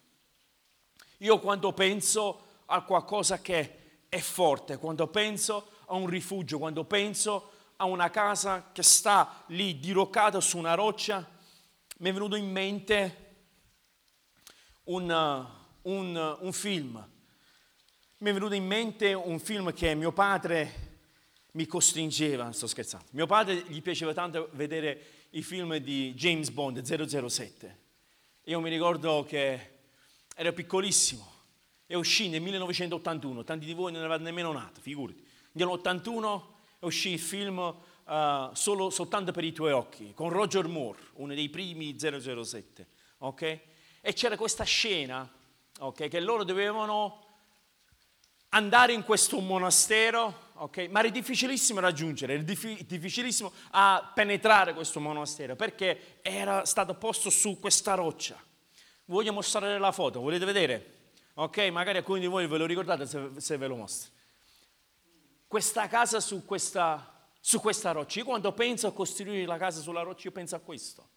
Io 1.18 1.38
quando 1.38 1.72
penso 1.74 2.46
a 2.64 2.80
qualcosa 2.82 3.42
che 3.42 4.04
è 4.08 4.18
forte, 4.20 4.78
quando 4.78 5.06
penso 5.08 5.68
a 5.86 5.94
un 5.94 6.06
rifugio, 6.06 6.58
quando 6.58 6.84
penso 6.84 7.50
a 7.76 7.84
una 7.84 8.08
casa 8.08 8.70
che 8.72 8.82
sta 8.82 9.44
lì 9.48 9.78
diroccata 9.78 10.40
su 10.40 10.56
una 10.56 10.74
roccia, 10.74 11.28
mi 11.98 12.08
è 12.08 12.12
venuto 12.12 12.36
in 12.36 12.50
mente 12.50 13.34
un, 14.84 15.46
un, 15.82 16.36
un 16.40 16.52
film. 16.54 17.09
Mi 18.22 18.28
è 18.28 18.32
venuto 18.34 18.52
in 18.52 18.66
mente 18.66 19.14
un 19.14 19.40
film 19.40 19.72
che 19.72 19.94
mio 19.94 20.12
padre 20.12 20.88
mi 21.52 21.64
costringeva, 21.64 22.52
sto 22.52 22.66
scherzando, 22.66 23.06
mio 23.12 23.24
padre 23.24 23.64
gli 23.66 23.80
piaceva 23.80 24.12
tanto 24.12 24.50
vedere 24.52 25.28
i 25.30 25.42
film 25.42 25.78
di 25.78 26.12
James 26.12 26.50
Bond 26.50 26.82
007. 26.82 27.78
Io 28.42 28.60
mi 28.60 28.68
ricordo 28.68 29.24
che 29.26 29.70
ero 30.36 30.52
piccolissimo 30.52 31.32
e 31.86 31.96
uscì 31.96 32.28
nel 32.28 32.42
1981, 32.42 33.42
tanti 33.42 33.64
di 33.64 33.72
voi 33.72 33.90
non 33.90 34.02
eravate 34.02 34.22
nemmeno 34.22 34.52
nati, 34.52 34.82
figurati. 34.82 35.26
Nell'81 35.52 36.42
uscì 36.80 37.12
il 37.12 37.20
film 37.20 37.56
uh, 37.56 38.50
solo, 38.52 38.90
soltanto 38.90 39.32
per 39.32 39.44
i 39.44 39.52
tuoi 39.52 39.72
occhi, 39.72 40.12
con 40.12 40.28
Roger 40.28 40.66
Moore, 40.66 40.98
uno 41.14 41.32
dei 41.32 41.48
primi 41.48 41.96
007, 41.98 42.86
ok? 43.16 43.42
E 44.02 44.12
c'era 44.12 44.36
questa 44.36 44.64
scena, 44.64 45.26
ok, 45.78 46.08
che 46.08 46.20
loro 46.20 46.44
dovevano 46.44 47.28
andare 48.50 48.92
in 48.92 49.02
questo 49.02 49.40
monastero 49.40 50.48
ok? 50.60 50.88
Ma 50.90 51.00
era 51.00 51.08
difficilissimo 51.08 51.80
raggiungere, 51.80 52.34
era 52.34 52.42
difficilissimo 52.42 53.52
a 53.70 54.12
penetrare 54.14 54.74
questo 54.74 55.00
monastero 55.00 55.56
perché 55.56 56.18
era 56.22 56.64
stato 56.64 56.94
posto 56.94 57.30
su 57.30 57.58
questa 57.58 57.94
roccia. 57.94 58.38
Voglio 59.06 59.32
mostrare 59.32 59.78
la 59.78 59.92
foto, 59.92 60.20
volete 60.20 60.44
vedere? 60.44 60.98
Ok, 61.34 61.58
magari 61.70 61.98
alcuni 61.98 62.20
di 62.20 62.26
voi 62.26 62.46
ve 62.46 62.58
lo 62.58 62.66
ricordate 62.66 63.06
se, 63.06 63.30
se 63.38 63.56
ve 63.56 63.66
lo 63.66 63.76
mostro. 63.76 64.10
Questa 65.46 65.88
casa 65.88 66.20
su 66.20 66.44
questa, 66.44 67.28
su 67.40 67.58
questa 67.60 67.92
roccia, 67.92 68.20
io 68.20 68.24
quando 68.26 68.52
penso 68.52 68.86
a 68.86 68.92
costruire 68.92 69.46
la 69.46 69.56
casa 69.56 69.80
sulla 69.80 70.02
roccia, 70.02 70.28
io 70.28 70.32
penso 70.32 70.54
a 70.54 70.60
questo. 70.60 71.08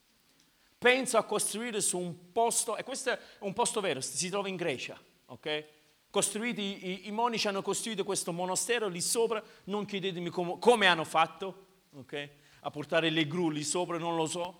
Penso 0.77 1.17
a 1.17 1.23
costruire 1.23 1.81
su 1.81 1.99
un 1.99 2.31
posto, 2.31 2.77
e 2.77 2.83
questo 2.83 3.11
è 3.11 3.19
un 3.39 3.53
posto 3.53 3.79
vero, 3.81 4.01
si 4.01 4.29
trova 4.29 4.47
in 4.47 4.55
Grecia, 4.55 4.99
ok? 5.25 5.65
Costruiti, 6.13 6.61
i, 6.61 7.07
i, 7.07 7.11
monici 7.11 7.47
hanno 7.47 7.63
costruito 7.63 8.03
questo 8.03 8.31
monastero 8.31 8.87
lì 8.87 9.01
sopra, 9.01 9.41
non 9.63 9.83
chiedetemi 9.83 10.29
come, 10.29 10.59
come 10.59 10.85
hanno 10.85 11.05
fatto, 11.05 11.65
okay? 11.93 12.29
a 12.59 12.69
portare 12.69 13.09
le 13.09 13.25
gru 13.25 13.49
lì 13.49 13.63
sopra, 13.63 13.97
non 13.97 14.15
lo 14.15 14.27
so, 14.27 14.59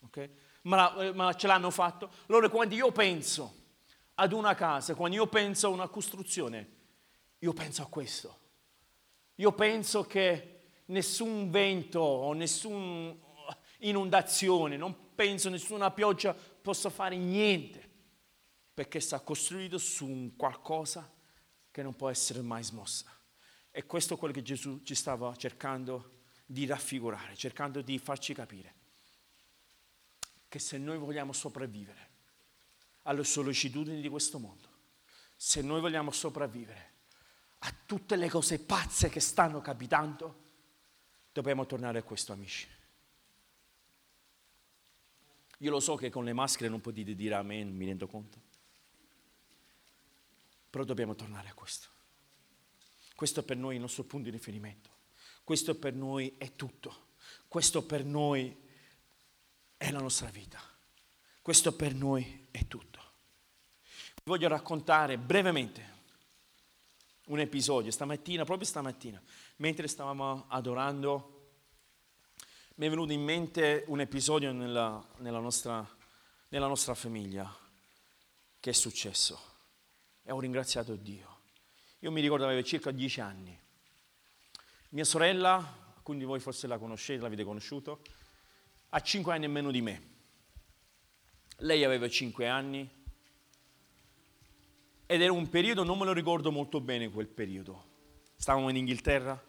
okay? 0.00 0.28
ma, 0.62 1.12
ma, 1.14 1.32
ce 1.34 1.46
l'hanno 1.46 1.70
fatto. 1.70 2.10
Allora 2.26 2.48
quando 2.48 2.74
io 2.74 2.90
penso 2.90 3.54
ad 4.14 4.32
una 4.32 4.56
casa, 4.56 4.96
quando 4.96 5.14
io 5.14 5.28
penso 5.28 5.68
a 5.68 5.70
una 5.70 5.86
costruzione, 5.86 6.70
io 7.38 7.52
penso 7.52 7.82
a 7.82 7.86
questo. 7.86 8.38
Io 9.36 9.52
penso 9.52 10.02
che 10.02 10.60
nessun 10.86 11.52
vento 11.52 12.00
o 12.00 12.32
nessuna 12.32 13.14
inondazione, 13.78 14.76
non 14.76 15.14
penso 15.14 15.48
nessuna 15.50 15.92
pioggia 15.92 16.34
possa 16.34 16.90
fare 16.90 17.16
niente 17.16 17.89
perché 18.72 19.00
sta 19.00 19.20
costruito 19.20 19.78
su 19.78 20.06
un 20.06 20.36
qualcosa 20.36 21.10
che 21.70 21.82
non 21.82 21.94
può 21.94 22.08
essere 22.08 22.40
mai 22.40 22.62
smossa. 22.62 23.06
E 23.70 23.86
questo 23.86 24.14
è 24.14 24.16
quello 24.16 24.34
che 24.34 24.42
Gesù 24.42 24.82
ci 24.82 24.94
stava 24.94 25.34
cercando 25.36 26.18
di 26.44 26.66
raffigurare, 26.66 27.36
cercando 27.36 27.80
di 27.80 27.98
farci 27.98 28.34
capire. 28.34 28.74
Che 30.48 30.58
se 30.58 30.78
noi 30.78 30.98
vogliamo 30.98 31.32
sopravvivere 31.32 32.08
alle 33.02 33.22
sollecitudini 33.22 34.00
di 34.00 34.08
questo 34.08 34.38
mondo, 34.38 34.68
se 35.36 35.62
noi 35.62 35.80
vogliamo 35.80 36.10
sopravvivere 36.10 36.88
a 37.58 37.74
tutte 37.86 38.16
le 38.16 38.28
cose 38.28 38.58
pazze 38.58 39.08
che 39.08 39.20
stanno 39.20 39.60
capitando, 39.60 40.48
dobbiamo 41.32 41.66
tornare 41.66 41.98
a 41.98 42.02
questo, 42.02 42.32
amici. 42.32 42.66
Io 45.58 45.70
lo 45.70 45.80
so 45.80 45.94
che 45.94 46.10
con 46.10 46.24
le 46.24 46.32
maschere 46.32 46.70
non 46.70 46.80
potete 46.80 47.14
dire 47.14 47.34
amen, 47.34 47.74
mi 47.76 47.84
rendo 47.84 48.06
conto. 48.06 48.48
Però 50.70 50.84
dobbiamo 50.84 51.14
tornare 51.16 51.48
a 51.48 51.54
questo. 51.54 51.88
Questo 53.14 53.42
per 53.42 53.56
noi 53.56 53.72
è 53.72 53.74
il 53.74 53.82
nostro 53.82 54.04
punto 54.04 54.30
di 54.30 54.36
riferimento. 54.36 54.88
Questo 55.44 55.74
per 55.74 55.94
noi 55.94 56.36
è 56.38 56.54
tutto. 56.54 57.08
Questo 57.48 57.84
per 57.84 58.04
noi 58.04 58.56
è 59.76 59.90
la 59.90 59.98
nostra 59.98 60.30
vita. 60.30 60.58
Questo 61.42 61.74
per 61.74 61.94
noi 61.94 62.46
è 62.50 62.66
tutto. 62.66 63.00
Vi 64.14 64.22
voglio 64.24 64.48
raccontare 64.48 65.18
brevemente 65.18 65.98
un 67.26 67.40
episodio 67.40 67.90
stamattina, 67.90 68.44
proprio 68.44 68.66
stamattina, 68.66 69.20
mentre 69.56 69.88
stavamo 69.88 70.46
adorando, 70.48 71.50
mi 72.76 72.86
è 72.86 72.88
venuto 72.88 73.12
in 73.12 73.22
mente 73.22 73.84
un 73.88 74.00
episodio 74.00 74.52
nella, 74.52 75.04
nella, 75.18 75.40
nostra, 75.40 75.86
nella 76.48 76.66
nostra 76.66 76.94
famiglia 76.94 77.54
che 78.58 78.70
è 78.70 78.72
successo 78.72 79.49
e 80.30 80.32
ho 80.32 80.38
ringraziato 80.38 80.94
Dio. 80.94 81.38
Io 81.98 82.12
mi 82.12 82.20
ricordo 82.20 82.44
avevo 82.44 82.62
circa 82.62 82.92
dieci 82.92 83.20
anni. 83.20 83.58
Mia 84.90 85.02
sorella, 85.02 85.54
alcuni 85.96 86.20
di 86.20 86.24
voi 86.24 86.38
forse 86.38 86.68
la 86.68 86.78
conoscete, 86.78 87.20
l'avete 87.20 87.42
conosciuto, 87.42 88.00
ha 88.90 89.00
cinque 89.00 89.34
anni 89.34 89.46
e 89.46 89.48
meno 89.48 89.72
di 89.72 89.80
me. 89.80 90.08
Lei 91.58 91.82
aveva 91.82 92.08
cinque 92.08 92.46
anni 92.46 92.88
ed 95.04 95.20
era 95.20 95.32
un 95.32 95.48
periodo, 95.48 95.82
non 95.82 95.98
me 95.98 96.04
lo 96.04 96.12
ricordo 96.12 96.52
molto 96.52 96.80
bene 96.80 97.10
quel 97.10 97.26
periodo. 97.26 97.88
Stavamo 98.36 98.68
in 98.68 98.76
Inghilterra, 98.76 99.44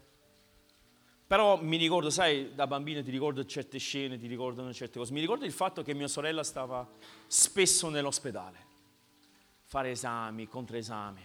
però 1.27 1.61
mi 1.61 1.77
ricordo, 1.77 2.09
sai, 2.09 2.55
da 2.55 2.65
bambino 2.65 3.03
ti 3.03 3.11
ricordo 3.11 3.45
certe 3.45 3.77
scene, 3.77 4.17
ti 4.17 4.25
ricordano 4.25 4.73
certe 4.73 4.97
cose. 4.97 5.13
Mi 5.13 5.19
ricordo 5.19 5.45
il 5.45 5.53
fatto 5.53 5.84
che 5.84 5.93
mia 5.93 6.07
sorella 6.07 6.43
stava 6.43 6.89
spesso 7.27 7.89
nell'ospedale 7.89 8.69
fare 9.72 9.91
esami, 9.91 10.49
controesami. 10.49 11.22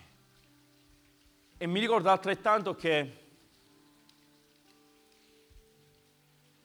E 1.58 1.66
mi 1.66 1.80
ricordo 1.80 2.10
altrettanto 2.10 2.76
che 2.76 3.16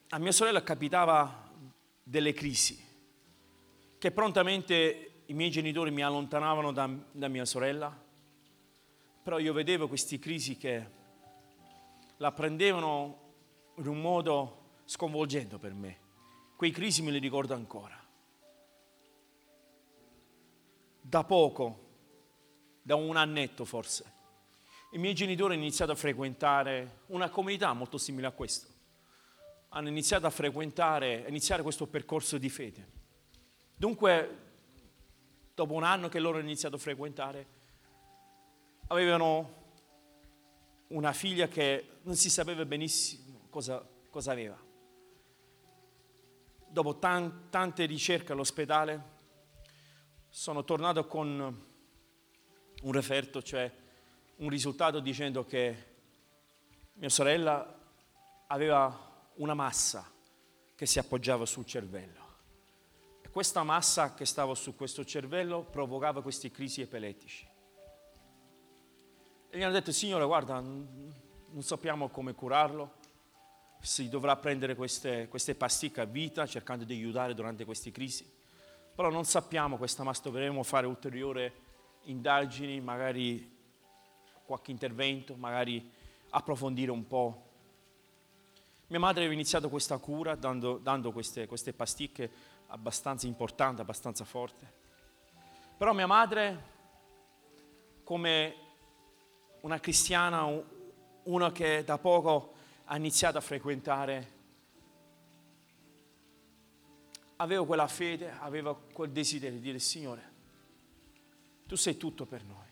a 0.10 0.20
mia 0.20 0.32
sorella 0.32 0.62
capitava 0.62 1.50
delle 2.04 2.34
crisi, 2.34 2.80
che 3.98 4.12
prontamente 4.12 5.24
i 5.26 5.34
miei 5.34 5.50
genitori 5.50 5.90
mi 5.90 6.04
allontanavano 6.04 6.72
da, 6.72 6.88
da 7.14 7.28
mia 7.28 7.46
sorella, 7.46 7.92
però 9.24 9.40
io 9.40 9.52
vedevo 9.52 9.88
queste 9.88 10.20
crisi 10.20 10.58
che 10.58 10.86
la 12.18 12.32
prendevano 12.32 13.34
in 13.78 13.88
un 13.88 14.00
modo 14.00 14.82
sconvolgente 14.86 15.58
per 15.58 15.74
me. 15.74 15.98
Quei 16.56 16.70
crisi 16.70 17.02
me 17.02 17.10
li 17.10 17.18
ricordo 17.18 17.56
ancora. 17.56 18.01
Da 21.12 21.26
poco, 21.26 21.90
da 22.82 22.96
un 22.96 23.18
annetto 23.18 23.66
forse, 23.66 24.14
i 24.92 24.98
miei 24.98 25.14
genitori 25.14 25.56
hanno 25.56 25.64
iniziato 25.64 25.92
a 25.92 25.96
frequentare 25.96 27.00
una 27.08 27.30
comunità 27.30 27.74
molto 27.74 27.98
simile 27.98 28.28
a 28.28 28.32
questa. 28.32 28.68
Hanno 29.70 29.90
iniziato 29.90 30.26
a 30.26 30.30
frequentare, 30.30 31.26
a 31.26 31.28
iniziare 31.28 31.64
questo 31.64 31.86
percorso 31.86 32.38
di 32.38 32.48
fede. 32.48 32.88
Dunque, 33.76 34.38
dopo 35.54 35.74
un 35.74 35.84
anno 35.84 36.08
che 36.08 36.20
loro 36.20 36.38
hanno 36.38 36.48
iniziato 36.48 36.78
a 36.78 36.80
frequentare, 36.80 37.46
avevano 38.88 39.60
una 40.88 41.12
figlia 41.12 41.50
che 41.50 41.98
non 42.04 42.16
si 42.16 42.30
sapeva 42.30 42.64
benissimo 42.64 43.48
cosa, 43.50 43.86
cosa 44.10 44.32
aveva. 44.32 44.58
Dopo 46.70 47.00
tan, 47.00 47.50
tante 47.50 47.84
ricerche 47.84 48.32
all'ospedale, 48.32 49.20
sono 50.34 50.64
tornato 50.64 51.06
con 51.08 51.66
un 52.82 52.92
referto, 52.94 53.44
cioè 53.44 53.70
un 54.38 54.50
risultato 54.50 55.02
dicendo 55.02 55.46
che 55.46 55.90
mia 56.94 57.10
sorella 57.10 57.78
aveva 58.48 59.28
una 59.36 59.54
massa 59.54 60.10
che 60.74 60.86
si 60.86 61.00
appoggiava 61.00 61.46
sul 61.46 61.66
cervello. 61.66 62.20
E 63.22 63.30
questa 63.30 63.62
massa 63.64 64.14
che 64.14 64.26
stava 64.26 64.56
su 64.56 64.74
questo 64.76 65.04
cervello 65.04 65.64
provocava 65.64 66.22
queste 66.22 66.50
crisi 66.50 66.80
epilettici. 66.80 67.46
E 69.50 69.58
gli 69.58 69.62
hanno 69.62 69.74
detto, 69.74 69.92
signore, 69.92 70.26
guarda, 70.26 70.62
non 70.62 71.62
sappiamo 71.62 72.08
come 72.08 72.34
curarlo, 72.34 73.00
si 73.82 74.08
dovrà 74.08 74.38
prendere 74.38 74.76
queste, 74.76 75.28
queste 75.28 75.56
pasticche 75.56 76.00
a 76.00 76.06
vita 76.06 76.48
cercando 76.48 76.86
di 76.86 76.94
aiutare 76.94 77.34
durante 77.34 77.66
queste 77.66 77.92
crisi, 77.92 78.40
però 79.02 79.12
non 79.12 79.26
sappiamo 79.26 79.78
questa 79.78 80.04
massa, 80.04 80.22
dovremo 80.26 80.62
fare 80.62 80.86
ulteriori 80.86 81.52
indagini, 82.04 82.80
magari 82.82 83.52
qualche 84.46 84.70
intervento, 84.70 85.34
magari 85.34 85.92
approfondire 86.30 86.92
un 86.92 87.08
po'. 87.08 87.46
Mia 88.86 89.00
madre 89.00 89.22
aveva 89.22 89.34
iniziato 89.34 89.70
questa 89.70 89.98
cura 89.98 90.36
dando, 90.36 90.78
dando 90.78 91.12
queste, 91.12 91.48
queste 91.48 91.74
pasticche 91.74 92.30
abbastanza 92.68 93.26
importanti, 93.26 93.82
abbastanza 93.82 94.24
forti. 94.24 94.68
Però 95.80 95.94
mia 95.94 96.06
madre, 96.06 96.64
come 98.04 98.56
una 99.62 99.80
cristiana, 99.80 100.46
una 101.24 101.52
che 101.52 101.84
da 101.84 101.98
poco 101.98 102.54
ha 102.86 102.96
iniziato 102.98 103.40
a 103.40 103.42
frequentare, 103.42 104.41
aveva 107.42 107.66
quella 107.66 107.88
fede, 107.88 108.32
aveva 108.40 108.74
quel 108.76 109.12
desiderio 109.12 109.58
di 109.58 109.64
dire 109.64 109.80
Signore, 109.80 110.30
tu 111.68 111.76
sei 111.76 111.98
tutto 111.98 112.26
per 112.26 112.44
noi 112.44 112.70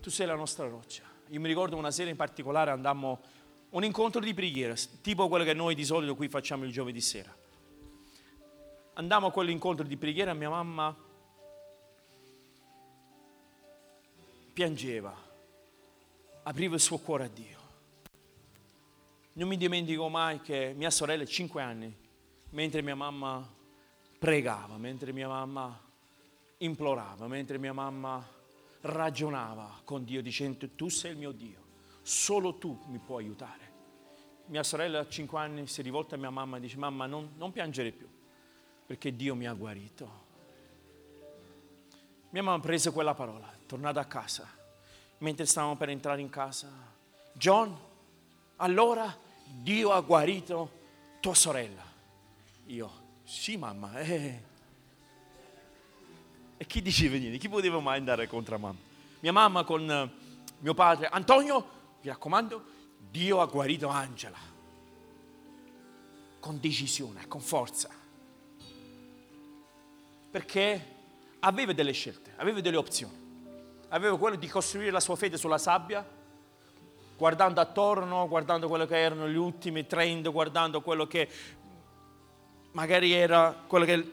tu 0.00 0.10
sei 0.10 0.26
la 0.26 0.34
nostra 0.34 0.66
roccia. 0.66 1.02
Io 1.28 1.40
mi 1.40 1.48
ricordo 1.48 1.76
una 1.76 1.90
sera 1.90 2.08
in 2.08 2.16
particolare 2.16 2.70
andammo 2.70 3.12
a 3.12 3.18
un 3.70 3.84
incontro 3.84 4.20
di 4.20 4.32
preghiera, 4.32 4.74
tipo 5.02 5.28
quello 5.28 5.44
che 5.44 5.52
noi 5.52 5.74
di 5.74 5.84
solito 5.84 6.14
qui 6.14 6.28
facciamo 6.28 6.64
il 6.64 6.72
giovedì 6.72 7.00
sera. 7.00 7.34
Andammo 8.94 9.26
a 9.26 9.30
quell'incontro 9.30 9.84
di 9.84 9.96
preghiera 9.96 10.32
mia 10.32 10.48
mamma 10.48 10.96
piangeva, 14.54 15.14
apriva 16.44 16.74
il 16.74 16.80
suo 16.80 16.98
cuore 16.98 17.24
a 17.24 17.28
Dio. 17.28 17.56
Non 19.34 19.46
mi 19.46 19.56
dimentico 19.56 20.08
mai 20.08 20.40
che 20.40 20.72
mia 20.74 20.90
sorella, 20.90 21.24
cinque 21.26 21.62
anni, 21.62 21.94
mentre 22.50 22.82
mia 22.82 22.94
mamma 22.94 23.46
pregava, 24.18 24.76
mentre 24.76 25.12
mia 25.12 25.28
mamma 25.28 25.78
implorava, 26.58 27.26
mentre 27.26 27.58
mia 27.58 27.72
mamma 27.72 28.26
ragionava 28.82 29.80
con 29.84 30.04
Dio 30.04 30.22
dicendo 30.22 30.68
tu 30.74 30.88
sei 30.88 31.12
il 31.12 31.18
mio 31.18 31.32
Dio, 31.32 31.62
solo 32.02 32.54
tu 32.54 32.78
mi 32.86 32.98
puoi 32.98 33.24
aiutare. 33.24 33.66
Mia 34.46 34.62
sorella 34.62 35.00
a 35.00 35.08
5 35.08 35.38
anni 35.38 35.66
si 35.66 35.82
rivolta 35.82 36.14
a 36.14 36.18
mia 36.18 36.30
mamma 36.30 36.56
e 36.56 36.60
dice 36.60 36.78
mamma 36.78 37.06
non, 37.06 37.32
non 37.36 37.52
piangere 37.52 37.90
più 37.92 38.08
perché 38.88 39.14
Dio 39.14 39.34
mi 39.34 39.46
ha 39.46 39.52
guarito. 39.52 40.26
Mia 42.30 42.42
mamma 42.42 42.58
prese 42.58 42.90
quella 42.90 43.12
parola, 43.12 43.52
è 43.52 43.66
tornata 43.66 44.00
a 44.00 44.06
casa, 44.06 44.48
mentre 45.18 45.44
stavamo 45.44 45.76
per 45.76 45.90
entrare 45.90 46.22
in 46.22 46.30
casa. 46.30 46.70
John, 47.34 47.76
allora 48.56 49.14
Dio 49.44 49.92
ha 49.92 50.00
guarito 50.00 50.70
tua 51.20 51.34
sorella. 51.34 51.87
Io, 52.68 52.90
sì 53.24 53.56
mamma, 53.56 53.98
eh, 54.00 54.42
e 56.58 56.66
chi 56.66 56.82
diceva 56.82 57.16
niente? 57.16 57.38
Chi 57.38 57.48
poteva 57.48 57.80
mai 57.80 57.96
andare 57.96 58.26
contro 58.26 58.58
mamma? 58.58 58.78
Mia 59.20 59.32
mamma 59.32 59.64
con 59.64 59.90
eh, 59.90 60.10
mio 60.58 60.74
padre, 60.74 61.06
Antonio, 61.06 61.66
mi 62.02 62.10
raccomando, 62.10 62.62
Dio 63.10 63.40
ha 63.40 63.46
guarito 63.46 63.88
Angela. 63.88 64.36
Con 66.40 66.60
decisione, 66.60 67.26
con 67.26 67.40
forza. 67.40 67.88
Perché 70.30 70.96
aveva 71.40 71.72
delle 71.72 71.92
scelte, 71.92 72.34
aveva 72.36 72.60
delle 72.60 72.76
opzioni. 72.76 73.26
Aveva 73.88 74.18
quello 74.18 74.36
di 74.36 74.46
costruire 74.46 74.90
la 74.90 75.00
sua 75.00 75.16
fede 75.16 75.38
sulla 75.38 75.56
sabbia, 75.56 76.06
guardando 77.16 77.62
attorno, 77.62 78.28
guardando 78.28 78.68
quello 78.68 78.84
che 78.84 78.98
erano 78.98 79.26
gli 79.26 79.36
ultimi 79.36 79.86
trend, 79.86 80.30
guardando 80.30 80.82
quello 80.82 81.06
che 81.06 81.28
magari 82.72 83.12
era 83.12 83.64
quello 83.66 83.84
che 83.84 84.12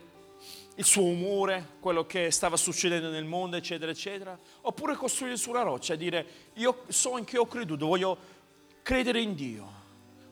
il 0.78 0.84
suo 0.84 1.04
umore, 1.04 1.76
quello 1.80 2.06
che 2.06 2.32
stava 2.32 2.58
succedendo 2.58 3.10
nel 3.10 3.24
mondo, 3.24 3.56
eccetera, 3.56 3.92
eccetera, 3.92 4.38
oppure 4.62 4.96
costruire 4.96 5.38
sulla 5.38 5.62
roccia, 5.62 5.96
dire 5.96 6.26
io 6.56 6.84
so 6.90 7.18
in 7.18 7.24
che 7.24 7.38
ho 7.38 7.48
creduto, 7.48 7.88
voglio 7.88 8.18
credere 8.82 9.22
in 9.22 9.36
Dio. 9.36 9.84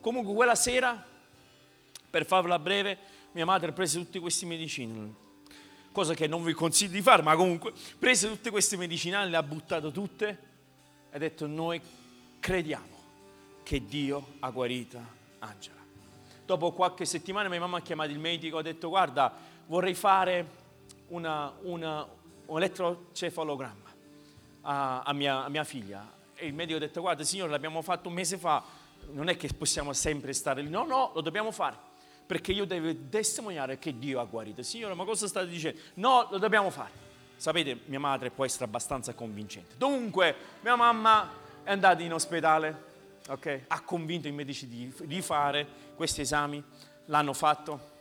Comunque 0.01 0.33
quella 0.33 0.55
sera, 0.55 1.01
per 2.09 2.25
farla 2.25 2.59
breve, 2.59 2.97
mia 3.31 3.45
madre 3.45 3.71
prese 3.71 3.97
tutti 3.99 4.19
questi 4.19 4.45
medicinali, 4.45 5.13
cosa 5.91 6.13
che 6.13 6.27
non 6.27 6.43
vi 6.43 6.53
consiglio 6.53 6.91
di 6.91 7.01
fare, 7.01 7.21
ma 7.21 7.35
comunque 7.35 7.71
prese 7.97 8.27
tutte 8.27 8.49
queste 8.49 8.75
medicinali, 8.75 9.31
le 9.31 9.37
ha 9.37 9.43
buttate 9.43 9.91
tutte 9.91 10.27
e 11.09 11.15
ha 11.15 11.17
detto 11.17 11.47
noi 11.47 11.81
crediamo 12.39 13.01
che 13.63 13.85
Dio 13.85 14.33
ha 14.39 14.49
guarito 14.49 14.99
Angela. 15.39 15.82
Dopo 16.45 16.71
qualche 16.71 17.05
settimana 17.05 17.47
mia 17.47 17.59
mamma 17.59 17.77
ha 17.77 17.81
chiamato 17.81 18.11
il 18.11 18.19
medico 18.19 18.57
e 18.57 18.59
ha 18.59 18.63
detto 18.63 18.89
guarda, 18.89 19.33
vorrei 19.67 19.93
fare 19.93 20.61
una, 21.07 21.53
una, 21.61 22.05
un 22.45 22.57
elettrocefalogramma 22.57 23.89
a, 24.61 25.01
a, 25.03 25.13
mia, 25.13 25.45
a 25.45 25.49
mia 25.49 25.63
figlia. 25.63 26.11
E 26.35 26.47
il 26.47 26.53
medico 26.53 26.77
ha 26.77 26.79
detto, 26.81 27.01
guarda 27.01 27.23
signore, 27.23 27.51
l'abbiamo 27.51 27.81
fatto 27.81 28.09
un 28.09 28.15
mese 28.15 28.37
fa, 28.37 28.63
non 29.11 29.29
è 29.29 29.37
che 29.37 29.49
possiamo 29.57 29.93
sempre 29.93 30.33
stare 30.33 30.61
lì. 30.61 30.69
No, 30.69 30.85
no, 30.85 31.11
lo 31.13 31.21
dobbiamo 31.21 31.51
fare, 31.51 31.77
perché 32.25 32.51
io 32.51 32.65
devo 32.65 32.93
testimoniare 33.09 33.79
che 33.79 33.97
Dio 33.97 34.19
ha 34.19 34.25
guarito. 34.25 34.63
Signore, 34.63 34.93
ma 34.95 35.05
cosa 35.05 35.27
state 35.27 35.47
dicendo? 35.47 35.79
No, 35.95 36.27
lo 36.29 36.37
dobbiamo 36.37 36.69
fare. 36.69 36.91
Sapete, 37.37 37.81
mia 37.85 37.99
madre 37.99 38.31
può 38.31 38.45
essere 38.45 38.65
abbastanza 38.65 39.13
convincente. 39.13 39.75
Dunque, 39.77 40.35
mia 40.61 40.75
mamma 40.75 41.29
è 41.63 41.71
andata 41.71 42.01
in 42.01 42.13
ospedale, 42.13 42.91
okay? 43.29 43.63
ha 43.67 43.81
convinto 43.81 44.27
i 44.27 44.31
medici 44.31 44.67
di, 44.67 44.93
di 45.03 45.21
fare 45.21 45.67
questi 45.95 46.21
esami, 46.21 46.63
l'hanno 47.05 47.33
fatto 47.33 47.91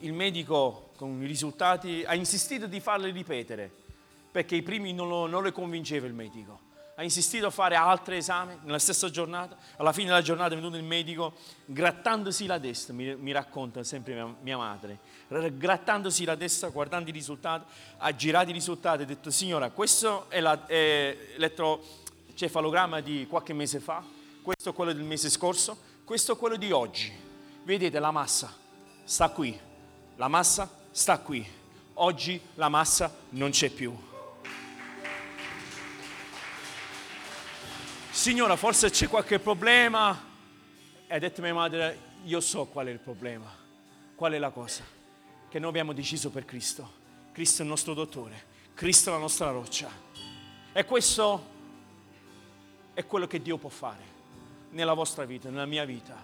il 0.00 0.12
medico 0.12 0.90
con 0.96 1.22
i 1.22 1.26
risultati 1.26 2.04
ha 2.06 2.14
insistito 2.14 2.66
di 2.66 2.80
farle 2.80 3.10
ripetere 3.10 3.70
perché 4.30 4.56
i 4.56 4.62
primi 4.62 4.92
non 4.92 5.08
lo, 5.08 5.26
non 5.26 5.42
le 5.42 5.52
convinceva 5.52 6.06
il 6.06 6.12
medico. 6.12 6.64
Ha 6.96 7.02
insistito 7.02 7.46
a 7.46 7.50
fare 7.50 7.74
altri 7.74 8.16
esami 8.16 8.58
nella 8.62 8.78
stessa 8.78 9.08
giornata. 9.10 9.56
Alla 9.76 9.92
fine 9.92 10.08
della 10.08 10.20
giornata 10.20 10.52
è 10.52 10.56
venuto 10.56 10.76
il 10.76 10.82
medico 10.82 11.34
grattandosi 11.64 12.44
la 12.46 12.58
testa, 12.58 12.92
mi, 12.92 13.14
mi 13.16 13.32
racconta 13.32 13.82
sempre 13.82 14.14
mia, 14.14 14.34
mia, 14.42 14.56
madre, 14.58 14.98
grattandosi 15.28 16.24
la 16.24 16.36
testa, 16.36 16.68
guardando 16.68 17.08
i 17.08 17.12
risultati, 17.12 17.64
ha 17.98 18.14
girato 18.14 18.50
i 18.50 18.52
risultati 18.52 19.00
e 19.00 19.04
ha 19.04 19.06
detto 19.06 19.30
signora, 19.30 19.70
questo 19.70 20.28
è 20.28 20.40
l'elettrocefalogramma 22.36 23.00
di 23.00 23.26
qualche 23.26 23.54
mese 23.54 23.80
fa, 23.80 24.04
questo 24.42 24.70
è 24.70 24.72
quello 24.74 24.92
del 24.92 25.02
mese 25.02 25.30
scorso, 25.30 25.76
questo 26.04 26.34
è 26.34 26.36
quello 26.36 26.56
di 26.56 26.70
oggi. 26.70 27.10
Vedete 27.64 27.98
la 27.98 28.10
massa, 28.10 28.54
sta 29.04 29.30
qui, 29.30 29.58
la 30.16 30.28
massa 30.28 30.70
sta 30.90 31.18
qui. 31.18 31.54
Oggi 31.98 32.38
la 32.54 32.68
massa 32.68 33.12
non 33.30 33.50
c'è 33.50 33.70
più. 33.70 33.96
Signora, 38.10 38.56
forse 38.56 38.90
c'è 38.90 39.08
qualche 39.08 39.38
problema. 39.38 40.34
E 41.06 41.14
ha 41.14 41.18
detto 41.18 41.40
mia 41.40 41.54
madre, 41.54 41.98
io 42.24 42.40
so 42.40 42.66
qual 42.66 42.88
è 42.88 42.90
il 42.90 42.98
problema, 42.98 43.50
qual 44.14 44.32
è 44.32 44.38
la 44.38 44.50
cosa. 44.50 44.84
Che 45.48 45.58
noi 45.58 45.70
abbiamo 45.70 45.94
deciso 45.94 46.30
per 46.30 46.44
Cristo. 46.44 47.04
Cristo 47.32 47.62
è 47.62 47.64
il 47.64 47.70
nostro 47.70 47.94
dottore, 47.94 48.44
Cristo 48.74 49.08
è 49.08 49.12
la 49.12 49.18
nostra 49.18 49.50
roccia. 49.50 49.88
E 50.72 50.84
questo 50.84 51.54
è 52.96 53.06
quello 53.06 53.26
che 53.26 53.42
Dio 53.42 53.58
può 53.58 53.68
fare 53.68 54.02
nella 54.70 54.94
vostra 54.94 55.26
vita, 55.26 55.50
nella 55.50 55.66
mia 55.66 55.84
vita. 55.84 56.16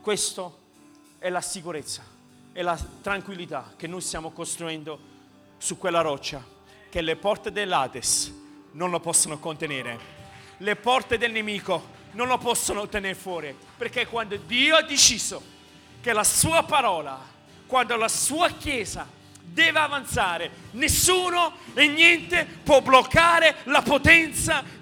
Questo 0.00 0.58
è 1.18 1.28
la 1.30 1.40
sicurezza 1.40 2.04
e 2.52 2.62
la 2.62 2.78
tranquillità 3.00 3.72
che 3.76 3.88
noi 3.88 4.00
stiamo 4.00 4.30
costruendo 4.30 5.00
su 5.58 5.76
quella 5.76 6.00
roccia, 6.00 6.40
che 6.88 7.00
le 7.00 7.16
porte 7.16 7.50
dell'Ades 7.50 8.32
non 8.70 8.90
lo 8.90 9.00
possono 9.00 9.40
contenere. 9.40 9.98
Le 10.58 10.76
porte 10.76 11.18
del 11.18 11.32
nemico 11.32 11.88
non 12.12 12.28
lo 12.28 12.38
possono 12.38 12.86
tenere 12.86 13.16
fuori, 13.16 13.52
perché 13.76 14.06
quando 14.06 14.36
Dio 14.36 14.76
ha 14.76 14.82
deciso 14.82 15.42
che 16.00 16.12
la 16.12 16.22
sua 16.22 16.62
parola, 16.62 17.18
quando 17.66 17.96
la 17.96 18.06
sua 18.06 18.48
chiesa 18.50 19.08
deve 19.40 19.80
avanzare, 19.80 20.50
nessuno 20.70 21.54
e 21.74 21.88
niente 21.88 22.44
può 22.62 22.80
bloccare 22.80 23.56
la 23.64 23.82
potenza 23.82 24.81